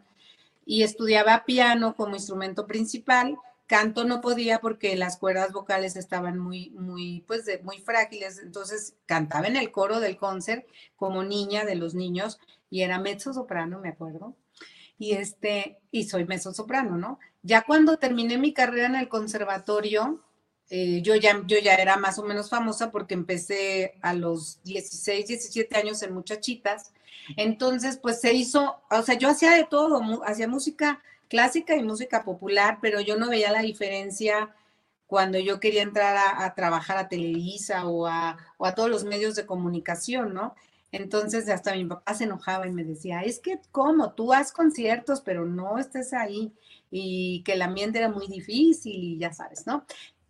y 0.65 0.83
estudiaba 0.83 1.43
piano 1.43 1.95
como 1.95 2.15
instrumento 2.15 2.65
principal 2.65 3.37
Canto 3.67 4.03
no 4.03 4.21
podía 4.21 4.59
porque 4.59 4.95
las 4.95 5.17
cuerdas 5.17 5.51
vocales 5.51 5.95
estaban 5.95 6.37
muy, 6.37 6.69
muy, 6.71 7.23
pues, 7.27 7.45
muy 7.63 7.79
frágiles. 7.79 8.39
Entonces 8.39 8.95
cantaba 9.05 9.47
en 9.47 9.55
el 9.55 9.71
coro 9.71 9.99
del 9.99 10.17
concert 10.17 10.65
como 10.95 11.23
niña 11.23 11.65
de 11.65 11.75
los 11.75 11.95
niños 11.95 12.39
y 12.69 12.81
era 12.81 12.99
mezzo 12.99 13.33
soprano, 13.33 13.79
me 13.79 13.89
acuerdo. 13.89 14.35
Y 14.97 15.13
este, 15.13 15.79
y 15.91 16.05
soy 16.05 16.25
mezzo 16.25 16.53
soprano, 16.53 16.97
¿no? 16.97 17.19
Ya 17.41 17.63
cuando 17.63 17.97
terminé 17.97 18.37
mi 18.37 18.53
carrera 18.53 18.87
en 18.87 18.95
el 18.95 19.09
conservatorio, 19.09 20.23
eh, 20.69 21.01
yo, 21.01 21.15
ya, 21.15 21.41
yo 21.45 21.57
ya 21.59 21.75
era 21.75 21.97
más 21.97 22.17
o 22.17 22.23
menos 22.23 22.49
famosa 22.49 22.91
porque 22.91 23.13
empecé 23.13 23.95
a 24.01 24.13
los 24.13 24.61
16, 24.63 25.27
17 25.27 25.75
años 25.77 26.01
en 26.01 26.13
Muchachitas. 26.13 26.91
Entonces, 27.37 27.97
pues 27.97 28.21
se 28.21 28.33
hizo, 28.33 28.81
o 28.89 29.01
sea, 29.01 29.15
yo 29.15 29.29
hacía 29.29 29.51
de 29.51 29.65
todo, 29.65 30.01
hacía 30.23 30.47
música 30.47 31.01
clásica 31.27 31.75
y 31.75 31.83
música 31.83 32.23
popular, 32.23 32.79
pero 32.81 32.99
yo 33.01 33.17
no 33.17 33.29
veía 33.29 33.51
la 33.51 33.61
diferencia 33.61 34.53
cuando 35.07 35.37
yo 35.39 35.59
quería 35.59 35.83
entrar 35.83 36.17
a, 36.17 36.45
a 36.45 36.55
trabajar 36.55 36.97
a 36.97 37.07
Televisa 37.07 37.87
o 37.87 38.07
a, 38.07 38.37
o 38.57 38.65
a, 38.65 38.73
todos 38.73 38.89
los 38.89 39.03
medios 39.03 39.35
de 39.35 39.45
comunicación, 39.45 40.33
¿no? 40.33 40.55
Entonces 40.91 41.49
hasta 41.49 41.75
mi 41.75 41.85
papá 41.85 42.13
se 42.13 42.23
enojaba 42.23 42.67
y 42.67 42.71
me 42.71 42.83
decía, 42.83 43.21
es 43.21 43.39
que 43.39 43.59
cómo, 43.71 44.13
tú 44.13 44.33
haz 44.33 44.51
conciertos, 44.51 45.21
pero 45.21 45.45
no 45.45 45.77
estés 45.77 46.13
ahí 46.13 46.53
y 46.89 47.43
que 47.43 47.53
el 47.53 47.61
ambiente 47.61 47.99
era 47.99 48.09
muy 48.09 48.27
difícil 48.27 49.03
y 49.03 49.17
ya 49.17 49.33
sabes, 49.33 49.67
¿no? 49.67 49.85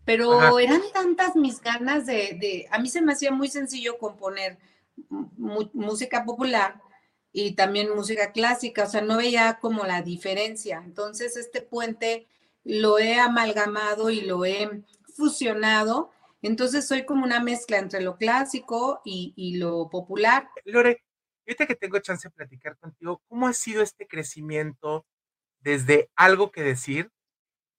Pero 0.05 0.31
Ajá. 0.31 0.61
eran 0.61 0.81
tantas 0.93 1.35
mis 1.35 1.61
ganas 1.61 2.05
de, 2.05 2.37
de, 2.39 2.67
a 2.71 2.79
mí 2.79 2.89
se 2.89 3.01
me 3.01 3.13
hacía 3.13 3.31
muy 3.31 3.47
sencillo 3.47 3.97
componer 3.97 4.57
música 5.09 6.23
popular 6.23 6.81
y 7.37 7.51
también 7.51 7.93
música 7.93 8.31
clásica, 8.31 8.85
o 8.85 8.87
sea, 8.87 9.01
no 9.01 9.17
veía 9.17 9.59
como 9.59 9.83
la 9.83 10.01
diferencia. 10.01 10.81
Entonces, 10.85 11.35
este 11.35 11.61
puente 11.61 12.29
lo 12.63 12.97
he 12.97 13.19
amalgamado 13.19 14.09
y 14.09 14.21
lo 14.21 14.45
he 14.45 14.83
fusionado. 15.17 16.11
Entonces, 16.41 16.87
soy 16.87 17.05
como 17.05 17.25
una 17.25 17.41
mezcla 17.41 17.77
entre 17.77 17.99
lo 17.99 18.15
clásico 18.15 19.01
y, 19.03 19.33
y 19.35 19.57
lo 19.57 19.89
popular. 19.89 20.47
Lore, 20.63 21.03
ahorita 21.45 21.67
que 21.67 21.75
tengo 21.75 21.99
chance 21.99 22.29
de 22.29 22.33
platicar 22.33 22.77
contigo, 22.77 23.21
¿cómo 23.27 23.47
ha 23.47 23.53
sido 23.53 23.81
este 23.81 24.07
crecimiento 24.07 25.05
desde 25.59 26.09
algo 26.15 26.53
que 26.53 26.63
decir 26.63 27.11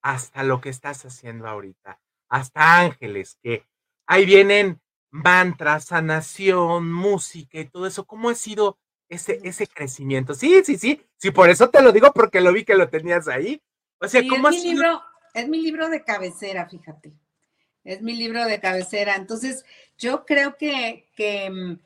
hasta 0.03 0.43
lo 0.43 0.61
que 0.61 0.69
estás 0.69 1.03
haciendo 1.07 1.49
ahorita? 1.49 1.99
Hasta 2.29 2.81
ángeles, 2.81 3.39
que 3.43 3.65
ahí 4.07 4.27
vienen 4.27 4.83
mantras, 5.11 5.87
sanación, 5.87 6.93
música 6.93 7.59
y 7.59 7.71
todo 7.71 7.87
eso. 7.87 8.05
¿Cómo 8.05 8.29
ha 8.29 8.35
sido 8.35 8.79
ese, 9.09 9.41
ese 9.43 9.67
crecimiento. 9.67 10.35
Sí, 10.35 10.63
sí, 10.65 10.79
sí, 10.79 11.01
sí, 11.17 11.31
por 11.31 11.51
eso 11.51 11.71
te 11.71 11.83
lo 11.83 11.93
digo 11.93 12.13
porque 12.13 12.41
lo 12.41 12.53
vi 12.53 12.65
que 12.65 12.75
lo 12.75 12.89
tenías 12.89 13.29
ahí. 13.29 13.63
O 13.99 14.09
sea, 14.09 14.21
sí, 14.21 14.29
¿cómo 14.29 14.49
es 14.49 14.57
mi, 14.57 14.71
libro, 14.73 15.03
es 15.35 15.49
mi 15.49 15.63
libro 15.63 15.89
de 15.89 16.03
cabecera, 16.05 16.69
fíjate. 16.69 17.13
Es 17.85 18.03
mi 18.03 18.15
libro 18.15 18.45
de 18.45 18.61
cabecera. 18.61 19.15
Entonces, 19.15 19.65
yo 19.97 20.27
creo 20.27 20.57
que, 20.57 21.09
que 21.15 21.49
mm, 21.51 21.79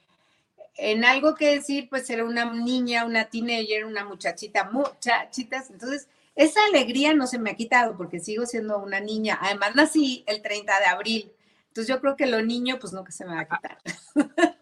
en 0.76 1.04
algo 1.04 1.34
que 1.34 1.56
decir, 1.56 1.88
pues 1.90 2.08
era 2.08 2.24
una 2.24 2.52
niña, 2.52 3.04
una 3.04 3.26
teenager, 3.28 3.84
una 3.84 4.04
muchachita, 4.04 4.70
muchachitas. 4.70 5.70
Entonces, 5.70 6.08
esa 6.34 6.60
alegría 6.64 7.12
no 7.12 7.26
se 7.26 7.38
me 7.38 7.50
ha 7.50 7.54
quitado 7.54 7.96
porque 7.96 8.18
sigo 8.18 8.46
siendo 8.46 8.78
una 8.78 9.00
niña. 9.00 9.38
Además, 9.42 9.74
nací 9.74 10.24
el 10.26 10.40
30 10.42 10.78
de 10.78 10.86
abril. 10.86 11.32
Entonces, 11.68 11.88
yo 11.94 12.00
creo 12.00 12.16
que 12.16 12.26
lo 12.26 12.42
niño, 12.42 12.78
pues 12.80 12.92
no 12.92 13.04
que 13.04 13.12
se 13.12 13.26
me 13.26 13.34
va 13.34 13.42
a 13.42 13.48
quitar. 13.48 13.78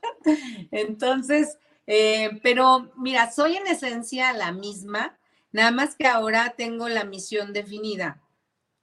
Entonces, 0.72 1.56
eh, 1.90 2.38
pero 2.42 2.92
mira, 2.96 3.32
soy 3.32 3.56
en 3.56 3.66
esencia 3.66 4.34
la 4.34 4.52
misma, 4.52 5.18
nada 5.52 5.70
más 5.70 5.96
que 5.96 6.06
ahora 6.06 6.54
tengo 6.54 6.86
la 6.90 7.04
misión 7.04 7.54
definida. 7.54 8.20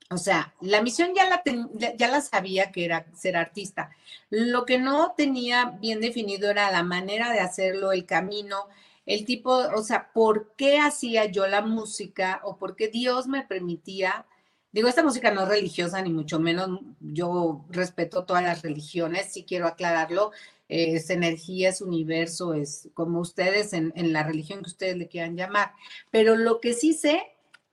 O 0.10 0.18
sea, 0.18 0.56
la 0.60 0.82
misión 0.82 1.14
ya 1.16 1.30
la, 1.30 1.44
ten, 1.44 1.70
ya 1.78 2.08
la 2.08 2.22
sabía 2.22 2.72
que 2.72 2.84
era 2.84 3.06
ser 3.16 3.38
artista. 3.38 3.92
Lo 4.32 4.66
que 4.66 4.80
no 4.80 5.14
tenía 5.16 5.78
bien 5.80 6.02
definido 6.02 6.50
era 6.50 6.72
la 6.72 6.82
manera 6.82 7.32
de 7.32 7.42
hacerlo, 7.42 7.92
el 7.92 8.08
camino, 8.08 8.68
el 9.06 9.24
tipo, 9.26 9.52
o 9.52 9.84
sea, 9.84 10.12
¿por 10.12 10.56
qué 10.56 10.80
hacía 10.80 11.26
yo 11.26 11.46
la 11.48 11.62
música 11.62 12.42
o 12.44 12.58
por 12.58 12.76
qué 12.76 12.88
Dios 12.88 13.28
me 13.28 13.44
permitía? 13.44 14.26
Digo, 14.72 14.88
esta 14.88 15.04
música 15.04 15.32
no 15.32 15.44
es 15.44 15.50
religiosa, 15.50 16.02
ni 16.02 16.10
mucho 16.12 16.40
menos. 16.40 16.80
Yo 17.00 17.66
respeto 17.70 18.26
todas 18.26 18.44
las 18.44 18.64
religiones, 18.64 19.32
sí 19.32 19.46
quiero 19.48 19.68
aclararlo. 19.68 20.32
Es 20.68 21.10
energía, 21.10 21.70
es 21.70 21.82
universo, 21.82 22.54
es 22.54 22.90
como 22.94 23.20
ustedes 23.20 23.74
en, 23.74 23.94
en 23.96 24.14
la 24.14 24.24
religión 24.24 24.64
que 24.64 24.70
ustedes 24.70 24.98
le 24.98 25.08
quieran 25.08 25.38
llamar. 25.38 25.74
Pero 26.12 26.36
lo 26.36 26.60
que 26.60 26.74
sí 26.74 26.94
sé 26.94 27.22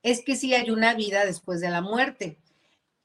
es 0.03 0.23
que 0.23 0.35
sí 0.35 0.53
hay 0.53 0.69
una 0.69 0.93
vida 0.93 1.25
después 1.25 1.61
de 1.61 1.69
la 1.69 1.81
muerte. 1.81 2.37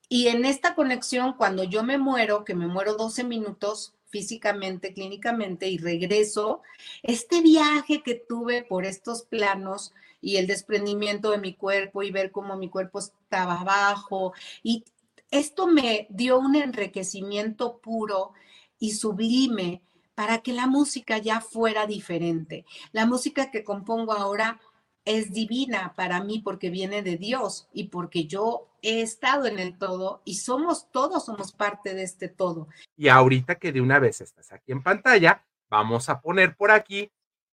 Y 0.08 0.28
en 0.28 0.44
esta 0.44 0.74
conexión, 0.74 1.34
cuando 1.34 1.64
yo 1.64 1.84
me 1.84 1.98
muero, 1.98 2.44
que 2.44 2.54
me 2.54 2.66
muero 2.66 2.94
12 2.94 3.24
minutos 3.24 3.94
físicamente, 4.08 4.94
clínicamente, 4.94 5.68
y 5.68 5.78
regreso, 5.78 6.62
este 7.02 7.42
viaje 7.42 8.02
que 8.02 8.14
tuve 8.14 8.62
por 8.62 8.84
estos 8.86 9.22
planos 9.22 9.92
y 10.20 10.36
el 10.36 10.46
desprendimiento 10.46 11.30
de 11.30 11.38
mi 11.38 11.54
cuerpo 11.54 12.02
y 12.02 12.10
ver 12.10 12.32
cómo 12.32 12.56
mi 12.56 12.68
cuerpo 12.70 12.98
estaba 12.98 13.60
abajo, 13.60 14.32
y 14.62 14.84
esto 15.30 15.66
me 15.66 16.06
dio 16.08 16.38
un 16.38 16.56
enriquecimiento 16.56 17.78
puro 17.78 18.32
y 18.78 18.92
sublime 18.92 19.82
para 20.14 20.38
que 20.38 20.52
la 20.52 20.66
música 20.66 21.18
ya 21.18 21.40
fuera 21.40 21.86
diferente. 21.86 22.64
La 22.92 23.06
música 23.06 23.50
que 23.50 23.62
compongo 23.62 24.12
ahora 24.12 24.60
es 25.04 25.32
divina 25.32 25.94
para 25.96 26.22
mí 26.22 26.40
porque 26.40 26.70
viene 26.70 27.02
de 27.02 27.16
Dios 27.16 27.68
y 27.72 27.84
porque 27.84 28.26
yo 28.26 28.68
he 28.82 29.00
estado 29.00 29.46
en 29.46 29.58
el 29.58 29.78
todo 29.78 30.20
y 30.24 30.34
somos 30.36 30.90
todos, 30.90 31.24
somos 31.24 31.52
parte 31.52 31.94
de 31.94 32.02
este 32.02 32.28
todo. 32.28 32.68
Y 32.96 33.08
ahorita 33.08 33.54
que 33.54 33.72
de 33.72 33.80
una 33.80 33.98
vez 33.98 34.20
estás 34.20 34.52
aquí 34.52 34.72
en 34.72 34.82
pantalla, 34.82 35.46
vamos 35.70 36.08
a 36.08 36.20
poner 36.20 36.56
por 36.56 36.70
aquí 36.70 37.10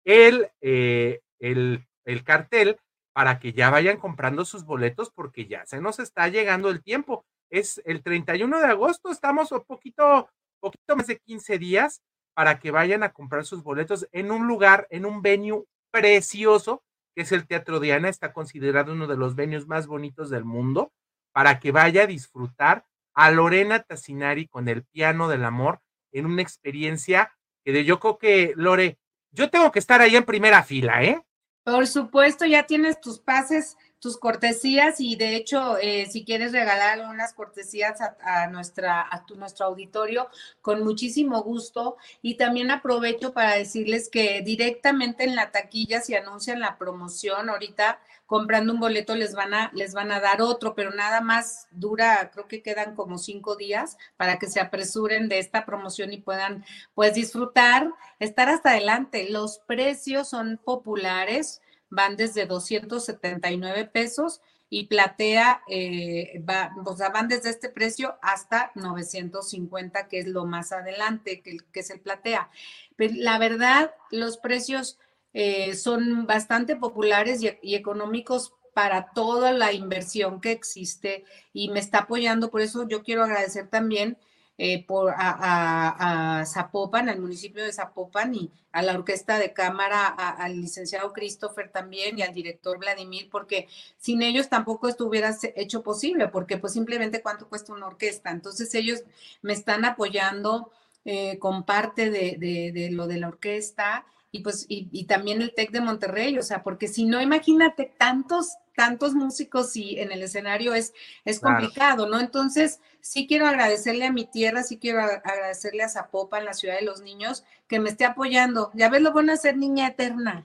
el, 0.05 0.51
eh, 0.61 1.21
el, 1.39 1.87
el 2.05 2.25
cartel 2.25 2.79
para 3.13 3.39
que 3.39 3.53
ya 3.53 3.71
vayan 3.71 3.99
comprando 3.99 4.45
sus 4.45 4.65
boletos 4.65 5.11
porque 5.11 5.47
ya 5.47 5.67
se 5.67 5.81
nos 5.81 5.99
está 5.99 6.29
llegando 6.29 6.71
el 6.71 6.83
tiempo. 6.83 7.25
Es 7.51 7.81
el 7.85 8.03
31 8.03 8.61
de 8.61 8.67
agosto, 8.67 9.11
estamos 9.11 9.51
un 9.53 9.65
poquito, 9.65 10.29
poquito 10.61 10.97
más 10.97 11.07
de 11.07 11.19
15 11.19 11.59
días 11.59 12.03
para 12.35 12.59
que 12.59 12.71
vayan 12.71 13.03
a 13.03 13.13
comprar 13.13 13.45
sus 13.45 13.63
boletos 13.63 14.09
en 14.13 14.31
un 14.31 14.47
lugar, 14.47 14.87
en 14.91 15.07
un 15.07 15.23
venue 15.23 15.65
precioso 15.91 16.83
que 17.19 17.23
es 17.23 17.33
el 17.33 17.49
Teatro 17.49 17.81
Diana, 17.81 18.09
está 18.09 18.33
considerado 18.33 18.93
uno 18.93 19.09
de 19.09 19.17
los 19.17 19.35
venues 19.35 19.67
más 19.67 19.89
bonitos 19.89 20.31
del 20.31 20.45
mundo, 20.45 20.93
para 21.33 21.59
que 21.59 21.73
vaya 21.73 22.05
a 22.05 22.07
disfrutar 22.07 22.85
a 23.13 23.33
Lorena 23.33 23.83
Tassinari 23.83 24.47
con 24.47 24.69
el 24.69 24.85
piano 24.85 25.27
del 25.29 25.45
amor 25.45 25.81
en 26.13 26.27
una 26.27 26.43
experiencia 26.43 27.37
que 27.65 27.73
de, 27.73 27.85
yo 27.85 27.99
creo 27.99 28.19
que, 28.19 28.53
Lore, 28.55 29.01
yo 29.33 29.51
tengo 29.51 29.73
que 29.73 29.81
estar 29.81 30.01
ahí 30.01 30.15
en 30.15 30.23
primera 30.23 30.63
fila, 30.63 31.03
¿eh? 31.03 31.21
Por 31.65 31.89
supuesto, 31.89 32.47
ya 32.47 32.69
tienes 32.69 33.01
tus 33.01 33.19
pases 33.19 33.77
tus 34.01 34.17
cortesías 34.17 35.01
y 35.01 35.17
de 35.17 35.37
hecho, 35.37 35.77
eh, 35.79 36.07
si 36.11 36.25
quieres 36.25 36.53
regalar 36.53 37.01
unas 37.09 37.33
cortesías 37.33 37.99
a, 38.01 38.47
nuestra, 38.49 39.07
a 39.11 39.27
tu, 39.27 39.37
nuestro 39.37 39.67
auditorio, 39.67 40.29
con 40.61 40.85
muchísimo 40.85 41.43
gusto. 41.43 41.97
Y 42.23 42.37
también 42.37 42.71
aprovecho 42.71 43.33
para 43.33 43.55
decirles 43.55 44.09
que 44.09 44.43
directamente 44.43 45.25
en 45.25 45.35
la 45.35 45.51
taquilla, 45.51 46.01
si 46.01 46.15
anuncian 46.15 46.61
la 46.61 46.79
promoción, 46.79 47.51
ahorita 47.51 48.01
comprando 48.27 48.75
un 48.75 48.81
boleto 48.81 49.17
les 49.17 49.35
van 49.35 49.55
a, 49.55 49.71
les 49.75 49.95
van 49.95 50.13
a 50.13 50.21
dar 50.21 50.43
otro, 50.43 50.75
pero 50.75 50.91
nada 50.91 51.23
más 51.23 51.67
dura, 51.71 52.31
creo 52.31 52.47
que 52.47 52.63
quedan 52.63 52.95
como 52.95 53.17
cinco 53.17 53.57
días 53.57 53.97
para 54.19 54.39
que 54.39 54.49
se 54.49 54.61
apresuren 54.61 55.31
de 55.31 55.39
esta 55.39 55.65
promoción 55.65 56.13
y 56.13 56.19
puedan 56.19 56.63
pues 56.95 57.15
disfrutar, 57.15 57.91
estar 58.19 58.51
hasta 58.51 58.73
adelante. 58.73 59.31
Los 59.31 59.61
precios 59.61 60.29
son 60.29 60.61
populares 60.63 61.63
van 61.91 62.17
desde 62.17 62.47
279 62.47 63.87
pesos 63.87 64.41
y 64.71 64.87
platea, 64.87 65.63
eh, 65.69 66.43
va, 66.49 66.75
o 66.85 66.97
sea, 66.97 67.09
van 67.09 67.29
desde 67.29 67.51
este 67.51 67.71
precio 67.71 68.19
hasta 68.21 68.71
950, 68.75 70.09
que 70.09 70.19
es 70.19 70.27
lo 70.27 70.45
más 70.45 70.73
adelante, 70.73 71.41
que, 71.41 71.57
que 71.73 71.81
es 71.81 71.91
el 71.91 72.01
platea. 72.01 72.51
Pero 72.97 73.15
la 73.17 73.39
verdad, 73.39 73.95
los 74.11 74.37
precios 74.37 74.99
eh, 75.33 75.75
son 75.75 76.27
bastante 76.27 76.77
populares 76.77 77.43
y 77.43 77.75
económicos 77.75 78.55
para 78.75 79.11
toda 79.13 79.53
la 79.53 79.73
inversión 79.73 80.41
que 80.41 80.53
existe 80.53 81.25
y 81.53 81.69
me 81.71 81.81
está 81.81 82.01
apoyando. 82.01 82.51
Por 82.51 82.61
eso 82.61 82.87
yo 82.89 83.03
quiero 83.03 83.25
agradecer 83.25 83.69
también 83.69 84.19
eh, 84.61 84.85
por, 84.85 85.15
a, 85.17 86.45
Zapopan, 86.45 87.09
al 87.09 87.21
municipio 87.21 87.63
de 87.63 87.73
Zapopan 87.73 88.35
y 88.35 88.51
a 88.73 88.83
la 88.83 88.95
orquesta 88.95 89.39
de 89.39 89.53
cámara, 89.53 90.07
al 90.09 90.61
licenciado 90.61 91.13
Christopher 91.13 91.71
también 91.71 92.19
y 92.19 92.23
al 92.23 92.35
director 92.35 92.79
Vladimir, 92.79 93.29
porque 93.31 93.69
sin 93.99 94.21
ellos 94.21 94.49
tampoco 94.49 94.89
esto 94.89 95.07
hubiera 95.07 95.35
hecho 95.55 95.83
posible, 95.85 96.27
porque 96.29 96.59
pues 96.59 96.73
simplemente 96.73 97.23
cuánto 97.23 97.49
cuesta 97.49 97.73
una 97.73 97.87
orquesta. 97.87 98.31
Entonces 98.31 98.75
ellos 98.75 99.05
me 99.43 99.53
están 99.53 99.85
apoyando 99.85 100.73
eh, 101.05 101.39
con 101.39 101.63
parte 101.63 102.11
de, 102.11 102.37
de, 102.39 102.91
lo 102.91 103.07
de 103.07 103.19
la 103.19 103.29
orquesta 103.29 104.05
y 104.31 104.41
pues 104.41 104.67
y, 104.69 105.05
también 105.07 105.41
el 105.41 105.55
TEC 105.55 105.71
de 105.71 105.81
Monterrey, 105.81 106.39
o 106.39 106.43
sea, 106.43 106.63
porque 106.63 106.87
si 106.87 107.07
no, 107.07 107.21
imagínate 107.21 107.93
tantos, 107.97 108.57
tantos 108.77 109.15
músicos 109.15 109.75
y 109.75 109.99
en 109.99 110.13
el 110.13 110.23
escenario 110.23 110.75
es, 110.75 110.93
es 111.25 111.41
complicado, 111.41 112.07
¿no? 112.09 112.21
Entonces, 112.21 112.81
sí 113.01 113.27
quiero 113.27 113.47
agradecerle 113.47 114.05
a 114.05 114.13
mi 114.13 114.27
tierra, 114.27 114.63
sí 114.63 114.79
quiero 114.79 115.01
agradecerle 115.01 115.83
a 115.83 115.89
Zapopan, 115.89 116.45
la 116.45 116.53
ciudad 116.53 116.79
de 116.79 116.85
los 116.85 117.01
niños, 117.01 117.45
que 117.69 117.81
me 117.81 117.89
esté 117.89 118.05
apoyando. 118.05 118.71
Ya 118.75 118.91
ves 118.91 119.01
lo 119.01 119.13
bueno 119.13 119.33
de 119.33 119.39
ser 119.39 119.57
niña 119.57 119.89
eterna. 119.89 120.45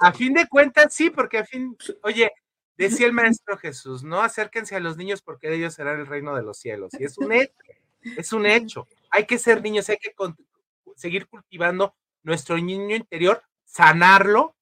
A 0.00 0.12
fin 0.12 0.32
de 0.32 0.46
cuentas, 0.46 0.94
sí, 0.94 1.10
porque 1.10 1.38
a 1.38 1.44
fin, 1.44 1.76
oye, 2.02 2.32
decía 2.78 3.06
el 3.06 3.12
maestro 3.12 3.58
Jesús, 3.58 4.02
no 4.02 4.22
acérquense 4.22 4.74
a 4.74 4.80
los 4.80 4.96
niños 4.96 5.20
porque 5.20 5.48
de 5.48 5.56
ellos 5.56 5.74
será 5.74 5.92
el 5.92 6.06
reino 6.06 6.34
de 6.34 6.42
los 6.42 6.58
cielos. 6.58 6.92
Y 6.98 7.04
es 7.04 7.18
un 7.18 7.32
hecho, 7.32 7.52
es 8.16 8.32
un 8.32 8.46
hecho. 8.46 8.88
Hay 9.10 9.26
que 9.26 9.38
ser 9.38 9.60
niños, 9.60 9.90
hay 9.90 9.98
que 9.98 10.14
seguir 10.96 11.26
cultivando 11.26 11.94
nuestro 12.22 12.56
niño 12.56 12.96
interior, 12.96 13.42
sanarlo, 13.64 14.56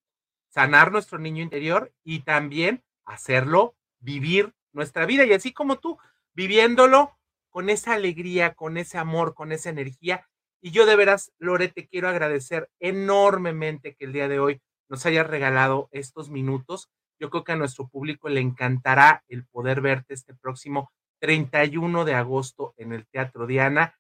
sanar 0.49 0.93
nuestro 0.93 1.19
niño 1.19 1.43
interior 1.43 1.93
y 2.03 2.21
también 2.21 2.83
hacerlo 3.05 3.77
vivir 4.01 4.55
nuestra 4.73 5.07
vida. 5.07 5.25
Y 5.25 5.33
así 5.33 5.53
como 5.53 5.79
tú, 5.79 5.99
viviéndolo 6.35 7.19
con 7.51 7.71
esa 7.71 7.95
alegría, 7.95 8.55
con 8.55 8.77
ese 8.77 8.99
amor, 8.99 9.35
con 9.35 9.53
esa 9.53 9.71
energía. 9.71 10.29
Y 10.61 10.71
yo 10.71 10.87
de 10.87 10.97
veras, 10.97 11.33
Lore, 11.39 11.69
te 11.69 11.87
quiero 11.87 12.09
agradecer 12.09 12.71
enormemente 12.79 13.95
que 13.95 14.05
el 14.05 14.13
día 14.13 14.29
de 14.29 14.41
hoy 14.41 14.61
nos 14.89 15.05
hayas 15.07 15.27
regalado 15.27 15.89
estos 15.93 16.31
minutos. 16.31 16.91
Yo 17.19 17.31
creo 17.31 17.45
que 17.45 17.53
a 17.53 17.57
nuestro 17.57 17.89
público 17.89 18.29
le 18.29 18.41
encantará 18.41 19.25
el 19.29 19.45
poder 19.47 19.81
verte 19.81 20.15
este 20.15 20.35
próximo 20.35 20.93
31 21.21 22.05
de 22.05 22.15
agosto 22.15 22.75
en 22.77 22.93
el 22.93 23.07
Teatro 23.07 23.47
Diana 23.47 23.99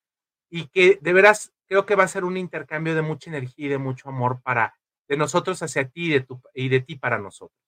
y 0.50 0.68
que 0.68 0.98
de 1.00 1.12
veras 1.12 1.52
creo 1.68 1.86
que 1.86 1.94
va 1.94 2.04
a 2.04 2.08
ser 2.08 2.24
un 2.24 2.36
intercambio 2.36 2.94
de 2.94 3.02
mucha 3.02 3.30
energía 3.30 3.66
y 3.66 3.68
de 3.68 3.78
mucho 3.78 4.08
amor 4.08 4.40
para 4.42 4.74
de 5.06 5.16
nosotros 5.16 5.62
hacia 5.62 5.88
ti 5.88 6.06
y 6.06 6.10
de, 6.10 6.20
tu, 6.20 6.40
y 6.54 6.68
de 6.68 6.80
ti 6.80 6.96
para 6.96 7.18
nosotros. 7.18 7.58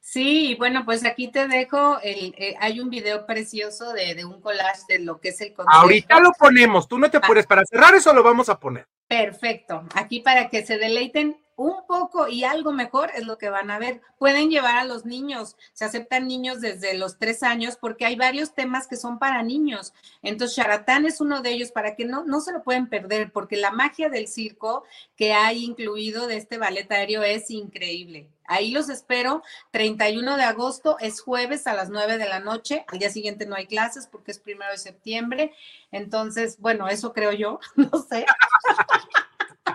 Sí, 0.00 0.54
bueno, 0.58 0.84
pues 0.84 1.04
aquí 1.04 1.28
te 1.28 1.48
dejo, 1.48 1.98
el, 2.02 2.34
eh, 2.36 2.54
hay 2.60 2.78
un 2.78 2.90
video 2.90 3.24
precioso 3.24 3.94
de, 3.94 4.14
de, 4.14 4.24
un 4.26 4.40
collage 4.40 4.82
de 4.86 4.98
lo 4.98 5.18
que 5.18 5.30
es 5.30 5.40
el. 5.40 5.54
Ahorita 5.66 6.20
lo 6.20 6.30
ponemos, 6.32 6.86
tú 6.86 6.98
no 6.98 7.10
te 7.10 7.16
apures, 7.16 7.46
para 7.46 7.64
cerrar 7.64 7.94
eso 7.94 8.12
lo 8.12 8.22
vamos 8.22 8.50
a 8.50 8.60
poner. 8.60 8.86
Perfecto, 9.08 9.84
aquí 9.94 10.20
para 10.20 10.50
que 10.50 10.64
se 10.64 10.76
deleiten 10.76 11.42
un 11.56 11.86
poco 11.86 12.28
y 12.28 12.44
algo 12.44 12.72
mejor 12.72 13.10
es 13.14 13.26
lo 13.26 13.38
que 13.38 13.48
van 13.48 13.70
a 13.70 13.78
ver. 13.78 14.00
Pueden 14.18 14.50
llevar 14.50 14.76
a 14.76 14.84
los 14.84 15.04
niños, 15.04 15.56
se 15.72 15.84
aceptan 15.84 16.26
niños 16.26 16.60
desde 16.60 16.94
los 16.94 17.18
tres 17.18 17.42
años 17.42 17.76
porque 17.80 18.06
hay 18.06 18.16
varios 18.16 18.54
temas 18.54 18.86
que 18.86 18.96
son 18.96 19.18
para 19.18 19.42
niños. 19.42 19.92
Entonces, 20.22 20.56
Charatán 20.56 21.06
es 21.06 21.20
uno 21.20 21.42
de 21.42 21.50
ellos 21.50 21.72
para 21.72 21.94
que 21.94 22.04
no, 22.04 22.24
no 22.24 22.40
se 22.40 22.52
lo 22.52 22.62
pueden 22.62 22.88
perder 22.88 23.32
porque 23.32 23.56
la 23.56 23.70
magia 23.70 24.08
del 24.08 24.28
circo 24.28 24.84
que 25.16 25.32
hay 25.32 25.64
incluido 25.64 26.26
de 26.26 26.36
este 26.36 26.58
ballet 26.58 26.90
aéreo 26.90 27.22
es 27.22 27.50
increíble. 27.50 28.28
Ahí 28.46 28.70
los 28.70 28.88
espero. 28.88 29.42
31 29.70 30.36
de 30.36 30.42
agosto 30.42 30.96
es 31.00 31.20
jueves 31.20 31.66
a 31.66 31.74
las 31.74 31.88
9 31.90 32.18
de 32.18 32.28
la 32.28 32.40
noche. 32.40 32.84
Al 32.88 32.98
día 32.98 33.10
siguiente 33.10 33.46
no 33.46 33.56
hay 33.56 33.66
clases 33.66 34.06
porque 34.06 34.30
es 34.30 34.38
primero 34.38 34.70
de 34.70 34.78
septiembre. 34.78 35.54
Entonces, 35.90 36.58
bueno, 36.58 36.88
eso 36.88 37.12
creo 37.12 37.32
yo. 37.32 37.60
No 37.76 38.02
sé. 38.02 38.26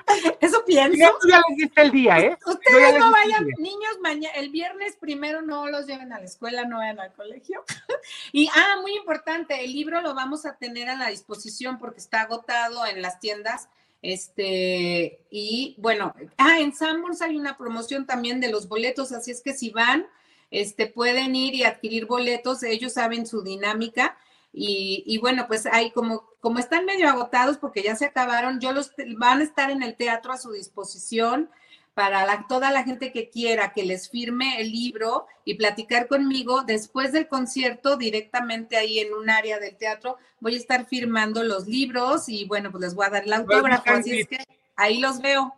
Eso 0.39 0.63
pienso. 0.65 0.97
Ya, 0.97 1.11
ya 1.27 1.41
les 1.49 1.57
diste 1.57 1.81
el 1.81 1.91
día, 1.91 2.19
¿eh? 2.19 2.37
Ustedes 2.45 2.99
no 2.99 3.11
vayan, 3.11 3.47
niños, 3.57 3.97
mañana, 4.01 4.33
el 4.35 4.49
viernes 4.49 4.95
primero 4.99 5.41
no 5.41 5.67
los 5.67 5.85
lleven 5.85 6.11
a 6.13 6.19
la 6.19 6.25
escuela, 6.25 6.65
no 6.65 6.77
vayan 6.77 6.99
al 6.99 7.13
colegio. 7.13 7.63
y, 8.31 8.49
ah, 8.53 8.77
muy 8.81 8.95
importante, 8.95 9.63
el 9.63 9.73
libro 9.73 10.01
lo 10.01 10.13
vamos 10.13 10.45
a 10.45 10.57
tener 10.57 10.89
a 10.89 10.95
la 10.95 11.09
disposición 11.09 11.79
porque 11.79 11.99
está 11.99 12.21
agotado 12.21 12.85
en 12.85 13.01
las 13.01 13.19
tiendas. 13.19 13.69
Este, 14.01 15.19
y 15.29 15.75
bueno, 15.77 16.13
ah, 16.37 16.59
en 16.59 16.73
Sanborns 16.73 17.21
hay 17.21 17.35
una 17.35 17.57
promoción 17.57 18.05
también 18.05 18.39
de 18.39 18.49
los 18.49 18.67
boletos, 18.67 19.11
así 19.11 19.31
es 19.31 19.41
que 19.41 19.53
si 19.53 19.71
van, 19.71 20.07
este, 20.51 20.87
pueden 20.87 21.35
ir 21.35 21.53
y 21.53 21.63
adquirir 21.63 22.05
boletos, 22.05 22.63
ellos 22.63 22.93
saben 22.93 23.27
su 23.27 23.43
dinámica 23.43 24.17
y, 24.51 25.17
bueno, 25.19 25.45
pues 25.47 25.65
hay 25.67 25.91
como, 25.91 26.23
como 26.39 26.59
están 26.59 26.85
medio 26.85 27.07
agotados 27.07 27.57
porque 27.57 27.83
ya 27.83 27.95
se 27.95 28.05
acabaron, 28.05 28.59
yo 28.59 28.71
los 28.71 28.93
van 29.17 29.41
a 29.41 29.43
estar 29.43 29.69
en 29.69 29.83
el 29.83 29.95
teatro 29.95 30.33
a 30.33 30.37
su 30.37 30.51
disposición 30.51 31.49
para 31.93 32.45
toda 32.47 32.71
la 32.71 32.83
gente 32.83 33.11
que 33.11 33.29
quiera 33.29 33.73
que 33.73 33.83
les 33.83 34.09
firme 34.09 34.61
el 34.61 34.71
libro 34.71 35.27
y 35.43 35.55
platicar 35.55 36.07
conmigo 36.07 36.63
después 36.63 37.11
del 37.11 37.27
concierto 37.27 37.97
directamente 37.97 38.77
ahí 38.77 38.99
en 38.99 39.13
un 39.13 39.29
área 39.29 39.59
del 39.59 39.75
teatro. 39.75 40.17
Voy 40.39 40.55
a 40.55 40.57
estar 40.57 40.85
firmando 40.85 41.43
los 41.43 41.67
libros 41.67 42.29
y 42.29 42.45
bueno, 42.45 42.71
pues 42.71 42.81
les 42.81 42.95
voy 42.95 43.05
a 43.05 43.09
dar 43.09 43.25
el 43.25 43.33
autógrafo, 43.33 43.91
así 43.91 44.21
es 44.21 44.27
que 44.27 44.39
ahí 44.77 44.99
los 44.99 45.21
veo. 45.21 45.53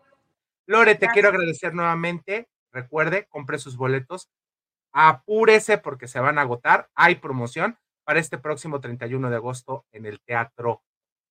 Lore, 0.65 0.95
te 0.95 1.07
quiero 1.09 1.29
agradecer 1.29 1.73
nuevamente. 1.73 2.49
Recuerde, 2.71 3.27
compre 3.29 3.59
sus 3.59 3.77
boletos. 3.77 4.29
Apúrese 4.91 5.77
porque 5.77 6.07
se 6.07 6.19
van 6.19 6.39
a 6.39 6.41
agotar. 6.41 6.89
Hay 6.95 7.15
promoción 7.15 7.77
para 8.03 8.19
este 8.19 8.37
próximo 8.37 8.79
31 8.79 9.29
de 9.29 9.35
agosto 9.35 9.85
en 9.91 10.05
el 10.05 10.19
Teatro 10.21 10.83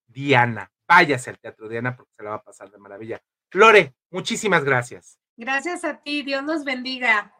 Diana. 0.07 0.71
Váyase 0.89 1.31
al 1.31 1.39
Teatro 1.39 1.69
Diana 1.69 1.97
porque 1.97 2.13
se 2.17 2.23
la 2.23 2.31
va 2.31 2.37
a 2.37 2.43
pasar 2.43 2.71
de 2.71 2.79
maravilla. 2.79 3.21
Lore, 3.53 3.95
muchísimas 4.11 4.65
gracias. 4.65 5.19
Gracias 5.37 5.85
a 5.85 6.03
ti, 6.03 6.23
Dios 6.23 6.43
nos 6.45 6.65
bendiga. 6.65 7.35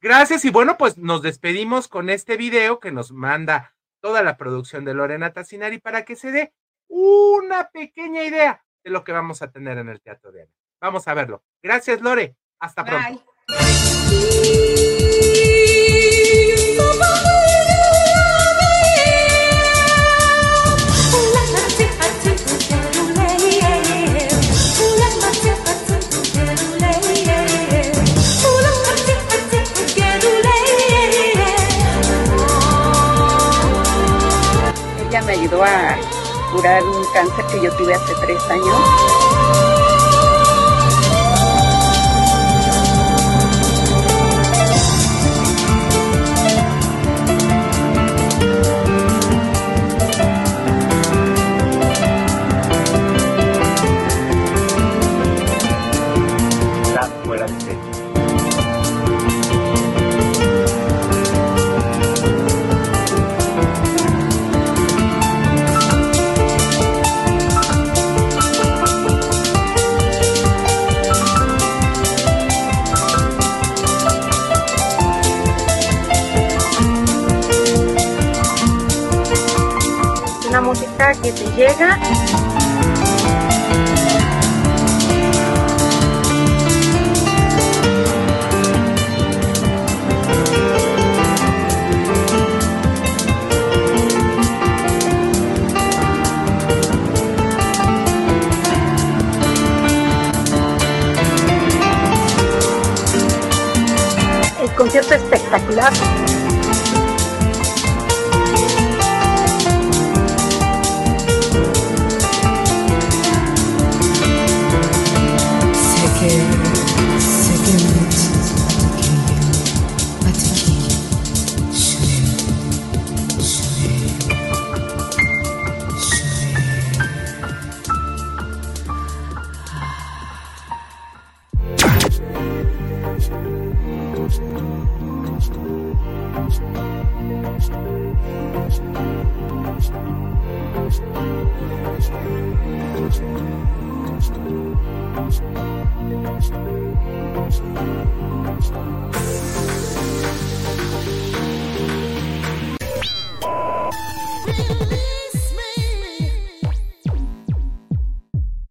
Gracias 0.00 0.44
y 0.44 0.50
bueno, 0.50 0.76
pues 0.76 0.98
nos 0.98 1.22
despedimos 1.22 1.88
con 1.88 2.10
este 2.10 2.36
video 2.36 2.80
que 2.80 2.90
nos 2.90 3.12
manda 3.12 3.74
toda 4.00 4.22
la 4.22 4.36
producción 4.36 4.84
de 4.84 4.94
Lorena 4.94 5.32
Tassinari 5.32 5.78
para 5.78 6.04
que 6.04 6.16
se 6.16 6.32
dé 6.32 6.52
una 6.88 7.68
pequeña 7.70 8.24
idea 8.24 8.64
de 8.84 8.90
lo 8.90 9.04
que 9.04 9.12
vamos 9.12 9.42
a 9.42 9.50
tener 9.50 9.78
en 9.78 9.88
el 9.88 10.00
Teatro 10.00 10.32
de 10.32 10.48
Vamos 10.80 11.06
a 11.06 11.14
verlo. 11.14 11.44
Gracias, 11.62 12.00
Lore. 12.00 12.36
Hasta 12.58 12.84
pronto. 12.84 13.24
Ayudó 35.42 35.64
a 35.64 35.96
curar 36.52 36.84
un 36.84 37.04
cáncer 37.12 37.44
que 37.46 37.60
yo 37.60 37.74
tuve 37.76 37.94
hace 37.94 38.14
tres 38.14 38.40
años. 38.48 39.21